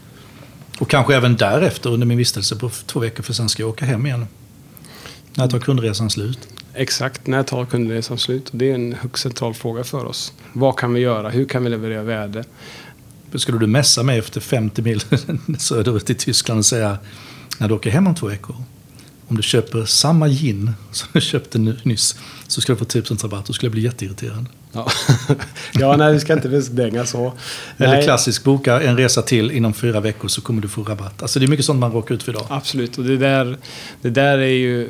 Och 0.81 0.89
kanske 0.89 1.15
även 1.15 1.35
därefter 1.35 1.89
under 1.89 2.07
min 2.07 2.17
vistelse 2.17 2.55
på 2.55 2.69
två 2.69 2.99
veckor 2.99 3.23
för 3.23 3.33
sen 3.33 3.49
ska 3.49 3.63
jag 3.63 3.69
åka 3.69 3.85
hem 3.85 4.05
igen. 4.05 4.27
När 5.33 5.47
tar 5.47 5.59
kundresan 5.59 6.09
slut? 6.09 6.39
Exakt, 6.73 7.27
när 7.27 7.43
tar 7.43 7.65
kundresan 7.65 8.17
slut? 8.17 8.49
Det 8.51 8.71
är 8.71 8.75
en 8.75 8.93
högst 8.93 9.23
central 9.23 9.53
fråga 9.53 9.83
för 9.83 10.05
oss. 10.05 10.33
Vad 10.53 10.77
kan 10.77 10.93
vi 10.93 10.99
göra? 10.99 11.29
Hur 11.29 11.45
kan 11.45 11.63
vi 11.63 11.69
leverera 11.69 12.03
värde? 12.03 12.43
Skulle 13.35 13.57
du 13.57 13.67
messa 13.67 14.03
mig 14.03 14.19
efter 14.19 14.41
50 14.41 14.81
mil 14.81 15.01
söderut 15.59 16.09
i 16.09 16.15
Tyskland 16.15 16.57
och 16.57 16.65
säga 16.65 16.97
när 17.57 17.67
du 17.67 17.73
åker 17.73 17.89
hem 17.89 18.07
om 18.07 18.15
två 18.15 18.27
veckor. 18.27 18.55
Om 19.27 19.37
du 19.37 19.43
köper 19.43 19.85
samma 19.85 20.27
gin 20.27 20.71
som 20.91 21.09
du 21.13 21.21
köpte 21.21 21.59
nyss 21.59 22.15
så 22.47 22.61
ska 22.61 22.73
du 22.73 22.79
få 22.79 22.85
10% 22.85 23.23
rabatt. 23.23 23.45
Då 23.45 23.53
skulle 23.53 23.67
jag 23.67 23.73
bli 23.73 23.81
jätteirriterad. 23.81 24.45
Ja, 24.73 24.91
ja 25.73 25.97
nej, 25.97 26.13
vi 26.13 26.19
ska 26.19 26.33
inte 26.33 26.47
dänga 26.71 27.05
så. 27.05 27.33
Eller 27.77 27.93
Nej, 27.93 28.03
klassisk, 28.03 28.43
boka 28.43 28.81
en 28.81 28.97
resa 28.97 29.21
till 29.21 29.51
inom 29.51 29.73
fyra 29.73 29.99
veckor 29.99 30.27
så 30.27 30.41
kommer 30.41 30.61
du 30.61 30.67
få 30.67 30.83
rabatt. 30.83 31.21
Alltså 31.21 31.39
det 31.39 31.45
är 31.45 31.47
mycket 31.47 31.65
sånt 31.65 31.79
man 31.79 31.91
råkar 31.91 32.15
ut 32.15 32.23
för 32.23 32.31
idag. 32.31 32.45
Absolut, 32.49 32.97
och 32.97 33.03
det 33.03 33.17
där, 33.17 33.57
det 34.01 34.09
där 34.09 34.37
är 34.37 34.45
ju 34.45 34.89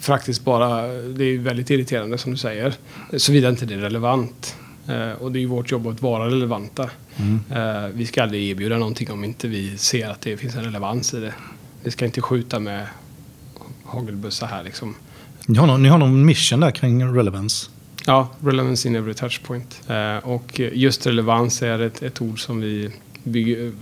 faktiskt 0.00 0.44
bara, 0.44 0.82
det 0.88 1.24
är 1.24 1.28
ju 1.28 1.38
väldigt 1.38 1.70
irriterande 1.70 2.18
som 2.18 2.32
du 2.32 2.38
säger. 2.38 2.74
Såvida 3.16 3.48
inte 3.48 3.66
det 3.66 3.74
är 3.74 3.78
relevant. 3.78 4.56
Eh, 4.88 5.22
och 5.22 5.32
det 5.32 5.38
är 5.38 5.40
ju 5.40 5.46
vårt 5.46 5.70
jobb 5.70 5.86
att 5.86 6.02
vara 6.02 6.26
relevanta. 6.26 6.90
Eh, 7.50 7.86
vi 7.92 8.06
ska 8.06 8.22
aldrig 8.22 8.50
erbjuda 8.50 8.78
någonting 8.78 9.10
om 9.10 9.24
inte 9.24 9.48
vi 9.48 9.78
ser 9.78 10.08
att 10.10 10.20
det 10.20 10.36
finns 10.36 10.54
en 10.54 10.64
relevans 10.64 11.14
i 11.14 11.20
det. 11.20 11.34
Vi 11.82 11.90
ska 11.90 12.04
inte 12.04 12.20
skjuta 12.20 12.60
med 12.60 12.86
hagelbössa 13.84 14.46
här 14.46 14.64
liksom. 14.64 14.94
Ni 15.46 15.58
har, 15.58 15.66
någon, 15.66 15.82
ni 15.82 15.88
har 15.88 15.98
någon 15.98 16.24
mission 16.24 16.60
där 16.60 16.70
kring 16.70 17.14
relevance. 17.16 17.70
Ja, 18.04 18.28
relevance 18.40 18.88
in 18.88 18.96
every 18.96 19.14
touchpoint. 19.14 19.80
Eh, 19.88 20.28
och 20.28 20.60
just 20.60 21.06
relevans 21.06 21.62
är 21.62 21.78
ett, 21.78 22.02
ett 22.02 22.22
ord 22.22 22.40
som 22.40 22.60
vi 22.60 22.90
bygger, 23.24 23.72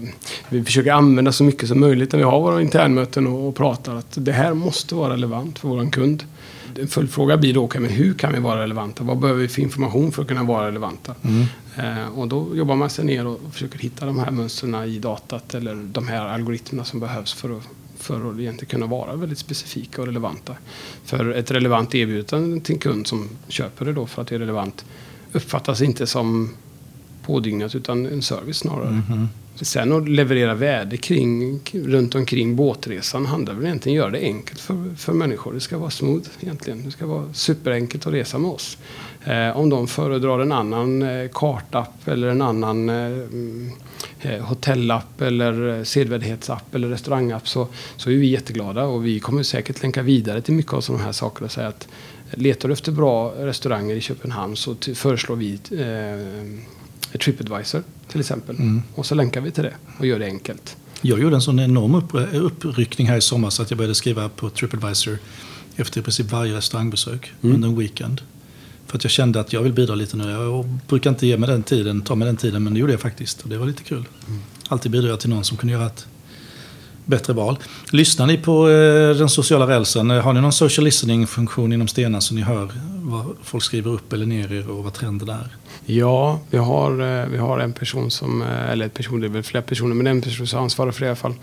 vi 0.48 0.64
försöker 0.64 0.92
använda 0.92 1.32
så 1.32 1.44
mycket 1.44 1.68
som 1.68 1.80
möjligt 1.80 2.12
när 2.12 2.18
vi 2.18 2.24
har 2.24 2.40
våra 2.40 2.62
internmöten 2.62 3.26
och, 3.26 3.48
och 3.48 3.54
pratar 3.56 3.94
att 3.94 4.12
det 4.14 4.32
här 4.32 4.54
måste 4.54 4.94
vara 4.94 5.12
relevant 5.12 5.58
för 5.58 5.68
våran 5.68 5.90
kund. 5.90 6.24
En 6.80 6.88
följdfråga 6.88 7.36
blir 7.36 7.54
då, 7.54 7.62
okay, 7.62 7.80
men 7.80 7.90
hur 7.90 8.14
kan 8.14 8.32
vi 8.32 8.40
vara 8.40 8.62
relevanta? 8.62 9.04
Vad 9.04 9.18
behöver 9.18 9.40
vi 9.40 9.48
för 9.48 9.62
information 9.62 10.12
för 10.12 10.22
att 10.22 10.28
kunna 10.28 10.42
vara 10.42 10.66
relevanta? 10.66 11.14
Eh, 11.76 12.18
och 12.18 12.28
då 12.28 12.56
jobbar 12.56 12.76
man 12.76 12.90
sig 12.90 13.04
ner 13.04 13.26
och 13.26 13.40
försöker 13.52 13.78
hitta 13.78 14.06
de 14.06 14.18
här 14.18 14.30
mönstren 14.30 14.74
i 14.74 14.98
datat 14.98 15.54
eller 15.54 15.74
de 15.74 16.08
här 16.08 16.26
algoritmerna 16.26 16.84
som 16.84 17.00
behövs 17.00 17.32
för 17.32 17.56
att 17.56 17.62
för 18.04 18.30
att 18.30 18.38
egentligen 18.38 18.70
kunna 18.70 18.86
vara 18.86 19.16
väldigt 19.16 19.38
specifika 19.38 20.00
och 20.00 20.06
relevanta. 20.06 20.56
För 21.04 21.30
ett 21.30 21.50
relevant 21.50 21.94
erbjudande 21.94 22.60
till 22.60 22.74
en 22.74 22.80
kund 22.80 23.06
som 23.06 23.28
köper 23.48 23.84
det 23.84 23.92
då 23.92 24.06
för 24.06 24.22
att 24.22 24.28
det 24.28 24.34
är 24.34 24.38
relevant 24.38 24.84
uppfattas 25.32 25.82
inte 25.82 26.06
som 26.06 26.54
pådygnat 27.26 27.74
utan 27.74 28.06
en 28.06 28.22
service 28.22 28.58
snarare. 28.58 28.90
Mhm. 28.90 29.28
Sen 29.60 29.92
att 29.92 30.08
leverera 30.08 30.54
värde 30.54 30.96
kring, 30.96 31.60
runt 31.72 32.14
omkring 32.14 32.56
båtresan 32.56 33.26
handlar 33.26 33.54
väl 33.54 33.64
egentligen 33.64 33.98
om 33.98 34.06
att 34.06 34.12
göra 34.12 34.20
det 34.20 34.26
enkelt 34.26 34.60
för, 34.60 34.94
för 34.96 35.12
människor. 35.12 35.52
Det 35.52 35.60
ska 35.60 35.78
vara 35.78 35.90
smooth 35.90 36.28
egentligen. 36.40 36.84
Det 36.84 36.90
ska 36.90 37.06
vara 37.06 37.32
superenkelt 37.32 38.06
att 38.06 38.12
resa 38.12 38.38
med 38.38 38.50
oss. 38.50 38.78
Eh, 39.24 39.56
om 39.56 39.70
de 39.70 39.86
föredrar 39.86 40.38
en 40.38 40.52
annan 40.52 41.02
eh, 41.02 41.28
kartapp 41.32 42.08
eller 42.08 42.28
en 42.28 42.42
annan 42.42 42.88
eh, 42.88 42.96
mm, 42.96 43.72
eh, 44.20 44.40
hotellapp 44.40 45.20
eller 45.20 45.78
eh, 45.78 45.82
sedvärdighetsapp 45.82 46.74
eller 46.74 46.88
restaurangapp 46.88 47.48
så, 47.48 47.68
så 47.96 48.10
är 48.10 48.14
vi 48.14 48.26
jätteglada 48.26 48.84
och 48.84 49.06
vi 49.06 49.20
kommer 49.20 49.42
säkert 49.42 49.82
länka 49.82 50.02
vidare 50.02 50.40
till 50.40 50.54
mycket 50.54 50.72
av 50.72 50.80
sådana 50.80 51.04
här 51.04 51.12
saker 51.12 51.44
och 51.44 51.52
säga 51.52 51.68
att 51.68 51.88
letar 52.30 52.68
du 52.68 52.72
efter 52.72 52.92
bra 52.92 53.32
restauranger 53.36 53.94
i 53.96 54.00
Köpenhamn 54.00 54.56
så 54.56 54.76
föreslår 54.94 55.36
vi 55.36 55.52
eh, 55.52 56.60
Tripadvisor 57.18 57.82
till 58.08 58.20
exempel. 58.20 58.56
Mm. 58.56 58.82
Och 58.94 59.06
så 59.06 59.14
länkar 59.14 59.40
vi 59.40 59.50
till 59.50 59.62
det 59.62 59.74
och 59.98 60.06
gör 60.06 60.18
det 60.18 60.26
enkelt. 60.26 60.76
Jag 61.00 61.20
gjorde 61.20 61.34
en 61.36 61.42
sån 61.42 61.60
enorm 61.60 61.94
upp, 61.94 62.10
uppryckning 62.32 63.06
här 63.08 63.16
i 63.16 63.20
sommar 63.20 63.50
så 63.50 63.62
att 63.62 63.70
jag 63.70 63.78
började 63.78 63.94
skriva 63.94 64.28
på 64.28 64.50
Tripadvisor 64.50 65.18
efter 65.76 66.00
i 66.00 66.02
princip 66.04 66.30
varje 66.32 66.56
restaurangbesök 66.56 67.32
Mm. 67.42 67.54
under 67.54 67.68
en 67.68 67.76
weekend. 67.78 68.20
För 68.86 68.98
att 68.98 69.04
jag 69.04 69.10
kände 69.10 69.40
att 69.40 69.52
jag 69.52 69.62
vill 69.62 69.72
bidra 69.72 69.94
lite 69.94 70.16
nu. 70.16 70.30
Jag 70.30 70.64
brukar 70.88 71.10
inte 71.10 71.26
ge 71.26 71.36
mig 71.38 71.48
den 71.48 71.62
tiden, 71.62 72.02
ta 72.02 72.14
mig 72.14 72.26
den 72.26 72.36
tiden, 72.36 72.62
men 72.64 72.74
det 72.74 72.80
gjorde 72.80 72.92
jag 72.92 73.00
faktiskt. 73.00 73.42
Och 73.42 73.48
det 73.48 73.58
var 73.58 73.66
lite 73.66 73.82
kul. 73.82 74.04
Alltid 74.68 74.92
bidrar 74.92 75.08
jag 75.08 75.20
till 75.20 75.30
någon 75.30 75.44
som 75.44 75.56
kunde 75.56 75.72
göra 75.72 75.86
ett 75.86 76.06
bättre 77.04 77.32
val. 77.32 77.58
Lyssnar 77.92 78.26
ni 78.26 78.36
på 78.38 78.68
eh, 78.70 79.16
den 79.16 79.28
sociala 79.28 79.66
rälsen? 79.68 80.10
Eh, 80.10 80.22
Har 80.22 80.32
ni 80.32 80.40
någon 80.40 80.52
social 80.52 80.84
listening-funktion 80.84 81.72
inom 81.72 81.88
Stena 81.88 82.20
så 82.20 82.34
ni 82.34 82.40
hör 82.42 82.68
vad 83.02 83.36
folk 83.42 83.64
skriver 83.64 83.90
upp 83.90 84.12
eller 84.12 84.26
ner 84.26 84.52
er 84.52 84.70
och 84.70 84.84
vad 84.84 84.92
trenden 84.94 85.28
är? 85.28 85.56
Ja, 85.86 86.40
vi 86.50 86.58
har, 86.58 87.20
eh, 87.22 87.26
vi 87.28 87.38
har 87.38 87.58
en 87.58 87.72
person 87.72 88.10
som, 88.10 88.42
eh, 88.42 88.70
eller 88.70 88.88
person, 88.88 89.20
det 89.20 89.26
är 89.26 89.28
väl 89.28 89.42
flera 89.42 89.62
personer, 89.62 89.94
men 89.94 90.06
en 90.06 90.20
person 90.22 90.46
som 90.46 90.62
ansvarar 90.62 90.90
för 90.92 91.00
det 91.00 91.06
i 91.06 91.08
alla 91.08 91.16
fall. 91.16 91.34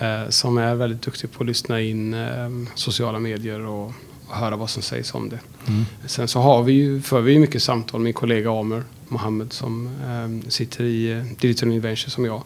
eh, 0.00 0.28
Som 0.28 0.58
är 0.58 0.74
väldigt 0.74 1.02
duktig 1.02 1.32
på 1.32 1.42
att 1.42 1.46
lyssna 1.46 1.80
in 1.80 2.14
eh, 2.14 2.48
sociala 2.74 3.18
medier 3.18 3.60
och, 3.66 3.92
och 4.28 4.34
höra 4.36 4.56
vad 4.56 4.70
som 4.70 4.82
sägs 4.82 5.14
om 5.14 5.28
det. 5.28 5.38
Mm. 5.68 5.84
Sen 6.06 6.28
så 6.28 6.40
har 6.40 6.62
vi 6.62 6.72
ju, 6.72 7.00
för 7.02 7.20
vi 7.20 7.38
mycket 7.38 7.62
samtal 7.62 8.00
med 8.00 8.04
min 8.04 8.12
kollega 8.14 8.50
Amer 8.60 8.82
Mohammed 9.08 9.52
som 9.52 9.86
eh, 9.86 10.50
sitter 10.50 10.84
i 10.84 11.24
Digital 11.40 11.72
Invention 11.72 12.10
som 12.10 12.24
jag. 12.24 12.42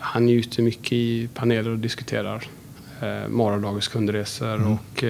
Han 0.00 0.28
är 0.28 0.32
ute 0.32 0.62
mycket 0.62 0.92
i 0.92 1.28
paneler 1.34 1.70
och 1.70 1.78
diskuterar 1.78 2.46
eh, 3.02 3.28
morgondagens 3.28 3.88
kundresor 3.88 4.54
Mm. 4.54 4.72
och 4.72 5.04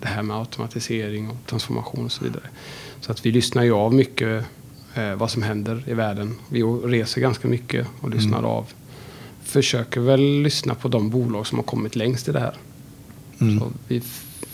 det 0.00 0.08
här 0.08 0.22
med 0.22 0.36
automatisering 0.36 1.30
och 1.30 1.36
transformation 1.46 2.04
och 2.04 2.12
så 2.12 2.24
vidare. 2.24 2.42
Så 3.00 3.12
att 3.12 3.26
vi 3.26 3.32
lyssnar 3.32 3.62
ju 3.64 3.72
av 3.72 3.94
mycket 3.94 4.44
eh, 4.96 5.14
vad 5.14 5.30
som 5.30 5.42
händer 5.42 5.82
i 5.86 5.94
världen. 5.94 6.34
Vi 6.48 6.62
reser 6.62 7.20
ganska 7.20 7.48
mycket 7.48 7.86
och 8.00 8.10
lyssnar 8.10 8.38
Mm. 8.38 8.50
av. 8.50 8.66
Försöker 9.42 10.00
väl 10.00 10.20
lyssna 10.42 10.74
på 10.74 10.88
de 10.88 11.10
bolag 11.10 11.46
som 11.46 11.58
har 11.58 11.62
kommit 11.64 11.96
längst 11.96 12.28
i 12.28 12.32
det 12.32 12.40
här. 12.40 12.54
Mm. 13.40 13.60
Så 13.60 13.70
vi 13.88 14.02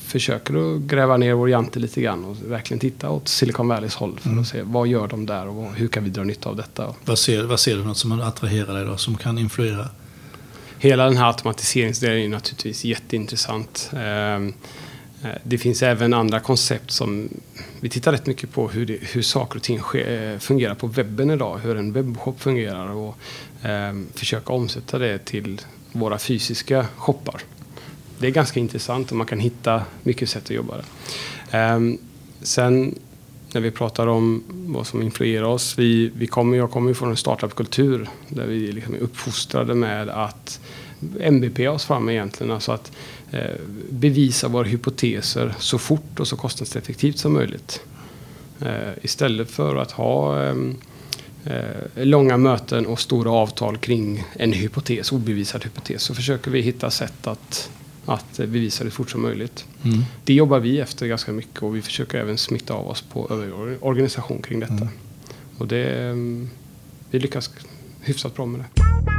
försöker 0.07 0.75
att 0.77 0.81
gräva 0.83 1.17
ner 1.17 1.35
vår 1.35 1.51
jante 1.51 1.79
lite 1.81 2.01
grann 2.03 2.25
och 2.25 2.37
verkligen 2.51 2.79
titta 2.79 3.11
åt 3.11 3.29
Silicon 3.29 3.69
Valleys 3.69 3.95
håll 3.95 4.19
för 4.21 4.29
Mm. 4.29 4.43
att 4.43 4.49
se 4.49 4.63
vad 4.63 4.89
gör 4.89 5.09
de 5.09 5.27
där 5.27 5.47
och 5.49 5.75
hur 5.75 5.89
kan 5.89 6.05
vi 6.05 6.11
dra 6.11 6.25
nytta 6.25 6.49
av 6.49 6.57
detta. 6.57 6.95
Vad, 7.05 7.19
ser, 7.19 7.43
vad 7.45 7.61
ser 7.61 7.77
du 7.77 7.85
något 7.85 7.97
som 7.97 8.21
attraherar 8.21 8.75
dig 8.75 8.85
då, 8.87 8.97
som 8.97 9.17
kan 9.17 9.39
influera? 9.39 9.89
Hela 10.79 11.05
den 11.05 11.17
här 11.17 11.27
automatiseringsdelen 11.27 12.19
är 12.19 12.29
naturligtvis 12.29 12.85
jätteintressant. 12.85 13.91
Eh, 13.93 14.55
Eh, 15.23 15.31
det 15.43 15.59
finns 15.59 15.83
även 15.83 16.15
andra 16.15 16.41
koncept 16.41 16.91
som 16.91 17.29
vi 17.81 17.89
tittar 17.89 18.13
rätt 18.13 18.27
mycket 18.27 18.53
på 18.53 18.69
hur, 18.69 18.87
det, 18.87 18.99
hur 19.01 19.23
saker 19.23 19.57
och 19.57 19.63
ting 19.63 19.79
sker, 19.79 20.33
eh, 20.33 20.39
fungerar 20.39 20.75
på 20.75 20.87
webben 20.87 21.31
idag, 21.31 21.59
hur 21.59 21.77
en 21.77 21.93
webbshop 21.93 22.41
fungerar 22.41 22.91
och 22.91 23.17
eh, 23.69 23.95
försöka 24.15 24.53
omsätta 24.53 24.99
det 24.99 25.25
till 25.25 25.61
våra 25.93 26.19
fysiska 26.19 26.87
shoppar. 26.97 27.41
Det 28.19 28.27
är 28.27 28.31
ganska 28.31 28.61
intressant 28.61 29.11
och 29.11 29.17
man 29.17 29.27
kan 29.27 29.41
hitta 29.41 29.83
mycket 30.03 30.31
sätt 30.31 30.45
att 30.45 30.51
jobba 30.51 30.75
det. 30.77 31.59
Eh, 31.59 31.81
sen 32.43 32.95
när 33.55 33.61
vi 33.61 33.71
pratar 33.71 34.07
om 34.07 34.45
vad 34.49 34.87
som 34.87 35.03
influerar 35.03 35.45
oss. 35.45 35.79
Vi, 35.79 36.13
vi 36.17 36.27
kommer, 36.27 36.57
jag 36.57 36.71
kommer 36.71 36.89
ju 36.89 36.95
från 36.95 37.11
en 37.11 37.17
startupkultur 37.17 38.09
där 38.29 38.47
vi 38.47 38.73
liksom 38.73 38.95
är 38.95 38.99
uppfostrade 38.99 39.75
med 39.75 40.09
att 40.09 40.61
MVP 41.21 41.69
oss 41.69 41.85
fram 41.85 42.09
egentligen. 42.09 42.53
Alltså 42.53 42.73
att 42.73 42.93
bevisa 43.91 44.49
våra 44.49 44.65
hypoteser 44.65 45.55
så 45.59 45.79
fort 45.79 46.21
och 46.21 46.29
så 46.29 46.37
kostnadseffektivt 46.37 47.19
som 47.19 47.33
möjligt. 47.33 47.81
Eh, 48.65 48.93
istället 49.03 49.51
för 49.51 49.77
att 49.77 49.91
ha 49.91 50.45
eh, 50.47 50.55
långa 51.95 52.37
möten 52.37 52.87
och 52.87 53.01
stora 53.01 53.31
avtal 53.31 53.79
kring 53.79 54.25
en 54.37 54.53
hypotes, 54.53 55.13
obevisad 55.13 55.65
hypotes, 55.65 56.03
så 56.03 56.15
försöker 56.15 56.51
vi 56.51 56.61
hitta 56.61 56.91
sätt 56.91 57.27
att, 57.27 57.71
att 58.07 58.39
eh, 58.39 58.47
bevisa 58.47 58.85
det 58.85 58.91
fort 58.91 59.11
som 59.11 59.23
möjligt. 59.23 59.65
Mm. 59.85 60.05
Det 60.25 60.35
jobbar 60.35 60.61
vi 60.61 60.81
efter 60.81 61.07
ganska 61.07 61.33
mycket 61.33 61.63
och 61.63 61.77
vi 61.77 61.83
försöker 61.83 62.19
även 62.19 62.39
smitta 62.39 62.75
av 62.75 62.89
oss 62.89 63.03
på 63.03 63.29
övrig 63.31 63.53
organisation 63.81 64.43
kring 64.43 64.61
detta. 64.61 64.73
Mm. 64.73 64.89
Och 65.59 65.67
det, 65.67 66.15
vi 67.11 67.19
lyckas 67.19 67.51
hyfsat 68.01 68.35
bra 68.35 68.47
med 68.47 68.61
det. 68.61 69.12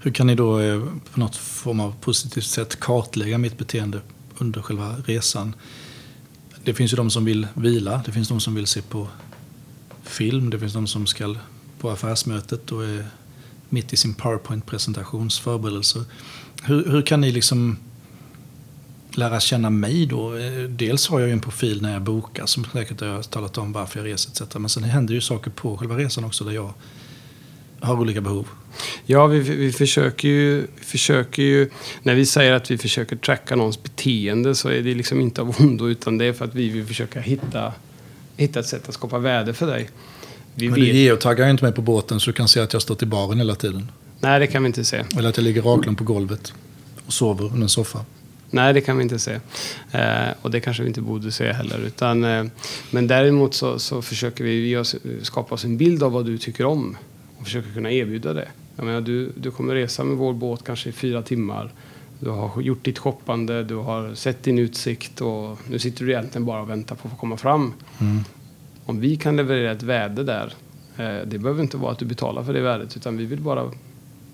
Hur 0.00 0.10
kan 0.10 0.26
ni 0.26 0.34
då 0.34 0.60
eh, 0.60 0.82
på 1.12 1.20
något 1.20 1.36
form 1.36 1.80
av 1.80 1.94
positivt 2.00 2.44
sätt 2.44 2.80
kartlägga 2.80 3.38
mitt 3.38 3.58
beteende 3.58 4.00
under 4.38 4.62
själva 4.62 4.96
resan? 5.06 5.54
Det 6.64 6.74
finns 6.74 6.92
ju 6.92 6.96
de 6.96 7.10
som 7.10 7.24
vill 7.24 7.46
vila, 7.54 8.02
det 8.06 8.12
finns 8.12 8.28
de 8.28 8.40
som 8.40 8.54
vill 8.54 8.66
se 8.66 8.82
på 8.82 9.08
film, 10.02 10.50
det 10.50 10.58
finns 10.58 10.72
de 10.72 10.86
som 10.86 11.06
ska 11.06 11.34
på 11.78 11.90
affärsmötet 11.90 12.72
och 12.72 12.84
är 12.84 13.06
mitt 13.68 13.92
i 13.92 13.96
sin 13.96 14.14
powerpoint-presentations 14.14 15.40
förberedelser. 15.40 16.04
Hur, 16.62 16.90
hur 16.90 17.02
kan 17.02 17.20
ni 17.20 17.32
liksom 17.32 17.78
lära 19.10 19.40
känna 19.40 19.70
mig 19.70 20.06
då? 20.06 20.36
Eh, 20.36 20.62
dels 20.62 21.08
har 21.08 21.20
jag 21.20 21.26
ju 21.28 21.32
en 21.32 21.40
profil 21.40 21.82
när 21.82 21.92
jag 21.92 22.02
bokar 22.02 22.46
som 22.46 22.64
säkert 22.64 23.00
jag 23.00 23.14
har 23.14 23.22
talat 23.22 23.58
om 23.58 23.72
varför 23.72 24.00
jag 24.00 24.06
reser 24.06 24.44
etc. 24.44 24.54
Men 24.54 24.68
sen 24.68 24.84
händer 24.84 25.14
ju 25.14 25.20
saker 25.20 25.50
på 25.50 25.76
själva 25.76 25.96
resan 25.96 26.24
också 26.24 26.44
där 26.44 26.52
jag 26.52 26.74
har 27.80 28.00
olika 28.00 28.20
behov. 28.20 28.48
Ja, 29.06 29.26
vi, 29.26 29.38
vi, 29.38 29.72
försöker 29.72 30.28
ju, 30.28 30.66
försöker 30.80 31.42
ju... 31.42 31.70
När 32.02 32.14
vi 32.14 32.26
säger 32.26 32.52
att 32.52 32.70
vi 32.70 32.78
försöker 32.78 33.16
tracka 33.16 33.56
någons 33.56 33.82
beteende 33.82 34.54
så 34.54 34.68
är 34.68 34.82
det 34.82 34.94
liksom 34.94 35.20
inte 35.20 35.40
av 35.40 35.56
ondo 35.60 35.88
utan 35.88 36.18
det 36.18 36.24
är 36.24 36.32
för 36.32 36.44
att 36.44 36.54
vi 36.54 36.68
vill 36.68 36.86
försöka 36.86 37.20
hitta, 37.20 37.72
hitta 38.36 38.60
ett 38.60 38.66
sätt 38.66 38.88
att 38.88 38.94
skapa 38.94 39.18
värde 39.18 39.54
för 39.54 39.66
dig. 39.66 39.90
Vi 40.54 40.68
Men 40.68 40.80
du 40.80 40.86
vet, 40.86 40.94
geotaggar 40.94 41.44
ju 41.44 41.50
inte 41.50 41.64
mig 41.64 41.72
på 41.72 41.82
båten 41.82 42.20
så 42.20 42.30
du 42.30 42.34
kan 42.34 42.48
se 42.48 42.60
att 42.60 42.72
jag 42.72 42.82
står 42.82 43.02
i 43.02 43.06
baren 43.06 43.38
hela 43.38 43.54
tiden. 43.54 43.90
nej, 44.20 44.40
det 44.40 44.46
kan 44.46 44.62
vi 44.62 44.66
inte 44.66 44.84
se. 44.84 45.04
Eller 45.18 45.28
att 45.28 45.36
jag 45.36 45.44
ligger 45.44 45.62
raklång 45.62 45.96
på 45.96 46.04
golvet 46.04 46.52
och 47.06 47.12
sover 47.12 47.44
under 47.44 47.62
en 47.62 47.68
soffa. 47.68 48.04
Nej, 48.50 48.72
det 48.72 48.80
kan 48.80 48.96
vi 48.96 49.02
inte 49.02 49.18
se. 49.18 49.40
Eh, 49.92 50.28
och 50.42 50.50
det 50.50 50.60
kanske 50.60 50.82
vi 50.82 50.88
inte 50.88 51.00
borde 51.00 51.32
se 51.32 51.52
heller. 51.52 51.78
Utan, 51.78 52.24
eh, 52.24 52.44
men 52.90 53.06
däremot 53.06 53.54
så, 53.54 53.78
så 53.78 54.02
försöker 54.02 54.44
vi 54.44 54.84
skapa 55.22 55.54
oss 55.54 55.64
en 55.64 55.76
bild 55.76 56.02
av 56.02 56.12
vad 56.12 56.26
du 56.26 56.38
tycker 56.38 56.64
om. 56.64 56.96
Och 57.38 57.44
försöker 57.44 57.72
kunna 57.72 57.92
erbjuda 57.92 58.32
det. 58.32 58.48
Jag 58.76 58.86
menar, 58.86 59.00
du, 59.00 59.32
du 59.36 59.50
kommer 59.50 59.74
resa 59.74 60.04
med 60.04 60.16
vår 60.16 60.32
båt 60.32 60.64
kanske 60.64 60.88
i 60.88 60.92
fyra 60.92 61.22
timmar. 61.22 61.72
Du 62.20 62.30
har 62.30 62.60
gjort 62.60 62.84
ditt 62.84 62.98
shoppande, 62.98 63.64
du 63.64 63.74
har 63.74 64.14
sett 64.14 64.42
din 64.42 64.58
utsikt 64.58 65.20
och 65.20 65.58
nu 65.68 65.78
sitter 65.78 66.04
du 66.04 66.12
egentligen 66.12 66.44
bara 66.44 66.60
och 66.60 66.70
väntar 66.70 66.96
på 66.96 67.08
att 67.08 67.12
få 67.12 67.18
komma 67.20 67.36
fram. 67.36 67.72
Mm. 68.00 68.24
Om 68.86 69.00
vi 69.00 69.16
kan 69.16 69.36
leverera 69.36 69.72
ett 69.72 69.82
värde 69.82 70.24
där. 70.24 70.54
Eh, 70.96 71.26
det 71.26 71.38
behöver 71.38 71.62
inte 71.62 71.76
vara 71.76 71.92
att 71.92 71.98
du 71.98 72.04
betalar 72.04 72.44
för 72.44 72.52
det 72.52 72.60
värdet 72.60 72.96
utan 72.96 73.16
vi 73.16 73.24
vill 73.24 73.40
bara 73.40 73.70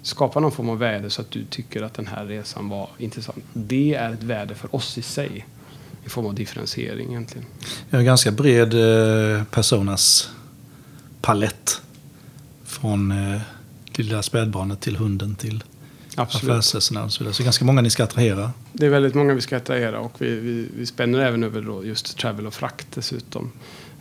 skapa 0.02 0.40
någon 0.40 0.52
form 0.52 0.68
av 0.68 0.78
värde 0.78 1.10
så 1.10 1.20
att 1.20 1.30
du 1.30 1.44
tycker 1.44 1.82
att 1.82 1.94
den 1.94 2.06
här 2.06 2.26
resan 2.26 2.68
var 2.68 2.88
intressant. 2.98 3.44
Det 3.52 3.94
är 3.94 4.12
ett 4.12 4.22
värde 4.22 4.54
för 4.54 4.74
oss 4.74 4.98
i 4.98 5.02
sig. 5.02 5.46
I 6.04 6.08
form 6.08 6.26
av 6.26 6.34
differentiering 6.34 7.08
egentligen. 7.08 7.46
Jag 7.90 7.98
har 7.98 8.04
ganska 8.04 8.30
bred 8.30 8.74
eh, 8.74 9.44
personas 9.44 10.30
palett. 11.20 11.82
Från 12.64 13.10
eh, 13.10 13.40
lilla 14.02 14.22
spädbarnet 14.22 14.80
till 14.80 14.96
hunden 14.96 15.34
till 15.34 15.64
affärsresenären 16.14 17.06
och 17.06 17.12
så 17.12 17.24
vidare. 17.24 17.34
Så 17.34 17.42
ganska 17.42 17.64
många 17.64 17.80
ni 17.80 17.90
ska 17.90 18.04
attrahera. 18.04 18.52
Det 18.72 18.86
är 18.86 18.90
väldigt 18.90 19.14
många 19.14 19.34
vi 19.34 19.40
ska 19.40 19.56
attrahera 19.56 20.00
och 20.00 20.12
vi, 20.18 20.34
vi, 20.36 20.68
vi 20.76 20.86
spänner 20.86 21.18
även 21.18 21.44
över 21.44 21.84
just 21.84 22.18
travel 22.18 22.46
och 22.46 22.54
frakt 22.54 22.86
dessutom. 22.94 23.52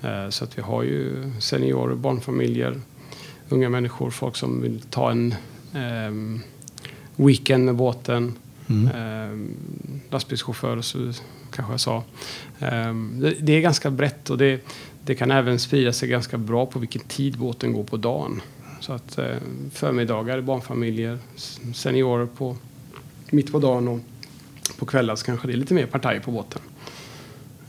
Eh, 0.02 0.30
så 0.30 0.44
att 0.44 0.58
vi 0.58 0.62
har 0.62 0.84
ju 0.84 1.32
seniorer, 1.40 1.96
barnfamiljer, 1.96 2.82
unga 3.50 3.70
människor, 3.70 4.10
folk 4.10 4.36
som 4.36 4.62
vill 4.62 4.82
ta 4.90 5.12
en 5.12 5.36
ehm, 5.74 6.42
weekend 7.16 7.66
med 7.66 7.76
båten. 7.76 8.34
Mm. 8.68 8.88
Ehm, 8.96 9.56
lastbilschaufförer 10.10 10.82
så 10.82 11.14
kanske 11.52 11.74
jag 11.74 11.80
sa. 11.80 12.04
Ehm, 12.60 13.20
det, 13.20 13.36
det 13.40 13.54
är 13.54 13.62
ganska 13.62 13.92
brett 13.92 14.30
och 14.30 14.38
det, 14.38 14.68
det 15.04 15.16
kan 15.16 15.32
även 15.32 15.60
sprida 15.60 15.94
sig 15.94 16.10
ganska 16.10 16.38
bra 16.38 16.66
på 16.66 16.80
vilken 16.80 17.02
tid 17.02 17.38
båten 17.38 17.74
går 17.74 17.84
på 17.84 17.98
dagen. 17.98 18.42
Så 18.90 18.96
att 18.96 19.18
eh, 19.18 19.38
förmiddagar, 19.72 20.42
barnfamiljer, 20.42 21.18
seniorer 21.74 22.26
på 22.26 22.58
mitt 23.32 23.52
på 23.52 23.60
dagen 23.60 23.88
och 23.88 24.00
på 24.78 24.86
kvällar 24.86 25.16
så 25.16 25.26
kanske 25.26 25.48
det 25.48 25.54
är 25.54 25.58
lite 25.58 25.74
mer 25.74 25.86
partaj 25.86 26.20
på 26.20 26.32
båten. 26.32 26.62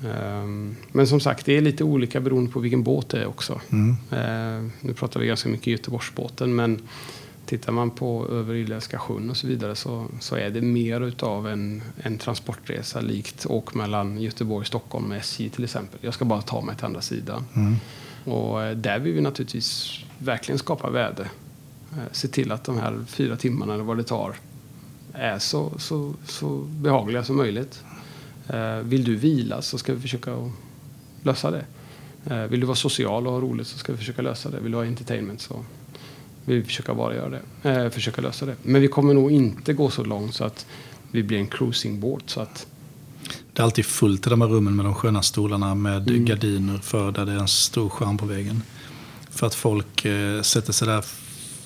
Ehm, 0.05 0.77
Men 0.93 1.07
som 1.07 1.21
sagt, 1.21 1.47
det 1.47 1.57
är 1.57 1.61
lite 1.61 1.85
olika 1.85 2.21
beroende 2.21 2.51
på 2.51 2.61
vilken 2.61 2.83
båt 2.83 3.09
det 3.09 3.21
är 3.23 3.27
också. 3.27 3.61
Mm. 3.73 3.97
Ehm, 4.11 4.73
Nu 4.81 4.95
pratar 4.95 5.21
vi 5.21 5.27
ganska 5.27 5.49
mycket 5.49 5.67
Göteborgsbåten 5.67 6.55
men 6.55 6.83
tittar 7.47 7.73
man 7.73 7.91
på 7.91 8.29
över 8.29 8.55
Irländska 8.55 8.99
sjön 8.99 9.31
och 9.31 9.37
så 9.37 9.47
vidare 9.47 9.75
så, 9.75 10.07
så 10.21 10.37
är 10.37 10.51
det 10.51 10.61
mer 10.61 11.01
utav 11.01 11.49
en, 11.49 11.83
en 12.03 12.19
transportresa 12.19 13.01
likt 13.01 13.47
åk 13.47 13.75
mellan 13.75 14.21
Göteborg 14.21 14.61
och 14.61 14.67
Stockholm 14.67 15.05
med 15.05 15.19
SJ 15.19 15.49
till 15.49 15.65
exempel. 15.65 15.99
Jag 16.03 16.15
ska 16.15 16.25
bara 16.25 16.43
ta 16.43 16.61
mig 16.61 16.77
till 16.77 16.85
andra 16.85 17.01
sidan. 17.01 17.45
Mm. 17.57 17.77
Och 18.31 18.63
eh, 18.63 18.77
där 18.77 18.99
vill 18.99 19.13
vi 19.13 19.21
naturligtvis 19.21 19.99
verkligen 20.19 20.59
skapa 20.59 20.91
värde. 20.91 21.23
Eh, 21.93 22.13
se 22.13 22.29
till 22.29 22.53
att 22.53 22.65
de 22.65 22.79
här 22.79 23.05
fyra 23.07 23.37
timmarna 23.37 23.75
eller 23.75 23.85
vad 23.85 23.97
det 23.97 24.05
tar 24.05 24.37
är 25.13 25.39
så, 25.39 25.73
så, 25.79 26.15
så 26.27 26.59
behagliga 26.59 27.25
som 27.25 27.37
möjligt. 27.37 27.85
Eh, 28.49 28.77
vill 28.77 29.05
du 29.05 29.17
vila 29.17 29.63
så 29.63 29.79
ska 29.79 29.95
vi 29.95 30.01
försöka 30.01 30.51
lösa 31.23 31.51
det. 31.51 31.65
Vill 32.49 32.61
du 32.61 32.67
vara 32.67 32.77
social 32.77 33.27
och 33.27 33.33
ha 33.33 33.41
roligt 33.41 33.67
så 33.67 33.79
ska 33.79 33.93
vi 33.93 33.99
försöka 33.99 34.23
lösa 34.23 34.51
det. 34.51 34.61
Vill 34.61 34.73
du 34.73 34.79
ha 34.79 34.85
entertainment 34.85 35.41
så 35.41 35.65
vill 36.45 36.57
vi 36.57 36.65
försöka 36.65 36.95
bara 36.95 37.15
göra 37.15 37.41
det. 37.63 37.91
Försöka 37.91 38.23
lösa 38.23 38.47
det. 38.47 38.57
Men 38.63 38.81
vi 38.81 38.89
kommer 38.89 39.15
nog 39.15 39.31
inte 39.33 39.73
gå 39.73 39.91
så 39.91 40.05
långt 40.05 40.35
så 40.35 40.45
att 40.45 40.67
vi 41.11 41.23
blir 41.23 41.39
en 41.39 41.47
cruisingbåt. 41.47 42.31
Så 42.31 42.41
att, 42.41 42.67
det 43.61 43.63
är 43.63 43.67
alltid 43.67 43.87
fullt 43.87 44.27
i 44.27 44.31
de 44.31 44.41
här 44.41 44.49
rummen 44.49 44.77
med 44.77 44.85
de 44.85 44.95
sköna 44.95 45.23
stolarna 45.23 45.75
med 45.75 46.11
Mm. 46.11 46.25
gardiner 46.25 46.79
för 46.79 47.13
där 47.13 47.27
det 47.27 47.33
är 47.33 47.37
en 47.37 47.49
stor 47.49 47.89
skärm 47.89 48.19
på 48.19 48.27
väggen. 48.27 48.63
För 49.31 49.47
att 49.47 49.55
folk 49.55 50.05
eh, 50.05 50.43
sätter 50.43 50.73
sig 50.73 50.89
där 50.89 51.05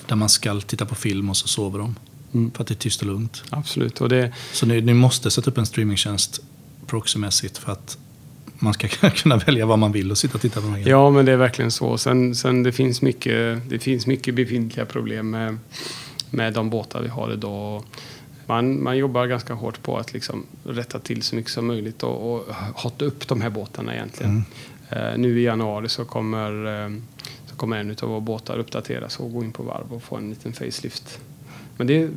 där 0.07 0.15
man 0.15 0.29
ska 0.29 0.59
titta 0.59 0.85
på 0.85 0.95
film 0.95 1.29
och 1.29 1.37
så 1.37 1.47
sover 1.47 1.79
de. 1.79 1.95
Mm. 2.33 2.51
För 2.51 2.61
att 2.61 2.67
det 2.67 2.73
är 2.73 2.75
tyst 2.75 3.01
och 3.01 3.07
lugnt. 3.07 3.43
absolut. 3.49 4.01
Och 4.01 4.09
det, 4.09 4.33
Så 4.53 4.65
ni, 4.65 4.81
ni 4.81 4.93
måste 4.93 5.31
sätta 5.31 5.51
upp 5.51 5.57
en 5.57 5.65
streamingtjänst 5.65 6.39
proxymässigt 6.87 7.57
för 7.57 7.71
att 7.71 7.97
man 8.59 8.73
ska 8.73 8.87
kunna 9.09 9.37
välja 9.37 9.65
vad 9.65 9.79
man 9.79 9.91
vill 9.91 10.11
och 10.11 10.17
sitta 10.17 10.35
och 10.35 10.41
titta 10.41 10.55
på 10.61 10.67
de 10.67 10.73
här 10.73 10.79
grejerna. 10.81 11.01
Ja, 11.01 11.09
men 11.09 11.25
det 11.25 11.31
är 11.31 11.37
verkligen 11.37 11.71
så. 11.71 11.97
Sen, 11.97 12.35
sen 12.35 12.63
det, 12.63 12.71
finns 12.71 13.01
mycket, 13.01 13.69
det 13.69 13.79
finns 13.79 14.07
mycket 14.07 14.35
befintliga 14.35 14.85
problem 14.85 15.29
med, 15.29 15.57
med 16.29 16.53
de 16.53 16.69
båtar 16.69 17.01
vi 17.01 17.07
har 17.09 17.33
idag. 17.33 17.83
Man, 18.45 18.83
man 18.83 18.97
jobbar 18.97 19.27
ganska 19.27 19.53
hårt 19.53 19.81
på 19.81 19.97
att 19.97 20.13
liksom 20.13 20.45
rätta 20.63 20.99
till 20.99 21.21
så 21.21 21.35
mycket 21.35 21.51
som 21.51 21.67
möjligt 21.67 22.03
och, 22.03 22.33
och 22.33 22.55
hotta 22.75 23.05
upp 23.05 23.27
de 23.27 23.41
här 23.41 23.49
båtarna 23.49 23.95
egentligen. 23.95 24.45
Eh, 24.89 25.17
nu 25.17 25.39
i 25.39 25.43
januari 25.43 25.89
så 25.89 26.05
kommer, 26.05 26.83
eh, 26.85 26.91
så 27.45 27.55
kommer 27.55 27.77
en 27.77 27.95
av 28.01 28.09
våra 28.09 28.19
båtar 28.19 28.57
uppdateras 28.57 29.19
och 29.19 29.31
gå 29.33 29.43
in 29.43 29.51
på 29.51 29.63
varv 29.63 29.93
och 29.93 30.03
få 30.03 30.15
en 30.15 30.29
liten 30.29 30.53
facelift. 30.53 31.19
Men 31.77 31.87
det 31.87 32.09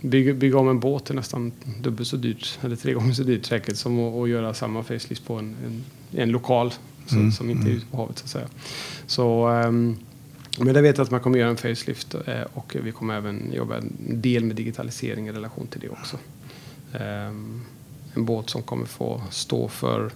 bygga, 0.00 0.34
bygga 0.34 0.58
om 0.58 0.68
en 0.68 0.80
båt 0.80 1.10
är 1.10 1.14
nästan 1.14 1.52
dubbelt 1.80 2.08
så 2.08 2.16
dyrt, 2.16 2.58
eller 2.62 2.76
tre 2.76 2.92
gånger 2.92 3.12
så 3.12 3.22
dyrt 3.22 3.46
säkert, 3.46 3.76
som 3.76 4.00
att, 4.00 4.14
att 4.14 4.28
göra 4.28 4.54
samma 4.54 4.82
facelift 4.82 5.26
på 5.26 5.34
en, 5.34 5.56
en, 5.66 5.84
en 6.20 6.30
lokal 6.30 6.72
Mm, 7.12 7.32
som 7.32 7.50
inte 7.50 7.68
är 7.68 7.72
ute 7.72 7.86
på 7.86 7.96
havet 7.96 8.18
så 8.18 8.24
att 8.24 8.30
säga. 8.30 8.48
Så, 9.06 9.48
ehm, 9.48 9.96
men 10.64 10.74
jag 10.74 10.82
vet 10.82 10.98
att 10.98 11.10
man 11.10 11.20
kommer 11.20 11.38
göra 11.38 11.50
en 11.50 11.56
facelift 11.56 12.14
eh, 12.14 12.42
och 12.52 12.76
vi 12.82 12.92
kommer 12.92 13.14
även 13.14 13.52
jobba 13.52 13.76
en 13.76 13.92
del 13.98 14.44
med 14.44 14.56
digitalisering 14.56 15.28
i 15.28 15.32
relation 15.32 15.66
till 15.66 15.80
det 15.80 15.88
också. 15.88 16.16
Ehm, 16.92 17.64
en 18.14 18.24
båt 18.24 18.50
som 18.50 18.62
kommer 18.62 18.86
få 18.86 19.22
stå 19.30 19.68
för 19.68 20.10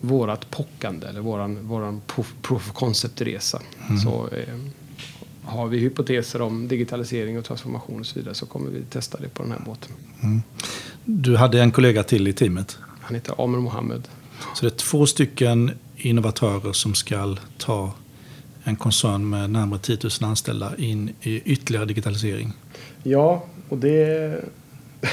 vårat 0.00 0.50
pockande 0.50 1.06
eller 1.06 1.20
våran, 1.20 1.68
våran 1.68 2.00
proof, 2.06 2.34
proof 2.42 2.70
of 2.70 2.76
concept-resa. 2.76 3.62
Så 4.04 4.28
eh, 4.28 4.54
har 5.42 5.66
vi 5.66 5.78
hypoteser 5.78 6.42
om 6.42 6.68
digitalisering 6.68 7.38
och 7.38 7.44
transformation 7.44 8.00
och 8.00 8.06
så 8.06 8.18
vidare 8.18 8.34
så 8.34 8.46
kommer 8.46 8.70
vi 8.70 8.82
testa 8.82 9.18
det 9.20 9.28
på 9.28 9.42
den 9.42 9.52
här 9.52 9.62
båten. 9.66 9.92
Du 11.04 11.36
hade 11.36 11.62
en 11.62 11.72
kollega 11.72 12.02
till 12.02 12.28
i 12.28 12.32
teamet. 12.32 12.78
Han 13.00 13.14
heter 13.14 13.44
Amr 13.44 13.58
Mohammed. 13.58 14.08
Så 14.54 14.66
det 14.66 14.74
är 14.74 14.76
två 14.76 15.06
stycken 15.06 15.70
innovatörer 15.96 16.72
som 16.72 16.94
ska 16.94 17.36
ta 17.58 17.92
en 18.64 18.76
koncern 18.76 19.30
med 19.30 19.50
närmare 19.50 19.80
10 19.80 19.98
000 20.02 20.30
anställda 20.30 20.72
in 20.78 21.12
i 21.22 21.40
ytterligare 21.40 21.84
digitalisering. 21.84 22.52
Ja, 23.02 23.44
och 23.68 23.78
det... 23.78 24.44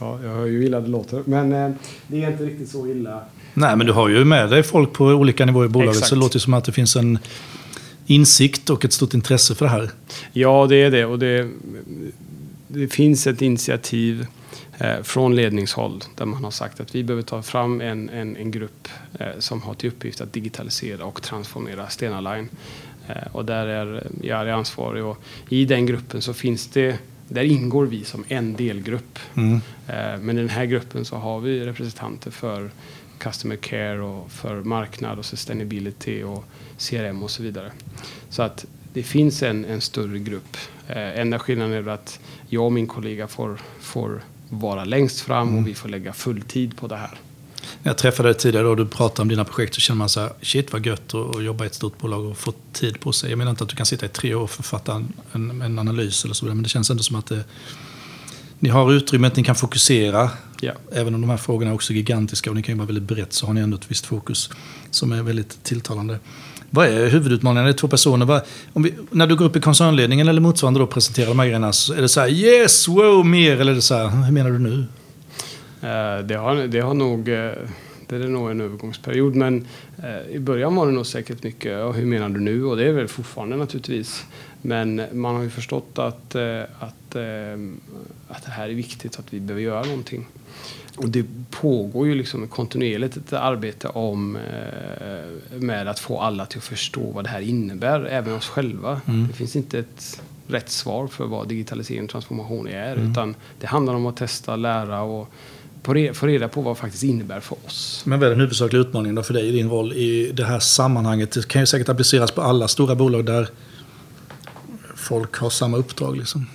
ja, 0.00 0.18
jag 0.22 0.30
hör 0.30 0.46
ju 0.46 0.52
hur 0.52 0.62
illa 0.62 0.80
det 0.80 0.88
låter. 0.88 1.22
Men 1.24 1.52
eh, 1.52 1.70
det 2.06 2.24
är 2.24 2.30
inte 2.30 2.44
riktigt 2.44 2.68
så 2.68 2.86
illa. 2.86 3.20
Nej, 3.54 3.76
men 3.76 3.86
du 3.86 3.92
har 3.92 4.08
ju 4.08 4.24
med 4.24 4.50
dig 4.50 4.62
folk 4.62 4.92
på 4.92 5.04
olika 5.04 5.46
nivåer 5.46 5.66
i 5.66 5.68
bolaget. 5.68 5.94
Exakt. 5.94 6.08
Så 6.08 6.14
det 6.14 6.20
låter 6.20 6.38
som 6.38 6.54
att 6.54 6.64
det 6.64 6.72
finns 6.72 6.96
en 6.96 7.18
insikt 8.06 8.70
och 8.70 8.84
ett 8.84 8.92
stort 8.92 9.14
intresse 9.14 9.54
för 9.54 9.64
det 9.64 9.70
här. 9.70 9.90
Ja, 10.32 10.66
det 10.68 10.76
är 10.76 10.90
det. 10.90 11.04
Och 11.04 11.18
det, 11.18 11.50
det 12.68 12.88
finns 12.88 13.26
ett 13.26 13.42
initiativ 13.42 14.26
från 15.02 15.36
ledningshåll 15.36 16.02
där 16.14 16.26
man 16.26 16.44
har 16.44 16.50
sagt 16.50 16.80
att 16.80 16.94
vi 16.94 17.04
behöver 17.04 17.22
ta 17.22 17.42
fram 17.42 17.80
en, 17.80 18.08
en, 18.08 18.36
en 18.36 18.50
grupp 18.50 18.88
eh, 19.18 19.28
som 19.38 19.62
har 19.62 19.74
till 19.74 19.88
uppgift 19.90 20.20
att 20.20 20.32
digitalisera 20.32 21.04
och 21.04 21.22
transformera 21.22 21.88
Stena 21.88 22.20
Line. 22.20 22.48
Eh, 23.08 23.32
och 23.32 23.44
där 23.44 23.66
är 23.66 24.06
jag 24.22 24.40
är 24.40 24.46
ansvarig 24.46 25.04
och 25.04 25.18
i 25.48 25.64
den 25.64 25.86
gruppen 25.86 26.22
så 26.22 26.34
finns 26.34 26.66
det 26.68 26.98
där 27.28 27.42
ingår 27.42 27.86
vi 27.86 28.04
som 28.04 28.24
en 28.28 28.56
delgrupp. 28.56 29.18
Mm. 29.34 29.60
Eh, 29.88 30.18
Men 30.20 30.38
i 30.38 30.40
den 30.40 30.48
här 30.48 30.64
gruppen 30.64 31.04
så 31.04 31.16
har 31.16 31.40
vi 31.40 31.64
representanter 31.64 32.30
för 32.30 32.70
Customer 33.18 33.56
Care 33.56 34.00
och 34.00 34.30
för 34.30 34.62
marknad 34.62 35.18
och 35.18 35.24
sustainability 35.24 36.22
och 36.22 36.44
CRM 36.78 37.22
och 37.22 37.30
så 37.30 37.42
vidare. 37.42 37.72
Så 38.28 38.42
att 38.42 38.66
det 38.92 39.02
finns 39.02 39.42
en, 39.42 39.64
en 39.64 39.80
större 39.80 40.18
grupp. 40.18 40.56
Eh, 40.88 41.20
enda 41.20 41.38
skillnaden 41.38 41.72
är 41.72 41.88
att 41.88 42.20
jag 42.48 42.64
och 42.64 42.72
min 42.72 42.86
kollega 42.86 43.28
får, 43.28 43.60
får 43.80 44.20
vara 44.48 44.84
längst 44.84 45.20
fram 45.20 45.58
och 45.58 45.66
vi 45.66 45.74
får 45.74 45.88
lägga 45.88 46.12
full 46.12 46.42
tid 46.42 46.76
på 46.76 46.86
det 46.86 46.96
här. 46.96 47.18
Jag 47.82 47.98
träffade 47.98 48.28
dig 48.28 48.38
tidigare 48.38 48.66
och 48.66 48.76
du 48.76 48.86
pratade 48.86 49.22
om 49.22 49.28
dina 49.28 49.44
projekt 49.44 49.74
så 49.74 49.80
känner 49.80 49.98
man 49.98 50.08
så 50.08 50.20
här, 50.20 50.32
shit 50.42 50.72
vad 50.72 50.86
gött 50.86 51.14
att 51.14 51.44
jobba 51.44 51.64
i 51.64 51.66
ett 51.66 51.74
stort 51.74 51.98
bolag 51.98 52.24
och 52.24 52.38
få 52.38 52.52
tid 52.72 53.00
på 53.00 53.12
sig. 53.12 53.30
Jag 53.30 53.36
menar 53.38 53.50
inte 53.50 53.64
att 53.64 53.70
du 53.70 53.76
kan 53.76 53.86
sitta 53.86 54.06
i 54.06 54.08
tre 54.08 54.34
år 54.34 54.42
och 54.42 54.50
författa 54.50 55.04
en, 55.32 55.62
en, 55.62 55.78
analys 55.78 56.24
eller 56.24 56.34
så, 56.34 56.46
men 56.46 56.62
det 56.62 56.68
känns 56.68 56.90
ändå 56.90 57.02
som 57.02 57.16
att 57.16 57.26
det, 57.26 57.44
ni 58.58 58.68
har 58.68 58.92
utrymmet, 58.92 59.36
ni 59.36 59.44
kan 59.44 59.54
fokusera. 59.54 60.30
Ja. 60.60 60.72
Även 60.92 61.14
om 61.14 61.20
de 61.20 61.30
här 61.30 61.36
frågorna 61.36 61.70
är 61.70 61.74
också 61.74 61.92
gigantiska 61.92 62.50
och 62.50 62.56
ni 62.56 62.62
kan 62.62 62.78
vara 62.78 62.86
väldigt 62.86 63.04
brett 63.04 63.32
så 63.32 63.46
har 63.46 63.54
ni 63.54 63.60
ändå 63.60 63.76
ett 63.76 63.90
visst 63.90 64.06
fokus 64.06 64.50
som 64.90 65.12
är 65.12 65.22
väldigt 65.22 65.64
tilltalande. 65.64 66.18
Vad 66.76 66.86
är 66.86 67.08
huvudutmaningen? 67.08 67.64
Det 67.64 67.70
är 67.70 67.72
två 67.72 67.88
personer. 67.88 68.26
Vad, 68.26 68.42
om 68.72 68.82
vi, 68.82 68.94
när 69.10 69.26
du 69.26 69.36
går 69.36 69.44
upp 69.44 69.56
i 69.56 69.60
koncernledningen 69.60 70.28
eller 70.28 70.40
motsvarande 70.40 70.82
och 70.82 70.90
presenterar 70.90 71.28
de 71.28 71.38
här 71.38 71.46
grejerna, 71.46 71.72
så 71.72 71.94
är 71.94 72.02
det 72.02 72.08
så 72.08 72.20
här 72.20 72.28
yes, 72.28 72.88
wow, 72.88 73.26
mer? 73.26 73.60
Eller 73.60 73.72
är 73.72 73.76
det 73.76 73.82
så 73.82 73.94
här, 73.94 74.08
hur 74.08 74.32
menar 74.32 74.50
du 74.50 74.58
nu? 74.58 74.84
Eh, 75.80 76.26
det 76.26 76.34
har, 76.34 76.66
det 76.66 76.80
har 76.80 76.94
nog 76.94 77.28
eh, 77.28 77.50
det 78.08 78.16
är 78.16 78.28
nog 78.28 78.50
en 78.50 78.60
övergångsperiod 78.60 79.34
men 79.34 79.66
eh, 80.02 80.34
i 80.34 80.38
början 80.38 80.74
var 80.74 80.86
det 80.86 80.92
nog 80.92 81.06
säkert 81.06 81.42
mycket, 81.42 81.72
ja, 81.72 81.92
hur 81.92 82.06
menar 82.06 82.28
du 82.28 82.40
nu? 82.40 82.64
Och 82.64 82.76
det 82.76 82.88
är 82.88 82.92
väl 82.92 83.08
fortfarande 83.08 83.56
naturligtvis. 83.56 84.24
Men 84.62 85.02
man 85.12 85.34
har 85.34 85.42
ju 85.42 85.50
förstått 85.50 85.98
att, 85.98 86.34
att, 86.78 87.16
att 88.28 88.44
det 88.44 88.50
här 88.50 88.68
är 88.68 88.74
viktigt, 88.74 89.18
att 89.18 89.32
vi 89.32 89.40
behöver 89.40 89.62
göra 89.62 89.82
någonting. 89.82 90.26
Och 90.96 91.08
det 91.08 91.24
pågår 91.50 92.06
ju 92.06 92.14
liksom 92.14 92.48
kontinuerligt 92.48 93.16
ett 93.16 93.32
arbete 93.32 93.88
om, 93.88 94.36
eh, 94.36 95.58
med 95.58 95.88
att 95.88 95.98
få 95.98 96.20
alla 96.20 96.46
till 96.46 96.58
att 96.58 96.64
förstå 96.64 97.10
vad 97.10 97.24
det 97.24 97.30
här 97.30 97.40
innebär, 97.40 98.04
även 98.04 98.34
oss 98.34 98.48
själva. 98.48 99.00
Det 99.28 99.34
finns 99.34 99.56
inte 99.56 99.78
ett 99.78 100.22
rätt 100.46 100.70
svar 100.70 101.06
för 101.06 101.24
vad 101.24 101.48
digitalisering 101.48 102.04
och 102.04 102.10
transformation 102.10 102.68
är, 102.68 102.96
utan 102.96 103.34
det 103.60 103.66
handlar 103.66 103.94
om 103.94 104.06
att 104.06 104.16
testa, 104.16 104.56
lära 104.56 105.02
och 105.02 105.32
få 106.12 106.26
reda 106.26 106.48
på 106.48 106.60
vad 106.60 106.76
det 106.76 106.80
faktiskt 106.80 107.02
innebär 107.02 107.40
för 107.40 107.56
oss. 107.66 108.02
Men 108.04 108.20
vad 108.20 108.26
är 108.26 108.30
den 108.30 108.40
huvudsakliga 108.40 108.82
utmaningen 108.82 109.14
då 109.14 109.22
för 109.22 109.34
dig 109.34 109.48
i 109.48 109.52
din 109.52 109.70
roll 109.70 109.92
i 109.92 110.32
det 110.34 110.44
här 110.44 110.58
sammanhanget? 110.58 111.32
Det 111.32 111.48
kan 111.48 111.62
ju 111.62 111.66
säkert 111.66 111.88
appliceras 111.88 112.30
på 112.30 112.42
alla 112.42 112.68
stora 112.68 112.94
bolag 112.94 113.24
där 113.24 113.48
folk 114.96 115.36
har 115.36 115.50
samma 115.50 115.76
uppdrag. 115.76 116.16
Liksom. 116.16 116.46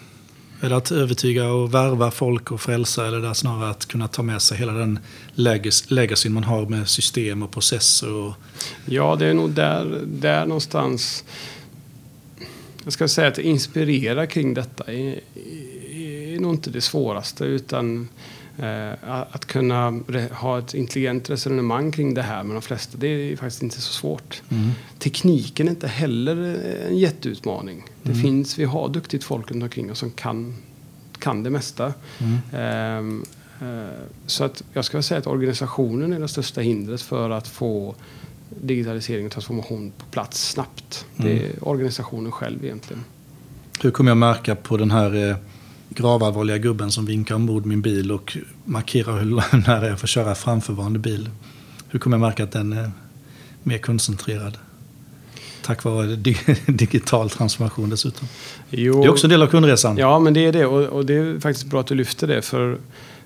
Eller 0.61 0.75
att 0.75 0.91
övertyga 0.91 1.51
och 1.51 1.73
värva 1.73 2.11
folk 2.11 2.51
och 2.51 2.61
frälsa 2.61 3.07
eller 3.07 3.19
där 3.19 3.33
snarare 3.33 3.69
att 3.69 3.85
kunna 3.85 4.07
ta 4.07 4.23
med 4.23 4.41
sig 4.41 4.57
hela 4.57 4.73
den 4.73 4.99
legacyn 5.87 6.33
man 6.33 6.43
har 6.43 6.65
med 6.65 6.89
system 6.89 7.43
och 7.43 7.51
processer? 7.51 8.13
Och, 8.13 8.33
Ja, 8.85 9.15
det 9.15 9.25
är 9.25 9.33
nog 9.33 9.51
där, 9.51 10.01
där 10.05 10.45
någonstans. 10.45 11.23
Jag 12.83 12.93
ska 12.93 13.07
säga 13.07 13.27
att 13.27 13.37
inspirera 13.37 14.27
kring 14.27 14.53
detta 14.53 14.83
är, 14.83 15.19
är 15.91 16.39
nog 16.39 16.53
inte 16.53 16.69
det 16.69 16.81
svåraste 16.81 17.43
utan 17.43 18.07
att 19.01 19.45
kunna 19.45 19.99
ha 20.31 20.59
ett 20.59 20.73
intelligent 20.73 21.29
resonemang 21.29 21.91
kring 21.91 22.13
det 22.13 22.21
här 22.21 22.43
med 22.43 22.55
de 22.55 22.61
flesta. 22.61 22.97
Det 22.97 23.07
är 23.07 23.35
faktiskt 23.35 23.63
inte 23.63 23.81
så 23.81 23.93
svårt. 23.93 24.41
Tekniken 24.99 25.67
är 25.67 25.71
inte 25.71 25.87
heller 25.87 26.35
en 26.89 26.97
jätteutmaning. 26.97 27.83
Det 28.03 28.15
finns, 28.15 28.59
vi 28.59 28.65
har 28.65 28.89
duktigt 28.89 29.23
folk 29.23 29.51
runt 29.51 29.63
omkring 29.63 29.91
oss 29.91 29.99
som 29.99 30.11
kan, 30.11 30.55
kan 31.19 31.43
det 31.43 31.49
mesta. 31.49 31.93
Ehm, 32.53 33.23
eh, 33.61 33.67
så 34.25 34.43
att 34.43 34.63
jag 34.73 34.85
skulle 34.85 35.03
säga 35.03 35.17
att 35.17 35.27
organisationen 35.27 36.13
är 36.13 36.19
det 36.19 36.27
största 36.27 36.61
hindret 36.61 37.01
för 37.01 37.29
att 37.29 37.47
få 37.47 37.95
digitalisering 38.49 39.25
och 39.25 39.31
transformation 39.31 39.91
på 39.97 40.05
plats 40.05 40.49
snabbt. 40.49 41.05
Det 41.15 41.45
är 41.45 41.67
organisationen 41.67 42.31
själv 42.31 42.65
egentligen. 42.65 43.03
Hur 43.81 43.91
kommer 43.91 44.11
jag 44.11 44.17
märka 44.17 44.55
på 44.55 44.77
den 44.77 44.91
här 44.91 45.29
eh, 45.29 45.35
gravallvarliga 45.95 46.57
gubben 46.57 46.91
som 46.91 47.05
vinkar 47.05 47.35
ombord 47.35 47.65
min 47.65 47.81
bil 47.81 48.11
och 48.11 48.37
markerar 48.65 49.19
hur 49.19 49.57
nära 49.67 49.87
jag 49.87 49.99
får 49.99 50.07
köra 50.07 50.35
framförvarande 50.35 50.99
bil? 50.99 51.29
Hur 51.89 51.99
kommer 51.99 52.17
jag 52.17 52.21
märka 52.21 52.43
att 52.43 52.51
den 52.51 52.73
är 52.73 52.91
mer 53.63 53.77
koncentrerad? 53.77 54.57
Tack 55.61 55.83
vare 55.83 56.15
di 56.15 56.37
digital 56.67 57.29
transformation 57.29 57.89
dessutom. 57.89 58.27
Jo, 58.69 59.01
Det 59.01 59.07
är 59.07 59.09
också 59.09 59.25
en 59.25 59.31
del 59.31 59.41
av 59.41 59.47
kundresan. 59.47 59.97
Ja, 59.97 60.19
men 60.19 60.33
det 60.33 60.45
är 60.45 60.51
det. 60.51 60.65
Och, 60.65 60.83
och 60.83 61.05
det 61.05 61.13
är 61.13 61.39
faktiskt 61.39 61.65
bra 61.65 61.79
att 61.79 61.87
du 61.87 61.95
lyfter 61.95 62.27
det. 62.27 62.41
För 62.41 62.77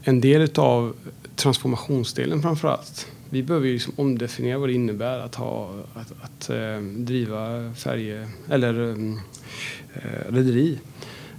en 0.03 0.22
del 0.22 0.49
av 0.55 0.93
transformationsdelen 1.36 2.41
framför 2.41 2.68
allt. 2.68 3.07
Vi 3.30 3.43
behöver 3.43 3.68
ju 3.68 3.74
liksom 3.74 3.93
omdefiniera 3.95 4.57
vad 4.57 4.70
det 4.70 4.74
innebär 4.74 5.20
att, 5.20 5.36
ha, 5.36 5.72
att, 5.93 6.13
att 6.22 6.49
eh, 6.49 6.80
driva 6.82 7.74
färje 7.74 8.30
eller 8.49 8.91
eh, 9.93 10.34
rederi. 10.34 10.80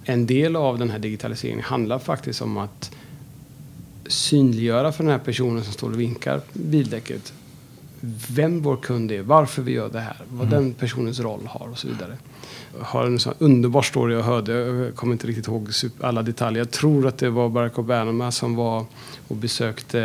En 0.09 0.27
del 0.27 0.57
av 0.57 0.79
den 0.79 0.91
här 0.91 0.99
digitaliseringen 0.99 1.65
handlar 1.65 1.99
faktiskt 1.99 2.43
om 2.43 2.57
att 2.57 2.91
synliggöra 4.07 4.93
för 4.93 5.05
den 5.05 5.13
här 5.13 5.19
personen 5.19 5.65
som 5.65 5.73
står 5.73 5.91
och 5.91 6.01
vinkar 6.01 6.41
bildäcket 6.53 7.33
vem 8.29 8.63
vår 8.63 8.77
kund 8.77 9.13
är, 9.13 9.23
varför 9.23 9.63
vi 9.63 9.73
gör 9.73 9.89
det 9.89 10.01
här, 10.01 10.17
vad 10.31 10.51
den 10.51 10.75
personens 10.75 11.21
roll 11.21 11.47
har 11.47 11.69
och 11.69 11.79
så 11.79 11.89
vidare. 11.89 12.17
Jag 12.79 12.85
har 12.85 13.07
en 13.07 13.19
sån 13.19 13.35
underbar 13.39 13.83
story 13.83 14.15
jag 14.15 14.23
hörde, 14.23 14.53
jag 14.53 14.95
kommer 14.95 15.13
inte 15.13 15.27
riktigt 15.27 15.47
ihåg 15.47 15.71
alla 16.01 16.23
detaljer. 16.23 16.59
Jag 16.59 16.71
tror 16.71 17.07
att 17.07 17.19
det 17.19 17.31
var 17.31 17.49
Barack 17.49 17.79
Obama 17.79 18.33
som 18.33 18.55
var 18.55 18.85
och 19.29 19.37
besökte 19.37 20.01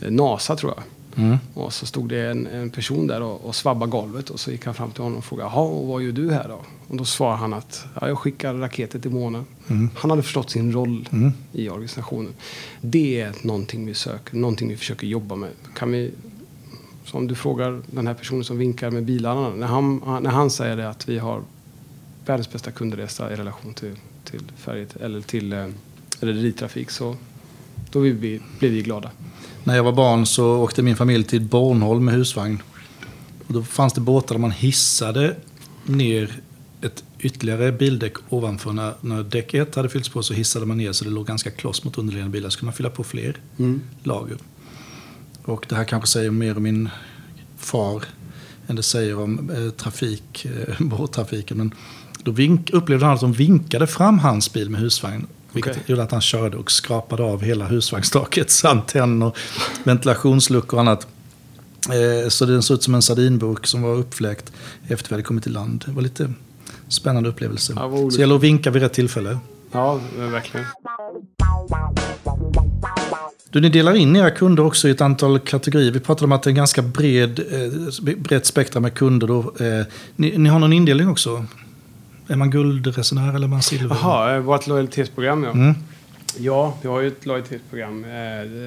eh, 0.00 0.10
NASA 0.10 0.56
tror 0.56 0.74
jag. 0.76 0.84
Mm. 1.18 1.38
Och 1.54 1.72
så 1.72 1.86
stod 1.86 2.08
det 2.08 2.30
en, 2.30 2.46
en 2.46 2.70
person 2.70 3.06
där 3.06 3.22
och, 3.22 3.44
och 3.44 3.54
svabbade 3.54 3.90
golvet 3.90 4.30
och 4.30 4.40
så 4.40 4.50
gick 4.50 4.64
han 4.64 4.74
fram 4.74 4.90
till 4.90 5.02
honom 5.02 5.18
och 5.18 5.24
frågade 5.24 5.50
Jaha, 5.50 5.62
och 5.62 5.86
vad 5.86 6.02
gör 6.02 6.12
du 6.12 6.32
här 6.32 6.48
då? 6.48 6.60
Och 6.88 6.96
då 6.96 7.04
svarade 7.04 7.36
han 7.36 7.52
att 7.52 7.86
ja, 8.00 8.08
jag 8.08 8.18
skickar 8.18 8.54
raketer 8.54 8.98
till 8.98 9.10
månen. 9.10 9.44
Mm. 9.68 9.90
Han 9.94 10.10
hade 10.10 10.22
förstått 10.22 10.50
sin 10.50 10.72
roll 10.72 11.08
Mm. 11.12 11.32
i 11.52 11.68
organisationen. 11.68 12.32
Det 12.80 13.20
är 13.20 13.32
någonting 13.42 13.86
vi 13.86 13.94
söker, 13.94 14.36
någonting 14.36 14.68
vi 14.68 14.76
försöker 14.76 15.06
jobba 15.06 15.36
med. 15.36 15.50
Kan 15.74 15.92
vi, 15.92 16.10
som 17.04 17.26
du 17.26 17.34
frågar 17.34 17.82
den 17.86 18.06
här 18.06 18.14
personen 18.14 18.44
som 18.44 18.58
vinkar 18.58 18.90
med 18.90 19.04
bilarna. 19.04 19.50
När 19.50 19.66
han, 19.66 20.02
när 20.22 20.30
han 20.30 20.50
säger 20.50 20.76
det 20.76 20.88
att 20.88 21.08
vi 21.08 21.18
har 21.18 21.42
världens 22.26 22.52
bästa 22.52 22.70
kundresa 22.70 23.32
i 23.32 23.36
relation 23.36 23.74
till, 23.74 23.94
till 24.24 24.42
färget 24.56 24.96
eller 24.96 25.20
till 25.20 25.52
eh, 25.52 25.66
rederitrafik 26.20 26.90
så 26.90 27.16
då 27.90 28.00
blir 28.00 28.12
vi, 28.12 28.40
blir 28.58 28.70
vi 28.70 28.82
glada. 28.82 29.10
När 29.68 29.76
jag 29.76 29.84
var 29.84 29.92
barn 29.92 30.26
så 30.26 30.56
åkte 30.56 30.82
min 30.82 30.96
familj 30.96 31.24
till 31.24 31.40
Bornholm 31.40 32.04
med 32.04 32.14
husvagn. 32.14 32.62
Och 33.46 33.54
då 33.54 33.62
fanns 33.62 33.92
det 33.92 34.00
båtar 34.00 34.34
där 34.34 34.40
man 34.40 34.50
hissade 34.50 35.36
ner 35.84 36.40
ett 36.80 37.04
ytterligare 37.18 37.72
bildäck 37.72 38.14
ovanför. 38.28 38.72
När, 38.72 38.94
när 39.00 39.22
däck 39.22 39.54
1 39.54 39.74
hade 39.74 39.88
fyllts 39.88 40.08
på 40.08 40.22
så 40.22 40.34
hissade 40.34 40.66
man 40.66 40.78
ner 40.78 40.92
så 40.92 41.04
det 41.04 41.10
låg 41.10 41.26
ganska 41.26 41.50
kloss 41.50 41.84
mot 41.84 41.98
underliggande 41.98 42.32
bilar. 42.32 42.48
Så 42.48 42.52
skulle 42.52 42.66
man 42.66 42.74
fylla 42.74 42.90
på 42.90 43.04
fler 43.04 43.36
lager. 44.02 44.38
Och 45.44 45.66
det 45.68 45.74
här 45.74 45.84
kanske 45.84 46.08
säger 46.08 46.30
mer 46.30 46.56
om 46.56 46.62
min 46.62 46.88
far 47.56 48.04
än 48.66 48.76
det 48.76 48.82
säger 48.82 49.18
om 49.18 49.50
eh, 49.50 49.70
trafik, 49.70 50.44
eh, 50.44 50.74
båttrafiken. 50.86 51.56
Men 51.56 51.74
då 52.22 52.30
vink, 52.30 52.70
upplevde 52.70 53.06
han 53.06 53.14
att 53.14 53.20
de 53.20 53.32
vinkade 53.32 53.86
fram 53.86 54.18
hans 54.18 54.52
bil 54.52 54.70
med 54.70 54.80
husvagn. 54.80 55.26
Vilket 55.58 55.72
Okej. 55.72 55.84
gjorde 55.86 56.02
att 56.02 56.10
han 56.10 56.20
körde 56.20 56.56
och 56.56 56.70
skrapade 56.70 57.22
av 57.22 57.42
hela 57.42 57.66
husvagnsstakets 57.66 58.64
antenner, 58.64 59.32
ventilationsluckor 59.84 60.74
och 60.74 60.80
annat. 60.80 61.06
Eh, 61.88 62.28
så 62.28 62.44
den 62.44 62.62
såg 62.62 62.74
ut 62.74 62.82
som 62.82 62.94
en 62.94 63.02
sardinburk 63.02 63.66
som 63.66 63.82
var 63.82 63.94
uppfläkt 63.94 64.52
efter 64.88 65.08
vi 65.08 65.14
hade 65.14 65.22
kommit 65.22 65.42
till 65.42 65.52
land. 65.52 65.84
Det 65.86 65.92
var 65.92 66.02
lite 66.02 66.32
spännande 66.88 67.28
upplevelse. 67.28 67.72
Ja, 67.76 67.90
så 67.90 68.08
det 68.08 68.20
gäller 68.20 68.34
att 68.34 68.42
vinka 68.42 68.70
vid 68.70 68.82
rätt 68.82 68.92
tillfälle. 68.92 69.38
Ja, 69.72 70.00
verkligen. 70.18 70.66
Du, 73.50 73.60
ni 73.60 73.68
delar 73.68 73.94
in 73.94 74.16
era 74.16 74.30
kunder 74.30 74.66
också 74.66 74.88
i 74.88 74.90
ett 74.90 75.00
antal 75.00 75.38
kategorier. 75.38 75.92
Vi 75.92 76.00
pratade 76.00 76.24
om 76.24 76.32
att 76.32 76.42
det 76.42 76.48
är 76.48 76.52
en 76.52 76.56
ganska 76.56 76.82
bred, 76.82 77.40
eh, 77.50 78.16
brett 78.16 78.46
spektra 78.46 78.80
med 78.80 78.94
kunder. 78.94 79.26
Då. 79.26 79.38
Eh, 79.38 79.86
ni, 80.16 80.38
ni 80.38 80.48
har 80.48 80.58
någon 80.58 80.72
indelning 80.72 81.08
också? 81.08 81.46
Är 82.30 82.36
man 82.36 82.50
guldresenär 82.50 83.34
eller 83.34 83.46
är 83.46 83.50
man 83.50 83.62
silver? 83.62 83.96
Jaha, 84.02 84.34
eh, 84.34 84.40
vårt 84.40 84.66
lojalitetsprogram 84.66 85.44
ja. 85.44 85.50
Mm. 85.50 85.74
Ja, 86.36 86.74
vi 86.82 86.88
har 86.88 87.00
ju 87.00 87.08
ett 87.08 87.26
lojalitetsprogram 87.26 88.04
eh, 88.04 88.10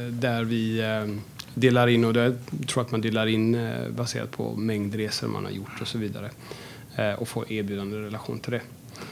där 0.10 0.44
vi 0.44 0.80
eh, 0.80 1.16
delar 1.54 1.88
in 1.88 2.06
och 2.06 2.14
det 2.14 2.24
jag 2.60 2.68
tror 2.68 2.84
att 2.84 2.92
man 2.92 3.02
delar 3.02 3.28
in 3.28 3.56
eh, 3.56 3.90
baserat 3.90 4.32
på 4.32 4.56
mängd 4.56 4.96
resor 4.96 5.28
man 5.28 5.46
har 5.46 5.52
gjort 5.52 5.82
och 5.82 5.88
så 5.88 5.98
vidare. 5.98 6.30
Och 7.18 7.28
får 7.28 7.52
erbjudande 7.52 7.98
i 7.98 8.00
relation 8.00 8.40
till 8.40 8.52
det. 8.52 8.62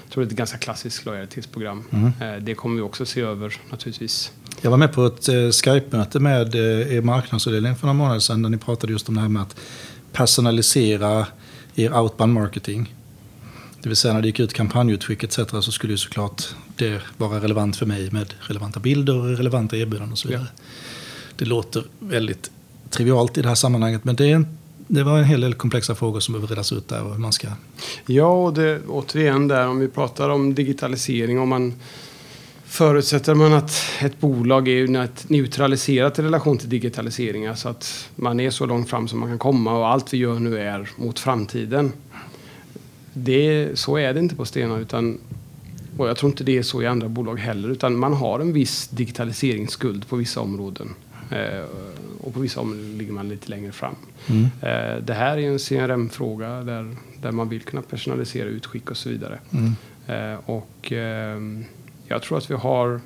Jag 0.03 0.11
tror 0.13 0.23
det 0.23 0.27
är 0.27 0.31
ett 0.31 0.37
ganska 0.37 0.57
klassiskt 0.57 1.05
lojalitetsprogram. 1.05 1.83
Mm. 1.91 2.45
Det 2.45 2.55
kommer 2.55 2.75
vi 2.75 2.81
också 2.81 3.05
se 3.05 3.21
över 3.21 3.55
naturligtvis. 3.71 4.31
Jag 4.61 4.71
var 4.71 4.77
med 4.77 4.93
på 4.93 5.05
ett 5.05 5.25
Skype-möte 5.55 6.19
med 6.19 6.55
er 6.55 7.01
marknadsavdelning 7.01 7.75
för 7.75 7.87
några 7.87 7.97
månader 7.97 8.19
sedan 8.19 8.41
där 8.41 8.49
ni 8.49 8.57
pratade 8.57 8.93
just 8.93 9.09
om 9.09 9.15
det 9.15 9.21
här 9.21 9.29
med 9.29 9.41
att 9.41 9.55
personalisera 10.11 11.27
er 11.75 11.97
outbound 11.97 12.33
marketing. 12.33 12.95
Det 13.81 13.89
vill 13.89 13.95
säga 13.95 14.13
när 14.13 14.21
det 14.21 14.27
gick 14.27 14.39
ut 14.39 14.53
kampanjutskick 14.53 15.23
etc. 15.23 15.35
så 15.35 15.61
skulle 15.61 15.93
ju 15.93 15.97
såklart 15.97 16.43
det 16.75 17.01
vara 17.17 17.39
relevant 17.39 17.77
för 17.77 17.85
mig 17.85 18.11
med 18.11 18.33
relevanta 18.39 18.79
bilder 18.79 19.15
och 19.15 19.37
relevanta 19.37 19.77
erbjudanden 19.77 20.11
och 20.11 20.17
så 20.17 20.27
vidare. 20.27 20.47
Det 21.35 21.45
låter 21.45 21.83
väldigt 21.99 22.51
trivialt 22.89 23.37
i 23.37 23.41
det 23.41 23.47
här 23.47 23.55
sammanhanget 23.55 24.03
men 24.03 24.15
det, 24.15 24.43
det 24.87 25.03
var 25.03 25.17
en 25.17 25.23
hel 25.23 25.41
del 25.41 25.53
komplexa 25.53 25.95
frågor 25.95 26.19
som 26.19 26.33
behöver 26.33 26.47
redas 26.47 26.71
ut 26.71 26.87
där 26.87 27.03
och 27.03 27.11
hur 27.11 27.19
man 27.19 27.33
ska... 27.33 27.47
Ja, 28.05 28.45
och 28.45 28.53
det, 28.53 28.81
återigen 28.87 29.47
där 29.47 29.67
om 29.67 29.79
vi 29.79 29.87
pratar 29.87 30.29
om 30.29 30.55
digitalisering. 30.55 31.39
Om 31.39 31.49
man 31.49 31.73
förutsätter 32.65 33.33
man 33.33 33.53
att 33.53 33.71
ett 34.01 34.19
bolag 34.19 34.67
är 34.67 35.07
neutraliserat 35.31 36.19
i 36.19 36.21
relation 36.21 36.57
till 36.57 36.69
digitalisering. 36.69 37.47
Alltså 37.47 37.69
att 37.69 38.09
man 38.15 38.39
är 38.39 38.49
så 38.49 38.65
långt 38.65 38.89
fram 38.89 39.07
som 39.07 39.19
man 39.19 39.29
kan 39.29 39.39
komma 39.39 39.77
och 39.77 39.87
allt 39.87 40.13
vi 40.13 40.17
gör 40.17 40.39
nu 40.39 40.59
är 40.59 40.89
mot 40.95 41.19
framtiden. 41.19 41.91
Det, 43.23 43.69
så 43.79 43.97
är 43.97 44.13
det 44.13 44.19
inte 44.19 44.35
på 44.35 44.45
Stena 44.45 44.77
utan 44.77 45.17
och 45.97 46.09
jag 46.09 46.17
tror 46.17 46.31
inte 46.31 46.43
det 46.43 46.57
är 46.57 46.63
så 46.63 46.81
i 46.81 46.87
andra 46.87 47.09
bolag 47.09 47.39
heller. 47.39 47.69
Utan 47.69 47.97
man 47.97 48.13
har 48.13 48.39
en 48.39 48.53
viss 48.53 48.87
digitaliseringsskuld 48.87 50.07
på 50.07 50.15
vissa 50.15 50.41
områden. 50.41 50.95
Eh, 51.31 51.65
och 52.21 52.33
på 52.33 52.39
vissa 52.39 52.61
områden 52.61 52.97
ligger 52.97 53.13
man 53.13 53.29
lite 53.29 53.49
längre 53.49 53.71
fram. 53.71 53.95
Mm. 54.27 54.43
Eh, 54.43 55.03
det 55.03 55.13
här 55.13 55.37
är 55.37 55.51
en 55.51 55.59
CRM-fråga 55.59 56.49
där, 56.49 56.95
där 57.21 57.31
man 57.31 57.49
vill 57.49 57.61
kunna 57.61 57.81
personalisera 57.81 58.47
utskick 58.47 58.89
och 58.89 58.97
så 58.97 59.09
vidare. 59.09 59.39
Mm. 59.51 59.75
Eh, 60.07 60.39
och 60.45 60.91
ehm, 60.91 61.65
jag 62.07 62.21
tror 62.21 62.37
att 62.37 62.51
vi 62.51 62.55
har 62.55 63.01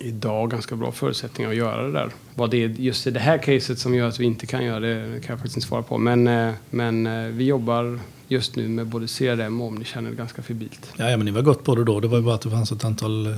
idag 0.00 0.50
ganska 0.50 0.76
bra 0.76 0.92
förutsättningar 0.92 1.50
att 1.50 1.56
göra 1.56 1.82
det 1.82 1.92
där. 1.92 2.10
Vad 2.34 2.50
det 2.50 2.64
är 2.64 2.68
just 2.68 3.06
i 3.06 3.10
det 3.10 3.20
här 3.20 3.38
caset 3.38 3.78
som 3.78 3.94
gör 3.94 4.08
att 4.08 4.20
vi 4.20 4.24
inte 4.24 4.46
kan 4.46 4.64
göra 4.64 4.80
det 4.80 5.02
kan 5.02 5.32
jag 5.32 5.38
faktiskt 5.38 5.56
inte 5.56 5.68
svara 5.68 5.82
på. 5.82 5.98
Men, 5.98 6.28
eh, 6.28 6.52
men 6.70 7.06
eh, 7.06 7.28
vi 7.28 7.44
jobbar 7.44 7.98
just 8.28 8.56
nu 8.56 8.68
med 8.68 8.86
både 8.86 9.06
CRM 9.06 9.60
och 9.60 9.66
omnichannel 9.66 10.14
ganska 10.14 10.42
febrilt. 10.42 10.92
Ja, 10.96 11.10
ja, 11.10 11.16
men 11.16 11.24
ni 11.24 11.30
var 11.30 11.42
gott 11.42 11.64
på 11.64 11.74
det 11.74 11.84
då. 11.84 12.00
Det 12.00 12.08
var 12.08 12.18
ju 12.18 12.24
bara 12.24 12.34
att 12.34 12.40
det 12.40 12.50
fanns 12.50 12.72
ett 12.72 12.84
antal 12.84 13.26
eh, 13.26 13.36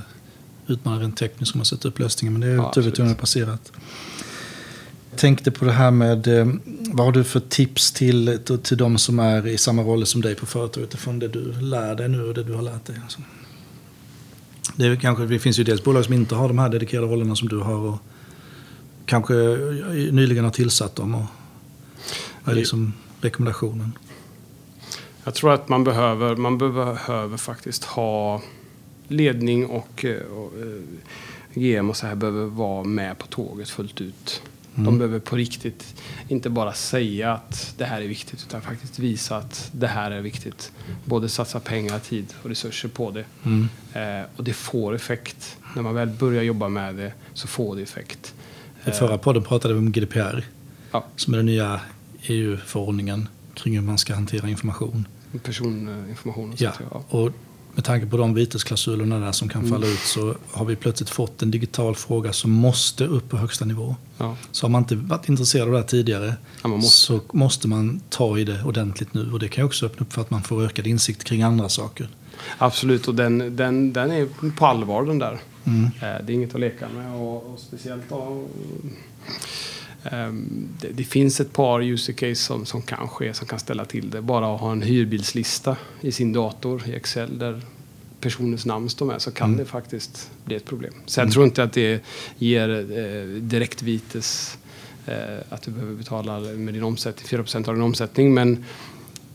utmaningar 0.67 1.03
rent 1.03 1.17
tekniskt 1.17 1.53
som 1.53 1.61
har 1.61 1.65
sett 1.65 1.85
upp 1.85 1.99
lösningen. 1.99 2.33
Men 2.33 2.41
det 2.41 2.47
är 2.47 2.55
Ja, 2.55 2.73
tur 2.75 2.89
att 2.89 2.99
har 2.99 3.15
passerat. 3.15 3.73
Jag 5.11 5.19
tänkte 5.19 5.51
på 5.51 5.65
det 5.65 5.73
här 5.73 5.91
med, 5.91 6.27
eh, 6.27 6.47
vad 6.93 7.07
har 7.07 7.13
du 7.13 7.25
för 7.25 7.41
tips 7.41 7.93
till, 7.93 8.39
till, 8.45 8.59
till 8.59 8.77
de 8.77 8.99
som 8.99 9.19
är 9.19 9.47
i 9.47 9.59
samma 9.59 9.83
roller 9.83 10.07
som 10.07 10.21
dig 10.21 10.35
på 10.35 10.47
företaget 10.47 10.89
utifrån 10.89 11.19
det 11.19 11.29
du 11.29 11.53
lär 11.53 11.95
dig 11.95 12.09
nu 12.09 12.23
och 12.23 12.35
det 12.35 12.43
du 12.43 12.53
har 12.53 12.63
lärt 12.63 12.85
dig? 12.85 12.97
Alltså. 13.03 13.19
Det, 14.77 14.87
är 14.87 14.97
kanske, 14.97 15.27
det 15.27 15.39
finns 15.39 15.59
ju 15.59 15.65
dels 15.65 15.85
bolag 15.85 16.05
som 16.05 16.15
inte 16.15 16.35
har 16.35 16.49
de 16.49 16.59
här 16.59 16.69
dedikerade 16.69 17.07
rollerna 17.07 17.37
som 17.37 17.49
du 17.49 17.59
har 17.59 17.79
och 17.79 17.99
kanske 19.07 19.35
nyligen 20.13 20.45
har 20.45 20.51
tillsatt 20.51 20.97
dem. 20.97 21.15
Och, 21.15 21.25
vad 22.45 22.55
är 22.55 22.59
liksom 22.59 22.93
rekommendationen? 23.21 23.93
Jag 25.25 25.35
tror 25.35 25.53
att 25.53 25.69
man 25.69 25.85
behöver, 25.85 26.37
man 26.37 26.59
behöver 26.59 27.37
faktiskt 27.37 27.85
ha 27.85 28.43
ledning 29.09 29.67
och, 29.67 30.05
eh, 30.05 30.23
och 30.23 30.53
eh, 30.61 30.83
GM 31.55 31.91
och 31.91 31.97
så 31.97 32.07
här 32.07 32.15
behöver 32.15 32.47
vara 32.47 32.85
med 32.85 33.19
på 33.19 33.27
tåget 33.27 33.69
fullt 33.69 34.01
ut. 34.01 34.43
Mm. 34.75 34.85
De 34.85 34.99
behöver 34.99 35.19
på 35.19 35.37
riktigt 35.37 36.03
inte 36.29 36.51
bara 36.51 36.73
säga 36.73 37.33
att 37.33 37.75
det 37.79 37.85
här 37.85 38.01
är 38.01 38.07
viktigt 38.07 38.45
utan 38.49 38.63
faktiskt 38.63 38.99
visa 38.99 39.37
att 39.37 39.71
det 39.73 39.87
här 39.87 40.11
är 40.11 40.21
viktigt. 40.21 40.73
Både 41.05 41.29
satsa 41.29 41.61
pengar, 41.61 41.99
tid 41.99 42.27
och 42.43 42.49
resurser 42.49 42.89
på 42.89 43.11
det. 43.11 43.25
Mm. 43.45 43.69
Eh, 43.93 44.27
och 44.37 44.45
det 44.45 44.53
får 44.53 44.95
effekt. 44.95 45.57
När 45.77 45.83
man 45.83 45.95
väl 45.95 46.09
börjar 46.09 46.43
jobba 46.43 46.69
med 46.69 46.95
det 46.95 47.13
så 47.35 47.49
får 47.49 47.77
det 47.77 47.83
effekt. 47.83 48.35
I 48.85 48.91
förra 48.91 49.19
podden 49.19 49.43
pratade 49.43 49.75
vi 49.75 49.81
om 49.81 49.93
GDPR. 49.93 50.45
Ja, 50.93 51.05
Som 51.17 51.35
är 51.35 51.39
den 51.39 51.47
nya 51.47 51.81
EU-förordningen 52.23 53.29
kring 53.55 53.75
hur 53.75 53.83
man 53.83 53.99
ska 53.99 54.15
hantera 54.15 54.49
information. 54.49 55.07
Personinformation 55.43 56.53
och 56.53 56.61
Ja, 56.61 56.73
sånt. 56.73 56.89
Ja. 56.93 57.19
och 57.19 57.31
med 57.77 57.85
tanke 57.85 58.07
på 58.07 58.17
de 58.17 58.35
vitesklausulerna 58.35 59.19
där 59.19 59.33
som 59.33 59.49
kan 59.49 59.61
Mm. 59.61 59.73
falla 59.73 59.87
ut 59.87 59.99
så 59.99 60.35
har 60.53 60.65
vi 60.65 60.77
plötsligt 60.77 61.11
fått 61.11 61.43
en 61.43 61.51
digital 61.51 61.95
fråga 61.95 62.33
som 62.33 62.51
måste 62.51 63.05
upp 63.07 63.29
på 63.29 63.37
högsta 63.37 63.65
nivå. 63.65 63.97
Ja. 64.19 64.37
Så 64.53 64.65
har 64.67 64.71
man 64.71 64.83
inte 64.83 64.97
varit 64.97 65.29
intresserad 65.29 65.67
av 65.69 65.73
det 65.73 65.79
här 65.79 65.87
tidigare 65.87 66.35
Ja, 66.63 66.69
måste. 66.69 66.91
så 66.97 67.21
måste 67.33 67.69
man 67.69 68.01
ta 68.11 68.39
i 68.39 68.45
det 68.45 68.63
ordentligt 68.65 69.15
nu. 69.15 69.33
Och 69.33 69.39
det 69.39 69.49
kan 69.49 69.65
också 69.65 69.87
öppna 69.87 70.07
upp 70.07 70.13
för 70.13 70.21
att 70.21 70.31
man 70.31 70.43
får 70.43 70.63
ökad 70.65 70.87
insikt 70.87 71.25
kring 71.25 71.43
andra 71.43 71.69
saker. 71.69 72.09
Absolut, 72.59 73.09
och 73.09 73.15
den, 73.15 73.57
den, 73.57 73.93
den 73.93 74.11
är 74.11 74.51
på 74.57 74.67
allvar 74.67 75.03
den 75.05 75.19
där. 75.19 75.39
Mm. 75.65 75.85
Eh, 75.85 75.91
Det 76.01 76.07
är 76.07 76.31
inget 76.31 76.55
att 76.55 76.61
leka 76.61 76.89
med 76.89 77.15
och, 77.15 77.37
och 77.53 77.59
speciellt 77.61 78.03
då, 78.09 78.45
det, 80.81 80.89
det 80.95 81.05
finns 81.05 81.41
ett 81.41 81.53
par 81.53 81.81
user 81.83 82.13
case 82.13 82.35
som, 82.35 82.67
som 82.67 82.83
kan 82.83 83.09
ske, 83.09 83.35
som 83.35 83.47
kan 83.47 83.59
ställa 83.59 83.85
till 83.85 84.11
det. 84.11 84.23
Bara 84.23 84.55
att 84.55 84.61
ha 84.61 84.73
en 84.73 84.83
hyrbilslista 84.83 85.77
i 86.01 86.13
sin 86.13 86.33
dator 86.33 86.83
i 86.89 86.95
Excel 86.95 87.39
där 87.39 87.61
personens 88.21 88.67
namn 88.67 88.89
står 88.91 89.07
med 89.07 89.23
så 89.23 89.31
kan 89.31 89.49
Mm. 89.49 89.59
det 89.59 89.65
faktiskt 89.65 90.31
bli 90.45 90.57
ett 90.57 90.65
problem. 90.65 90.93
Sen 91.07 91.31
tror 91.31 91.45
jag 91.45 91.49
inte 91.49 91.63
att 91.63 91.73
det 91.73 92.03
ger 92.39 92.69
eh, 92.69 93.41
direktvites 93.41 94.59
eh, 95.07 95.15
att 95.49 95.63
du 95.63 95.71
behöver 95.71 95.95
betala 95.95 96.39
med 96.41 96.75
din 96.75 96.83
omsättning, 96.83 97.41
4% 97.41 97.69
av 97.69 97.75
din 97.75 97.83
omsättning. 97.83 98.35
Men, 98.35 98.65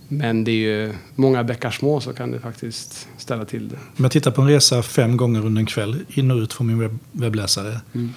men 0.08 0.44
det 0.44 0.52
är 0.52 0.56
ju 0.56 0.94
många 1.16 1.44
bäckar 1.44 1.72
små 1.72 2.02
så 2.02 2.14
kan 2.14 2.32
det 2.32 2.40
faktiskt 2.40 3.08
ställa 3.18 3.46
till 3.46 3.70
det. 3.70 3.76
Om 3.98 4.04
jag 4.04 4.12
tittar 4.12 4.32
på 4.32 4.42
en 4.42 4.48
resa 4.48 4.84
fem 4.84 5.18
gånger 5.18 5.46
under 5.46 5.60
en 5.60 5.66
kväll, 5.66 6.06
in 6.10 6.32
och 6.32 6.38
ut 6.38 6.54
från 6.54 6.68
min 6.68 6.80
webb 6.80 7.00
webbläsare. 7.12 7.82
Mm. 7.96 8.14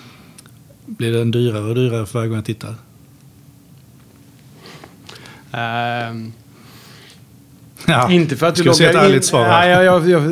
Blir 0.98 1.12
den 1.12 1.30
dyrare 1.30 1.64
och 1.64 1.74
dyrare 1.74 2.06
för 2.06 2.18
varje 2.18 2.28
gång 2.28 2.36
jag 2.36 2.44
tittar? 2.44 2.74
Ehm, 5.52 6.32
Ja. 7.86 8.12
Inte 8.12 8.36
för 8.36 8.46
att 8.46 8.54
du 8.54 8.74
se 8.74 8.84
ett 8.84 8.94
loggar 8.94 9.14
in. 9.14 9.22
svar? 9.22 9.48
Nej, 9.48 9.70
jag, 9.70 9.84
jag, 9.84 10.10
jag, 10.10 10.24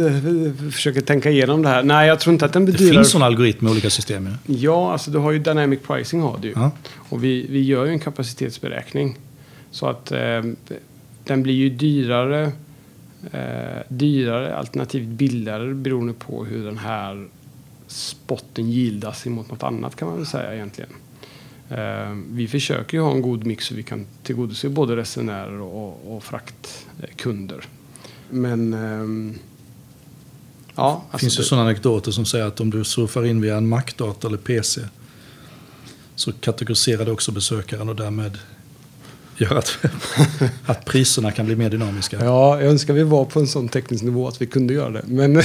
försöker 0.72 1.00
tänka 1.00 1.30
igenom 1.30 1.62
det 1.62 1.68
här. 1.68 1.82
Nej, 1.82 2.08
jag 2.08 2.20
tror 2.20 2.32
inte 2.32 2.44
att 2.44 2.52
den 2.52 2.64
blir 2.64 2.74
Det 2.74 2.90
finns 2.94 3.10
sådana 3.10 3.26
algoritmer 3.26 3.70
i 3.70 3.72
olika 3.72 3.90
system. 3.90 4.26
ju. 4.46 4.54
Ja, 4.54 4.92
alltså 4.92 5.10
du 5.10 5.18
har 5.18 5.32
ju 5.32 5.38
dynamic 5.38 5.80
pricing 5.86 6.20
har 6.20 6.38
du 6.42 6.48
ju. 6.48 6.54
Ja. 6.56 6.70
Och 6.96 7.24
vi, 7.24 7.46
vi 7.50 7.62
gör 7.62 7.84
ju 7.84 7.92
en 7.92 7.98
kapacitetsberäkning. 7.98 9.18
Så 9.70 9.86
att 9.86 10.12
eh, 10.12 10.42
den 11.24 11.42
blir 11.42 11.54
ju 11.54 11.70
dyrare, 11.70 12.52
eh, 13.32 13.40
dyrare 13.88 14.56
alternativt 14.56 15.08
billigare 15.08 15.74
beroende 15.74 16.12
på 16.12 16.44
hur 16.44 16.64
den 16.64 16.78
här 16.78 17.26
spotten 17.90 18.70
gildas 18.70 19.26
emot 19.26 19.50
något 19.50 19.62
annat 19.62 19.96
kan 19.96 20.08
man 20.08 20.16
väl 20.16 20.26
säga 20.26 20.54
egentligen. 20.54 20.90
Eh, 21.70 22.16
vi 22.30 22.48
försöker 22.48 22.96
ju 22.98 23.02
ha 23.02 23.10
en 23.12 23.22
god 23.22 23.46
mix 23.46 23.66
så 23.66 23.74
vi 23.74 23.82
kan 23.82 24.06
tillgodose 24.22 24.68
både 24.68 24.96
resenärer 24.96 25.60
och, 25.60 26.16
och 26.16 26.24
fraktkunder. 26.24 27.64
Men 28.30 28.74
ehm, 28.74 29.38
ja, 30.74 31.04
Det 31.12 31.18
finns 31.18 31.38
ju 31.38 31.42
det- 31.42 31.48
sådana 31.48 31.64
anekdoter 31.64 32.10
som 32.10 32.24
säger 32.24 32.46
att 32.46 32.60
om 32.60 32.70
du 32.70 32.84
surfar 32.84 33.24
in 33.26 33.40
via 33.40 33.56
en 33.56 33.68
Mac-dator 33.68 34.28
eller 34.28 34.38
PC 34.38 34.80
så 36.14 36.32
kategoriserar 36.32 37.04
det 37.04 37.12
också 37.12 37.32
besökaren 37.32 37.88
och 37.88 37.96
därmed 37.96 38.38
gör 39.40 39.54
att, 39.56 39.78
att 40.66 40.84
priserna 40.84 41.30
kan 41.32 41.46
bli 41.46 41.56
mer 41.56 41.70
dynamiska. 41.70 42.18
Ja, 42.24 42.60
jag 42.60 42.70
önskar 42.70 42.94
vi 42.94 43.02
var 43.02 43.24
på 43.24 43.40
en 43.40 43.46
sån 43.46 43.68
teknisk 43.68 44.02
nivå 44.04 44.28
att 44.28 44.42
vi 44.42 44.46
kunde 44.46 44.74
göra 44.74 44.90
det. 44.90 45.02
Men 45.06 45.34
Jag 45.34 45.44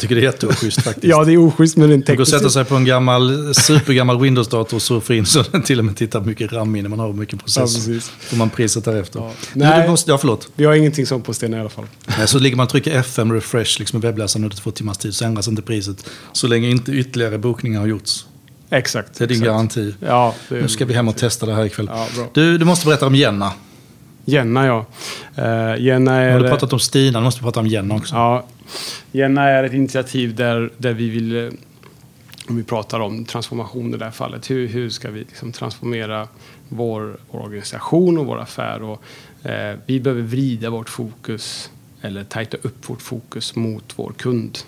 tycker 0.00 0.14
det 0.14 0.20
är 0.20 0.22
jätteoschysst 0.24 0.82
faktiskt. 0.84 1.06
ja, 1.06 1.24
det 1.24 1.32
är 1.32 1.38
oschysst 1.38 1.76
med 1.76 1.88
den 1.90 2.00
Det 2.06 2.16
går 2.16 2.22
att 2.22 2.28
sätta 2.28 2.50
sig 2.50 2.64
på 2.64 2.74
en 2.76 2.84
gammal, 2.84 3.54
supergammal 3.54 4.20
Windows-dator 4.20 4.76
och 4.76 4.82
surfa 4.82 5.14
in 5.14 5.26
så 5.26 5.42
den 5.52 5.62
till 5.62 5.78
och 5.78 5.84
med 5.84 5.96
tittar 5.96 6.20
på 6.20 6.26
mycket 6.26 6.52
RAM-minne 6.52 6.88
man 6.88 6.98
har 6.98 7.12
mycket 7.12 7.32
Ja, 7.32 7.38
process. 7.38 7.74
precis. 7.76 8.08
får 8.20 8.36
man 8.36 8.50
priset 8.50 8.84
därefter. 8.84 9.18
Ja. 9.20 9.32
Nej. 9.52 9.68
Nej. 9.68 9.82
Du 9.82 9.90
måste, 9.90 10.10
ja, 10.10 10.18
förlåt. 10.18 10.48
Vi 10.54 10.64
har 10.64 10.74
ingenting 10.74 11.06
sånt 11.06 11.24
på 11.24 11.34
Stena 11.34 11.56
i 11.56 11.60
alla 11.60 11.68
fall. 11.68 11.86
Nej, 12.18 12.28
så 12.28 12.38
ligger 12.38 12.56
man 12.56 12.64
och 12.64 12.70
trycker 12.70 12.98
FM 12.98 13.32
refresh 13.32 13.78
liksom 13.78 13.98
i 13.98 14.02
webbläsaren 14.02 14.44
under 14.44 14.56
två 14.56 14.70
timmars 14.70 14.98
tid 14.98 15.14
så 15.14 15.24
ändras 15.24 15.48
inte 15.48 15.62
priset. 15.62 16.06
Så 16.32 16.46
länge 16.46 16.68
inte 16.70 16.92
ytterligare 16.92 17.38
bokningar 17.38 17.80
har 17.80 17.86
gjorts. 17.86 18.26
Exakt. 18.74 19.18
Det 19.18 19.24
är 19.24 19.28
din 19.28 19.36
exakt. 19.36 19.46
garanti. 19.46 19.94
Ja, 20.00 20.34
är 20.48 20.54
Nu 20.54 20.68
ska 20.68 20.84
vi 20.84 20.94
hem 20.94 21.08
och 21.08 21.16
testa 21.16 21.46
det 21.46 21.54
här 21.54 21.64
ikväll. 21.64 21.90
Ja. 21.92 22.06
Du, 22.32 22.58
du 22.58 22.64
måste 22.64 22.86
berätta 22.86 23.06
om 23.06 23.14
Jenna. 23.14 23.52
Jenna, 24.24 24.66
ja. 24.66 24.86
Uh, 25.38 25.82
Jenna 25.82 26.14
är... 26.14 26.32
har 26.32 26.40
du 26.40 26.48
pratat 26.48 26.72
om 26.72 26.78
Stina, 26.78 27.18
nu 27.18 27.24
måste 27.24 27.40
vi 27.40 27.44
prata 27.44 27.60
om 27.60 27.66
Jenna 27.66 27.94
också. 27.94 28.14
Ja, 28.14 28.46
Jenna 29.12 29.42
är 29.48 29.64
ett 29.64 29.72
initiativ 29.72 30.34
där, 30.34 30.70
där 30.76 30.92
vi 30.92 31.08
vill, 31.08 31.36
eh, 31.36 31.52
om 32.48 32.56
vi 32.56 32.62
pratar 32.62 33.00
om 33.00 33.24
transformation 33.24 33.94
i 33.94 33.96
det 33.96 34.04
här 34.04 34.12
fallet, 34.12 34.50
hur, 34.50 34.68
hur 34.68 34.90
ska 34.90 35.10
vi 35.10 35.20
liksom 35.20 35.52
transformera 35.52 36.28
vår, 36.68 37.16
vår 37.30 37.40
organisation 37.40 38.18
och 38.18 38.26
vår 38.26 38.40
affär? 38.40 38.82
Och, 38.82 39.02
eh, 39.50 39.76
vi 39.86 40.00
behöver 40.00 40.22
vrida 40.22 40.70
vårt 40.70 40.88
fokus, 40.88 41.70
eller 42.00 42.24
tajta 42.24 42.56
upp 42.62 42.88
vårt 42.88 43.02
fokus 43.02 43.56
mot 43.56 43.92
vår 43.96 44.12
kund. 44.12 44.58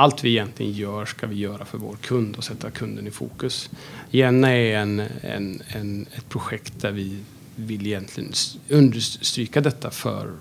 Allt 0.00 0.24
vi 0.24 0.30
egentligen 0.30 0.72
gör 0.72 1.04
ska 1.04 1.26
vi 1.26 1.36
göra 1.36 1.64
för 1.64 1.78
vår 1.78 1.96
kund 1.96 2.36
och 2.36 2.44
sätta 2.44 2.70
kunden 2.70 3.06
i 3.06 3.10
fokus. 3.10 3.70
Jenna 4.10 4.50
är 4.50 4.76
en, 4.76 5.00
en, 5.22 5.62
en, 5.68 6.06
ett 6.14 6.28
projekt 6.28 6.80
där 6.80 6.92
vi 6.92 7.18
vill 7.56 7.86
egentligen 7.86 8.32
understryka 8.68 9.60
detta 9.60 9.90
för 9.90 10.32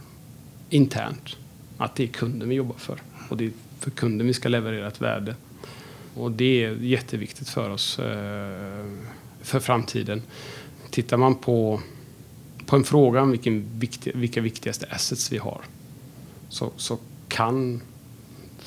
internt. 0.70 1.36
Att 1.78 1.96
det 1.96 2.04
är 2.04 2.08
kunden 2.08 2.50
vi 2.50 2.56
jobbar 2.56 2.76
för. 2.76 3.02
Och 3.30 3.38
det 3.38 3.46
är 3.46 3.52
för 3.80 3.92
kunden 3.92 4.28
vi 4.28 4.34
ska 4.34 4.50
leverera 4.50 4.88
ett 4.88 5.02
värde. 5.02 5.36
Och 6.14 6.32
det 6.32 6.64
är 6.64 6.76
jätteviktigt 6.76 7.50
för 7.50 7.70
oss 7.70 8.00
eh, 8.00 8.86
för 9.42 9.60
framtiden. 9.60 10.22
Tittar 10.90 11.18
man 11.18 11.36
på, 11.36 11.82
på 12.66 12.76
en 12.76 12.84
fråga 12.84 13.22
om 13.22 13.32
vilken 13.32 13.80
viktig, 13.80 14.16
vilka 14.16 14.42
viktigaste 14.42 14.88
assets 14.90 15.32
vi 15.32 15.38
har 15.38 15.62
så, 16.50 16.72
så 16.78 17.00
kan 17.28 17.82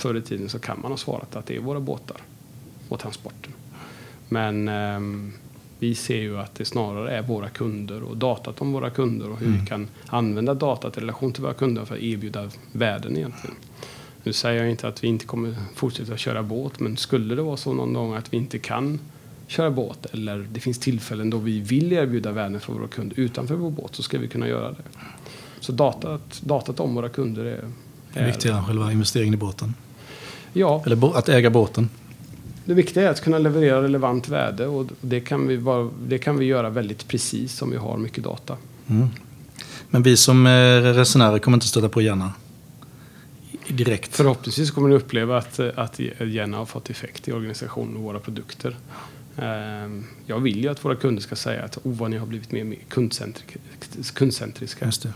förr 0.01 0.17
i 0.17 0.23
tiden 0.23 0.49
så 0.49 0.59
kan 0.59 0.81
man 0.83 0.91
ha 0.91 0.99
svarat 0.99 1.37
att 1.37 1.47
det 1.47 1.57
är 1.57 1.61
våra 1.61 1.81
båtar 1.81 2.17
och 2.89 2.99
transporten. 2.99 3.53
Men 4.29 4.69
ehm, 4.69 5.33
vi 5.79 5.95
ser 5.95 6.21
ju 6.21 6.39
att 6.39 6.55
det 6.55 6.65
snarare 6.65 7.17
är 7.17 7.23
våra 7.23 7.49
kunder 7.49 8.03
och 8.03 8.17
datat 8.17 8.61
om 8.61 8.73
våra 8.73 8.91
kunder 8.91 9.31
och 9.31 9.39
hur 9.39 9.59
vi 9.61 9.67
kan 9.67 9.89
använda 10.07 10.55
datat 10.55 10.97
i 10.97 11.01
relation 11.01 11.33
till 11.33 11.43
våra 11.43 11.55
kunder 11.55 11.85
för 11.85 11.95
att 11.95 12.01
erbjuda 12.01 12.51
värden 12.73 13.17
egentligen. 13.17 13.57
Nu 14.23 14.33
säger 14.33 14.63
jag 14.63 14.71
inte 14.71 14.89
att 14.89 15.05
vi 15.05 15.09
inte 15.09 15.27
kommer 15.27 15.55
fortsätta 15.75 16.17
köra 16.17 16.43
båt, 16.43 16.81
men 16.81 16.97
skulle 16.97 17.35
det 17.35 17.43
vara 17.43 17.57
så 17.57 17.75
någon 17.75 17.93
gång 17.93 18.15
att 18.15 18.33
vi 18.33 18.37
inte 18.37 18.59
kan 18.59 18.99
köra 19.47 19.71
båt 19.71 20.07
eller 20.07 20.39
det 20.39 20.61
finns 20.61 20.79
tillfällen 20.79 21.31
då 21.31 21.39
vi 21.39 21.61
vill 21.61 21.93
erbjuda 21.93 22.33
värden 22.33 22.61
för 22.61 22.73
våra 22.73 22.89
kunder 22.89 23.21
utanför 23.21 23.55
vår 23.55 23.71
båt 23.71 23.95
så 23.95 24.03
ska 24.03 24.19
vi 24.19 24.29
kunna 24.29 24.49
göra 24.49 24.71
det. 24.71 24.83
Så 25.61 25.73
datat, 25.73 26.43
datat 26.43 26.81
om 26.81 26.95
våra 26.95 27.09
kunder 27.09 27.45
är, 27.45 27.65
är 28.15 28.27
viktigare 28.27 28.59
än 28.59 28.65
själva 28.65 28.93
investeringen 28.93 29.35
i 29.35 29.37
båten. 29.37 29.75
Ja, 30.53 30.83
Eller 30.87 31.19
att 31.19 31.29
äga 31.29 31.51
båten. 31.51 31.89
det 32.65 32.75
viktiga 32.75 33.03
är 33.07 33.11
att 33.11 33.21
kunna 33.21 33.39
leverera 33.39 33.83
relevant 33.83 34.29
värde 34.29 34.67
och 34.67 34.87
det 35.01 35.21
kan 35.21 35.47
vi, 35.47 35.57
vara, 35.57 35.91
det 36.07 36.19
kan 36.19 36.39
vi 36.39 36.45
göra 36.45 36.71
väldigt 36.71 37.09
precis 37.09 37.63
om 37.63 37.71
vi 37.71 37.77
har 37.77 37.97
mycket 37.97 38.25
data. 38.25 38.57
Mm. 38.89 39.09
Men 39.91 40.03
vi 40.03 40.17
som 40.17 40.47
eh, 40.47 40.51
resenärer 40.83 41.39
kommer 41.39 41.57
inte 41.57 41.67
stöta 41.67 41.89
på 41.89 42.03
Jenna. 42.03 42.33
Direkt. 43.69 44.17
Förhoppningsvis 44.17 44.71
kommer 44.71 44.89
ni 44.89 44.95
uppleva 44.95 45.39
att, 45.39 45.61
att 45.61 46.01
Jenna 46.21 46.57
har 46.57 46.67
fått 46.67 46.91
effekt 46.91 47.29
i 47.29 47.33
organisationen 47.33 47.97
och 47.97 48.03
våra 48.03 48.19
produkter. 48.19 48.77
Ehm, 49.37 50.05
Jag 50.27 50.41
vill 50.41 50.63
ju 50.63 50.69
att 50.69 50.85
våra 50.85 50.97
kunder 50.97 51.23
ska 51.23 51.37
säga 51.37 51.63
att 51.65 51.77
oh, 51.77 51.93
vad 51.93 52.11
ni 52.11 52.17
har 52.19 52.27
blivit 52.27 52.53
mer 52.53 52.65
mer 52.65 52.79
kundcentri- 52.91 54.13
kundcentriska. 54.15 54.85
Just 54.87 55.03
det. 55.03 55.13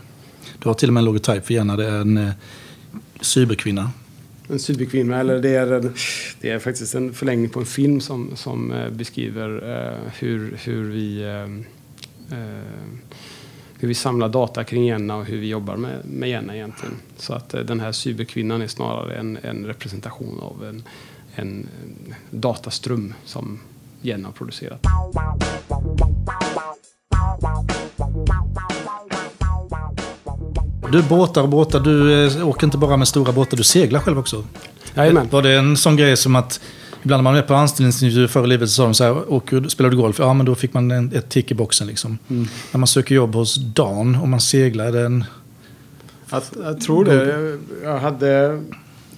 Du 0.59 0.69
har 0.69 0.73
till 0.73 0.89
och 0.89 0.93
med 0.93 1.01
en 1.01 1.05
logotyp 1.05 1.45
för 1.45 1.53
Jenna. 1.53 1.75
Det 1.75 1.85
är 1.85 2.01
en 2.01 2.17
eh, 2.17 2.31
cyberkvinna. 3.21 3.91
En 4.49 4.59
superkvinna, 4.59 5.19
eller 5.19 5.39
det 5.39 5.55
är, 5.55 5.71
en, 5.71 5.93
det 6.41 6.49
är 6.49 6.59
faktiskt 6.59 6.95
en 6.95 7.13
förlängning 7.13 7.49
på 7.49 7.59
en 7.59 7.65
film 7.65 8.01
som, 8.01 8.35
som 8.35 8.71
eh, 8.71 8.89
beskriver 8.89 9.49
eh, 9.75 10.11
hur, 10.19 10.57
hur, 10.63 10.91
vi, 10.91 11.21
eh, 11.23 12.39
eh, 12.39 12.63
hur 13.79 13.87
vi 13.87 13.93
samlar 13.93 14.29
data 14.29 14.63
kring 14.63 14.85
Jenna 14.85 15.15
och 15.15 15.25
hur 15.25 15.37
vi 15.37 15.47
jobbar 15.47 15.75
med, 15.75 16.05
med 16.05 16.29
Jenna 16.29 16.55
egentligen. 16.55 16.95
Så 17.17 17.33
att 17.33 17.53
eh, 17.53 17.61
den 17.61 17.79
här 17.79 17.91
cyberkvinnan 17.91 18.61
är 18.61 18.67
snarare 18.67 19.15
en, 19.15 19.37
en 19.41 19.65
representation 19.65 20.39
av 20.39 20.65
en, 20.65 20.83
en 21.35 21.67
dataström 22.29 23.13
som 23.25 23.59
Jenna 24.01 24.27
har 24.27 24.33
producerat. 24.33 24.85
Du 30.95 31.03
båtar 31.03 31.41
och 31.41 31.49
båtar, 31.49 31.79
du 31.79 32.25
eh, 32.27 32.47
åker 32.47 32.67
inte 32.67 32.77
bara 32.77 32.97
med 32.97 33.07
stora 33.07 33.31
båtar, 33.31 33.57
du 33.57 33.63
seglar 33.63 33.99
själv 33.99 34.19
också. 34.19 34.43
Jajamän. 34.95 35.27
Var 35.31 35.41
det 35.41 35.53
en 35.53 35.77
sån 35.77 35.95
grej 35.95 36.17
som 36.17 36.35
att 36.35 36.59
ibland 37.03 37.23
när 37.23 37.31
man 37.31 37.35
är 37.39 37.41
på 37.41 37.53
anställningsintervju 37.53 38.27
förr 38.27 38.43
i 38.43 38.47
livet 38.47 38.69
så 38.69 38.73
sa 38.75 38.83
de 38.83 38.93
så 38.93 39.03
här, 39.03 39.33
åker, 39.33 39.59
du- 39.59 39.69
spelar 39.69 39.89
du 39.89 39.97
golf? 39.97 40.19
Ja, 40.19 40.33
men 40.33 40.45
då 40.45 40.55
fick 40.55 40.73
man 40.73 40.91
en, 40.91 41.11
ett 41.15 41.29
tick 41.29 41.51
i 41.51 41.53
boxen 41.53 41.87
liksom. 41.87 42.17
När 42.27 42.77
man 42.77 42.87
söker 42.87 43.15
jobb 43.15 43.35
hos 43.35 43.55
Dan 43.55 44.15
och 44.15 44.27
man 44.27 44.39
seglar, 44.41 44.85
är 44.85 44.91
det 44.91 45.05
en... 45.05 45.23
Jag, 46.31 46.41
jag 46.63 46.81
tror 46.81 47.05
det. 47.05 47.57
Jag, 47.83 47.99
hade 47.99 48.61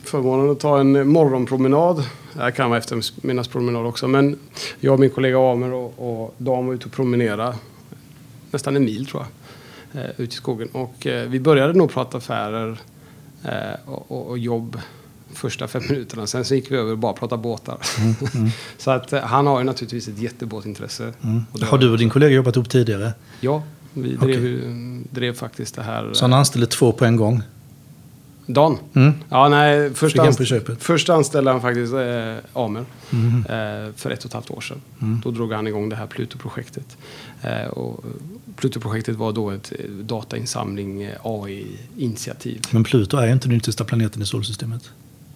förmånen 0.04 0.52
att 0.52 0.60
ta 0.60 0.80
en 0.80 1.08
morgonpromenad. 1.10 2.04
Det 2.34 2.52
kan 2.52 2.70
vara 2.70 2.80
eftermiddagspromenad 2.80 3.86
också. 3.86 4.08
Men 4.08 4.40
jag 4.80 4.94
och 4.94 5.00
min 5.00 5.10
kollega 5.10 5.52
Amer 5.52 5.74
och, 5.74 5.94
och 6.24 6.36
Dan 6.38 6.68
var 6.68 6.74
ute 6.74 6.86
och 6.86 6.92
promenera 6.92 7.54
nästan 8.52 8.76
en 8.76 8.86
mil 8.86 9.06
tror 9.06 9.22
jag. 9.24 9.28
Eh, 9.94 10.10
ute 10.18 10.24
i 10.24 10.38
skogen. 10.38 10.68
Och 10.72 11.08
eh, 11.08 11.30
vi 11.30 11.40
började 11.40 11.74
nog 11.74 11.92
prata 11.92 12.18
affärer 12.18 12.78
eh, 13.44 13.52
och, 13.86 14.30
och, 14.30 14.38
jobb 14.38 14.80
första 15.34 15.68
fem 15.68 15.82
minuterna. 15.90 16.28
Sen 16.28 16.46
så 16.46 16.56
gick 16.56 16.72
vi 16.72 16.76
över 16.76 16.92
och 16.92 16.98
bara 16.98 17.14
prata 17.14 17.38
båtar. 17.38 17.78
så 18.78 18.92
att 18.92 19.14
eh, 19.14 19.22
han 19.22 19.48
har 19.48 19.60
ju 19.60 19.66
naturligtvis 19.66 20.08
ett 20.08 20.20
jättebåtintresse. 20.20 21.14
Det 21.54 21.66
Har 21.66 21.78
du 21.78 21.92
och 21.92 21.98
din 21.98 22.10
kollega 22.10 22.36
jobbat 22.36 22.56
ihop 22.56 22.70
tidigare? 22.70 23.14
Ja, 23.42 23.64
vi 23.94 24.16
drev, 24.16 24.46
ju- 24.46 25.04
drev 25.10 25.34
faktiskt 25.34 25.76
det 25.76 25.82
här. 25.82 26.14
Så 26.14 26.24
han 26.24 26.34
anställde 26.34 26.68
två 26.68 26.92
på 26.92 27.06
en 27.06 27.16
gång? 27.16 27.42
Dan? 28.50 28.78
Mm. 28.94 29.14
Ja, 29.30 29.50
nej. 29.50 29.94
Först, 29.94 30.18
anst- 30.20 30.76
först 30.80 31.10
anställde 31.10 31.52
han 31.52 31.62
faktiskt 31.62 31.94
eh, 31.94 32.36
Amer 32.64 32.86
Mm. 33.12 33.36
eh, 33.46 33.94
för 33.96 34.12
ett 34.12 34.20
och 34.20 34.26
ett 34.26 34.34
halvt 34.34 34.52
år 34.52 34.62
sedan. 34.62 34.82
Då 35.24 35.32
drog 35.32 35.54
han 35.54 35.68
igång 35.68 35.90
det 35.90 35.96
här 35.96 36.06
Pluto-projektet. 36.08 36.98
Eh, 37.42 37.68
och 37.68 38.04
Pluto-projektet 38.56 39.16
var 39.16 39.32
då 39.32 39.52
ett 39.52 39.72
eh, 39.80 39.86
datainsamling 39.90 41.04
eh, 41.04 41.12
AI-initiativ. 41.24 42.62
Men 42.72 42.84
Pluto 42.84 43.18
är 43.18 43.28
inte 43.28 43.48
den 43.48 43.58
yttersta 43.58 43.84
planeten 43.84 44.22
i 44.22 44.26
solsystemet. 44.26 44.90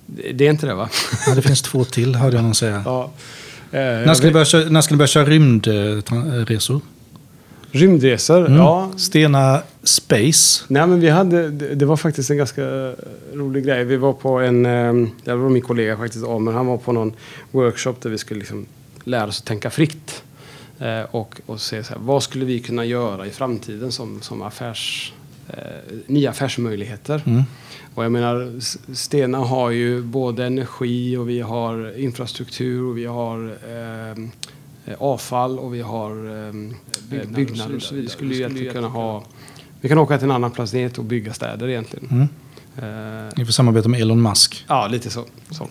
Det, 0.05 0.32
det 0.32 0.45
är 0.47 0.49
inte 0.51 0.66
det 0.68 0.74
va? 0.74 0.89
Ja, 1.28 1.36
det 1.36 1.41
finns 1.41 1.62
två 1.62 1.84
till, 1.84 2.16
hörde 2.16 2.36
jag 2.36 2.43
någon 2.43 2.55
säga. 2.55 2.82
ja. 2.86 3.12
Eh, 3.72 3.80
När 3.80 4.14
ska, 4.14 4.28
ni 4.28 4.34
börja, 4.34 4.70
när 4.70 4.82
ska 4.82 4.93
ni 4.93 4.97
börja 4.97 5.07
köra 5.07 5.26
rymdresor? 5.26 6.82
Rymdresor? 7.72 8.45
Mm. 8.45 8.57
Ja. 8.57 8.91
Stena 8.97 9.61
Space. 9.84 10.63
Nej 10.67 10.88
men 10.88 10.99
vi 10.99 11.09
hade, 11.09 11.49
det 11.49 11.86
var 11.86 11.97
faktiskt 11.97 12.30
en 12.30 12.38
ganska 12.38 12.93
rolig 13.34 13.65
grej. 13.65 13.84
Vi 13.84 13.97
var 13.97 14.13
på 14.13 14.39
en, 14.39 14.65
eh, 14.65 14.93
det 15.24 15.36
var 15.36 15.49
min 15.49 15.61
kollega 15.61 15.97
faktiskt 15.97 16.26
Amer, 16.26 16.51
han 16.51 16.67
var 16.67 16.78
på 16.78 16.91
någon 16.91 17.13
workshop 17.51 17.95
där 18.01 18.09
vi 18.09 18.17
skulle 18.17 18.39
liksom 18.39 18.65
lära 19.03 19.28
oss 19.28 19.39
att 19.39 19.45
tänka 19.45 19.69
fritt. 19.69 20.24
Eh, 20.82 21.01
och, 21.11 21.41
och 21.45 21.61
se 21.61 21.84
så 21.84 21.93
här, 21.93 22.01
vad 22.01 22.24
skulle 22.24 22.45
vi 22.45 22.59
kunna 22.59 22.86
göra 22.86 23.26
i 23.26 23.30
framtiden 23.30 23.91
som, 23.91 24.22
som 24.22 24.41
affärs, 24.41 25.13
eh, 25.47 25.55
nya 26.07 26.30
affärsmöjligheter. 26.30 27.24
Mm. 27.26 27.43
Och 27.95 28.03
jag 28.03 28.11
menar, 28.11 28.59
Stena 28.93 29.38
har 29.38 29.69
ju 29.69 30.01
både 30.01 30.45
energi 30.45 31.17
och 31.17 31.30
vi 31.30 31.39
har 31.39 31.99
infrastruktur 31.99 32.84
och 32.84 32.97
vi 32.97 33.05
har 33.05 33.45
eh, 33.45 34.15
avfall 34.98 35.60
och 35.60 35.74
vi 35.74 35.82
har 35.82 36.12
eh, 36.48 36.54
byggnader, 37.28 37.76
och 37.76 37.82
så 37.82 37.94
vidare. 37.96 38.02
Vi 38.02 38.08
skulle 38.10 38.34
ju 38.34 38.40
egentligen 38.40 38.74
kunna 38.74 38.88
ha... 38.88 39.24
Vi 39.82 39.90
kan 39.90 39.98
åka 39.98 40.18
till 40.18 40.26
en 40.26 40.32
annan 40.32 40.52
planet 40.52 40.98
och 40.98 41.06
bygga 41.06 41.34
städer 41.34 41.68
egentligen. 41.70 42.08
Mm. 42.12 42.28
Eh, 42.78 43.34
Ni 43.36 43.46
får 43.46 43.52
samarbeta 43.52 43.90
med 43.90 44.02
Elon 44.02 44.22
Musk. 44.22 44.66
ja, 44.68 44.88
lite 44.88 45.10
så. 45.10 45.26
så. 45.50 45.64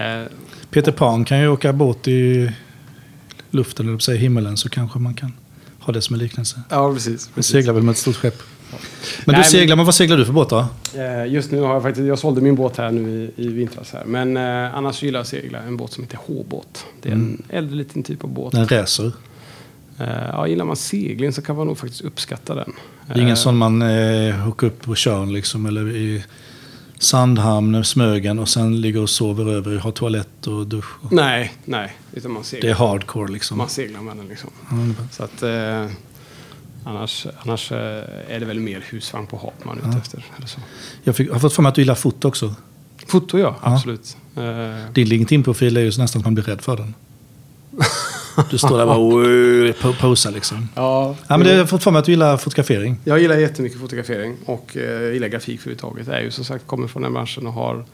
Eh, 0.00 0.24
Peter 0.70 0.92
Pan 0.92 1.24
kan 1.24 1.40
ju 1.40 1.48
åka 1.48 1.72
båt 1.72 2.08
i 2.08 2.52
luften, 3.50 3.88
eller 3.88 3.98
säga 3.98 4.18
himmelen, 4.18 4.56
så 4.56 4.68
kanske 4.68 4.98
man 4.98 5.14
kan 5.14 5.32
ha 5.78 5.92
det 5.92 6.02
som 6.02 6.14
en 6.14 6.20
liknelse. 6.20 6.62
ja, 6.68 6.92
precis. 6.94 7.28
Precis. 7.34 7.52
seglar 7.52 7.72
väl 7.74 7.82
med 7.82 7.92
ett 7.92 7.98
stort 7.98 8.16
skepp? 8.16 8.42
Men 9.24 9.32
Nej, 9.34 9.36
du 9.44 9.50
seglar, 9.50 9.76
men 9.76 9.84
vad 9.86 9.94
seglar 9.94 10.16
du 10.16 10.24
för 10.24 10.32
båt 10.32 10.48
då? 10.50 10.66
Eh, 10.94 11.32
just 11.32 11.50
nu 11.50 11.60
har 11.60 11.72
jag 11.74 11.82
faktiskt, 11.82 12.06
jag 12.06 12.18
sålde 12.18 12.40
min 12.40 12.54
båt 12.54 12.76
här 12.76 12.90
nu 12.90 13.32
i, 13.36 13.44
i 13.44 13.48
vintras 13.48 13.92
här. 13.92 14.04
Men 14.04 14.36
eh, 14.36 14.74
annars 14.74 15.02
gillar 15.02 15.18
jag 15.18 15.22
att 15.22 15.28
segla 15.28 15.58
en 15.62 15.76
båt 15.76 15.92
som 15.92 16.04
heter 16.04 16.18
H-båt. 16.26 16.84
Det 17.02 17.08
är 17.08 17.12
en 17.12 17.42
äldre 17.48 17.76
liten 17.76 18.02
typ 18.02 18.24
av 18.24 18.30
båt. 18.30 18.52
Den 18.52 18.68
racer. 18.68 19.12
Eh, 19.98 20.06
ja, 20.32 20.46
gillar 20.46 20.64
man 20.64 20.76
segling 20.76 21.32
så 21.32 21.42
kan 21.42 21.56
man 21.56 21.66
nog 21.66 21.78
faktiskt 21.78 22.00
uppskatta 22.00 22.54
den. 22.54 22.72
Det 23.06 23.12
är 23.12 23.18
ingen 23.18 23.28
Eh, 23.28 23.34
sån 23.34 23.56
man 23.56 23.82
eh, 23.82 24.34
hookar 24.34 24.66
upp 24.66 24.82
på 24.82 24.94
Tjörn 24.94 25.32
liksom, 25.32 25.66
eller 25.66 25.96
i 25.96 26.24
Sandhamn, 26.98 27.84
Smögen 27.84 28.38
och 28.38 28.48
sen 28.48 28.80
ligger 28.80 29.02
och 29.02 29.10
sover 29.10 29.52
över, 29.52 29.76
har 29.76 29.90
toalett 29.92 30.46
och 30.46 30.66
dusch. 30.66 31.04
Och 31.04 31.12
Nej, 31.12 31.52
nej. 31.64 31.96
Utan 32.12 32.30
man 32.32 32.42
det 32.42 32.48
seglar, 32.48 32.70
är 32.70 32.74
hardcore 32.74 33.32
liksom. 33.32 33.58
man 33.58 33.68
seglar 33.68 34.00
med 34.00 34.16
den 34.16 34.28
liksom. 34.28 34.50
Det 34.70 34.94
bra. 34.94 35.04
Så 35.12 35.22
att, 35.22 35.42
eh, 35.42 35.86
annars 36.84 37.26
annars 37.44 37.72
eh, 37.72 37.78
är 38.28 38.40
det 38.40 38.46
väl 38.46 38.60
mer 38.60 38.84
husvagn 38.90 39.26
på 39.26 39.36
hav 39.36 39.52
man 39.62 39.78
är 39.78 39.88
ute 39.88 39.98
efter. 39.98 40.24
Eller 40.36 40.46
så. 40.46 40.60
Jag 41.04 41.16
fick, 41.16 41.30
har 41.32 41.38
fått 41.38 41.52
för 41.52 41.62
mig 41.62 41.68
att 41.68 41.74
du 41.74 41.80
gillar 41.80 41.94
foto 41.94 42.28
också. 42.28 42.54
Foto 43.06 43.38
ja, 43.38 43.56
Ja. 43.62 43.74
absolut. 43.74 44.16
Eh, 44.36 44.92
Din 44.92 45.08
LinkedIn-profil 45.08 45.76
är 45.76 45.80
ju 45.80 45.86
nästan 45.86 46.20
att 46.20 46.24
man 46.24 46.34
blir 46.34 46.44
rädd 46.44 46.60
för 46.60 46.76
den. 46.76 46.94
Du 48.50 48.58
står 48.58 48.78
där 48.78 48.86
och 48.86 49.12
po- 49.92 50.00
posar 50.00 50.30
liksom. 50.30 50.68
ja, 50.74 51.16
Ja, 51.28 51.36
men 51.36 51.46
det 51.46 51.54
har 51.54 51.66
fått 51.66 51.82
för 51.82 51.90
mig 51.90 51.98
att 51.98 52.04
du 52.04 52.12
gillar 52.12 52.36
fotografering. 52.36 52.96
Jag 53.04 53.20
gillar 53.20 53.36
jättemycket 53.36 53.80
fotografering 53.80 54.36
och 54.46 54.76
eh, 54.76 55.12
gillar 55.12 55.28
grafik 55.28 55.60
överhuvudtaget. 55.60 56.06
Jag 56.06 56.16
är 56.16 56.20
ju 56.22 56.30
som 56.30 56.44
sagt 56.44 56.66
kommer 56.66 56.88
från 56.88 57.02
den 57.02 57.12
branschen 57.12 57.46
och 57.46 57.52
har 57.52 57.84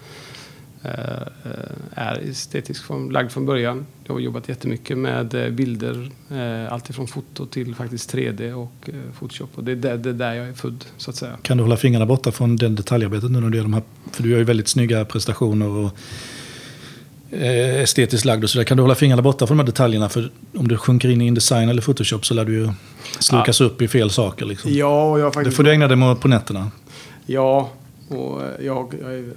är 1.90 2.18
estetisk 2.30 2.84
från, 2.84 3.08
lagd 3.08 3.30
från 3.30 3.46
början. 3.46 3.86
Jag 4.04 4.14
har 4.14 4.20
jobbat 4.20 4.48
jättemycket 4.48 4.98
med 4.98 5.34
eh, 5.34 5.50
bilder, 5.50 6.10
eh, 6.30 6.72
allt 6.72 6.90
ifrån 6.90 7.06
foto 7.06 7.46
till 7.46 7.74
faktiskt 7.74 8.14
3D 8.14 8.52
och 8.52 8.88
eh, 8.88 8.94
Photoshop. 9.18 9.50
Och 9.54 9.64
det 9.64 9.72
är 9.72 9.76
där, 9.76 9.96
det 9.96 10.08
är 10.10 10.14
där 10.14 10.34
jag 10.34 10.48
är 10.48 10.52
född 10.52 10.84
så 10.96 11.10
att 11.10 11.16
säga. 11.16 11.38
Kan 11.42 11.56
du 11.56 11.62
hålla 11.62 11.76
fingrarna 11.76 12.06
borta 12.06 12.32
från 12.32 12.56
den 12.56 12.74
detaljarbetet 12.74 13.30
nu 13.30 13.40
när 13.40 13.50
du 13.50 13.56
gör 13.56 13.64
de 13.64 13.74
här? 13.74 13.82
För 14.12 14.22
du 14.22 14.30
gör 14.30 14.38
ju 14.38 14.44
väldigt 14.44 14.68
snygga 14.68 15.04
prestationer 15.04 15.68
och 15.68 15.90
eh, 17.30 17.82
estetiskt 17.82 18.24
lagd 18.24 18.44
och 18.44 18.50
sådär. 18.50 18.64
Kan 18.64 18.76
du 18.76 18.82
hålla 18.82 18.94
fingrarna 18.94 19.22
borta 19.22 19.46
från 19.46 19.56
de 19.56 19.62
här 19.62 19.66
detaljerna? 19.66 20.08
För 20.08 20.30
om 20.56 20.68
du 20.68 20.76
sjunker 20.76 21.08
in 21.08 21.20
i 21.20 21.26
Indesign 21.26 21.68
eller 21.68 21.82
Photoshop 21.82 22.26
så 22.26 22.34
lär 22.34 22.44
du 22.44 22.54
ju 22.54 22.68
slukas 23.18 23.60
upp 23.60 23.82
i 23.82 23.88
fel 23.88 24.10
saker. 24.10 24.46
Liksom. 24.46 24.72
Ja, 24.74 25.10
och 25.10 25.18
jag 25.18 25.24
har 25.24 25.30
Det 25.30 25.34
faktiskt... 25.34 25.56
får 25.56 25.62
du 25.62 25.72
ägna 25.72 25.88
dig 25.88 26.02
åt 26.02 26.20
på 26.20 26.28
nätterna. 26.28 26.70
Ja, 27.26 27.70
och 28.08 28.42
eh, 28.42 28.66
jag, 28.66 28.94
jag 29.02 29.14
är, 29.14 29.32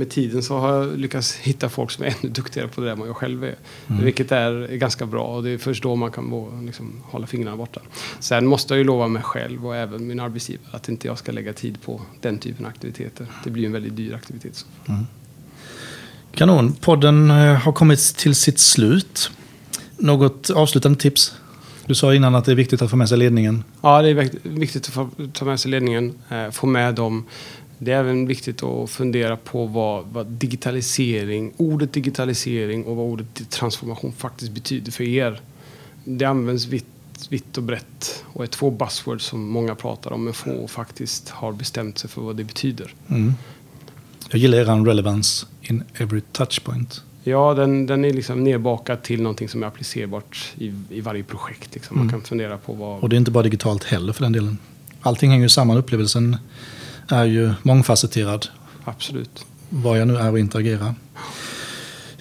med 0.00 0.10
tiden 0.10 0.42
så 0.42 0.58
har 0.58 0.74
jag 0.74 0.98
lyckats 0.98 1.34
hitta 1.36 1.68
folk 1.68 1.90
som 1.90 2.04
är 2.04 2.08
ännu 2.22 2.32
duktigare 2.32 2.68
på 2.68 2.80
det 2.80 2.86
där 2.86 2.92
än 2.92 2.98
vad 2.98 3.08
jag 3.08 3.16
själv 3.16 3.44
är. 3.44 3.54
Vilket 3.86 4.32
är 4.32 4.76
ganska 4.76 5.06
bra 5.06 5.22
och 5.24 5.42
det 5.42 5.50
är 5.50 5.58
först 5.58 5.82
då 5.82 5.96
man 5.96 6.10
kan 6.10 6.60
liksom, 6.66 6.92
hålla 7.04 7.26
fingrarna 7.26 7.56
borta. 7.56 7.80
Sen 8.20 8.46
måste 8.46 8.74
jag 8.74 8.78
ju 8.78 8.84
lova 8.84 9.08
mig 9.08 9.22
själv 9.22 9.66
och 9.66 9.76
även 9.76 10.06
min 10.06 10.20
arbetsgivare 10.20 10.66
att 10.70 10.88
inte 10.88 11.06
jag 11.06 11.18
ska 11.18 11.32
lägga 11.32 11.52
tid 11.52 11.82
på 11.82 12.00
den 12.20 12.38
typen 12.38 12.64
av 12.64 12.70
aktiviteter. 12.70 13.26
Det 13.44 13.50
blir 13.50 13.66
en 13.66 13.72
väldigt 13.72 13.96
dyr 13.96 14.14
aktivitet. 14.14 14.56
Så. 14.56 14.66
Kanon. 16.34 16.72
Podden 16.72 17.30
eh, 17.30 17.36
har 17.54 17.72
kommit 17.72 17.98
till 18.16 18.34
sitt 18.34 18.58
slut. 18.58 19.30
Något 19.96 20.50
avslutande 20.50 20.98
tips? 20.98 21.34
Du 21.86 21.94
sa 21.94 22.14
innan 22.14 22.34
att 22.34 22.44
det 22.44 22.52
är 22.52 22.56
viktigt 22.56 22.82
att 22.82 22.90
få 22.90 22.96
med 22.96 23.08
sig 23.08 23.18
ledningen. 23.18 23.64
Ja, 23.82 24.02
det 24.02 24.08
är 24.08 24.14
vikt- 24.14 24.38
viktigt 24.42 24.86
att 24.88 24.94
få 24.94 25.08
ta 25.32 25.44
med 25.44 25.60
sig 25.60 25.70
ledningen, 25.70 26.14
eh, 26.28 26.50
få 26.50 26.66
med 26.66 26.94
dem. 26.94 27.24
Det 27.82 27.92
är 27.92 27.98
även 28.00 28.26
viktigt 28.26 28.62
att 28.62 28.90
fundera 28.90 29.36
på 29.36 29.66
vad, 29.66 30.04
vad 30.06 30.26
digitalisering, 30.26 31.52
ordet 31.56 31.92
digitalisering 31.92 32.84
och 32.84 32.96
vad 32.96 33.06
ordet 33.06 33.50
transformation 33.50 34.12
faktiskt 34.12 34.52
betyder 34.52 34.92
för 34.92 35.04
er. 35.04 35.40
Det 36.04 36.24
används 36.24 36.66
vitt, 36.66 36.86
vitt 37.28 37.56
och 37.56 37.62
brett 37.62 38.24
och 38.26 38.42
är 38.42 38.46
två 38.46 38.70
buzzwords 38.70 39.24
som 39.24 39.48
många 39.48 39.74
pratar 39.74 40.12
om 40.12 40.24
men 40.24 40.34
få 40.34 40.68
faktiskt 40.68 41.28
har 41.28 41.52
bestämt 41.52 41.98
sig 41.98 42.10
för 42.10 42.22
vad 42.22 42.36
det 42.36 42.44
betyder. 42.44 42.94
Mm. 43.08 43.34
Jag 44.30 44.40
gillar 44.40 44.58
er 44.58 44.84
relevance 44.84 45.46
in 45.62 45.82
every 45.94 46.20
touchpoint. 46.32 47.02
Ja, 47.24 47.54
den, 47.54 47.86
den 47.86 48.04
är 48.04 48.12
liksom 48.12 48.44
nedbakad 48.44 49.02
till 49.02 49.22
någonting 49.22 49.48
som 49.48 49.62
är 49.62 49.66
applicerbart 49.66 50.52
i, 50.58 50.74
i 50.90 51.00
varje 51.00 51.22
projekt. 51.22 51.74
Liksom. 51.74 51.98
Man 51.98 52.08
kan 52.08 52.22
fundera 52.22 52.58
på 52.58 52.72
vad... 52.72 53.00
Och 53.00 53.08
det 53.08 53.16
är 53.16 53.18
inte 53.18 53.30
bara 53.30 53.42
digitalt 53.42 53.84
heller 53.84 54.12
för 54.12 54.22
den 54.22 54.32
delen. 54.32 54.58
Allting 55.00 55.30
hänger 55.30 55.42
ju 55.42 55.48
samman. 55.48 55.76
Upplevelsen 55.76 56.36
är 57.10 57.24
ju 57.24 57.52
mångfacetterad. 57.62 58.46
Absolut. 58.84 59.44
Vad 59.68 60.00
jag 60.00 60.08
nu 60.08 60.16
är 60.16 60.30
och 60.30 60.38
interagerar. 60.38 60.94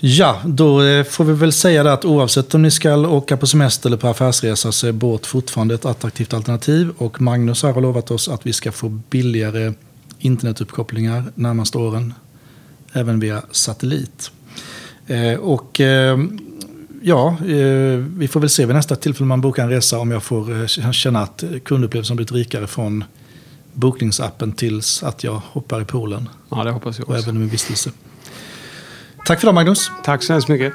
Ja, 0.01 0.41
då 0.45 0.83
eh, 0.83 1.03
får 1.03 1.23
vi 1.23 1.33
väl 1.33 1.51
säga 1.51 1.83
det 1.83 1.93
att 1.93 2.05
oavsett 2.05 2.53
om 2.53 2.61
ni 2.61 2.71
ska 2.71 2.95
åka 2.95 3.37
på 3.37 3.47
semester 3.47 3.89
eller 3.89 3.97
på 3.97 4.07
affärsresa 4.07 4.71
så 4.71 4.87
är 4.87 4.91
båt 4.91 5.25
fortfarande 5.25 5.75
ett 5.75 5.85
attraktivt 5.85 6.33
alternativ. 6.33 6.91
Och 6.97 7.21
Magnus 7.21 7.63
här 7.63 7.73
har 7.73 7.81
lovat 7.81 8.11
oss 8.11 8.29
att 8.29 8.45
vi 8.45 8.53
ska 8.53 8.71
få 8.71 8.89
billigare 8.89 9.73
internetuppkopplingar 10.19 11.23
närmaste 11.35 11.77
åren. 11.77 12.13
Även 12.93 13.19
via 13.19 13.41
satellit. 13.51 14.31
Eh, 15.07 15.33
och 15.33 15.81
eh, 15.81 16.17
ja, 17.01 17.37
vi 18.17 18.27
får 18.31 18.39
väl 18.39 18.49
se 18.49 18.65
vid 18.65 18.75
nästa 18.75 18.95
tillfälle 18.95 19.27
man 19.27 19.41
bokar 19.41 19.63
en 19.63 19.69
resa 19.69 19.99
om 19.99 20.11
jag 20.11 20.23
får 20.23 20.67
känna 20.91 21.19
att 21.21 21.43
kundupplevelsen 21.65 22.15
blivit 22.15 22.31
rikare 22.31 22.67
från 22.67 23.03
bokningsappen 23.73 24.51
tills 24.51 25.03
att 25.03 25.23
jag 25.23 25.41
hoppar 25.45 25.81
i 25.81 25.85
poolen 25.85 26.29
Ja, 26.49 26.63
det 26.63 26.71
hoppas 26.71 26.99
jag 26.99 27.09
och 27.09 27.15
också. 27.15 27.23
även 27.29 27.39
min 27.39 27.49
vistelse. 27.49 27.91
Tack 29.25 29.39
för 29.39 29.47
det 29.47 29.53
Magnus. 29.53 29.91
Tack 30.03 30.23
så 30.23 30.33
hemskt 30.33 30.47
mycket. 30.49 30.73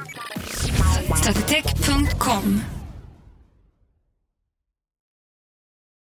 Stratitech.com 1.17 2.61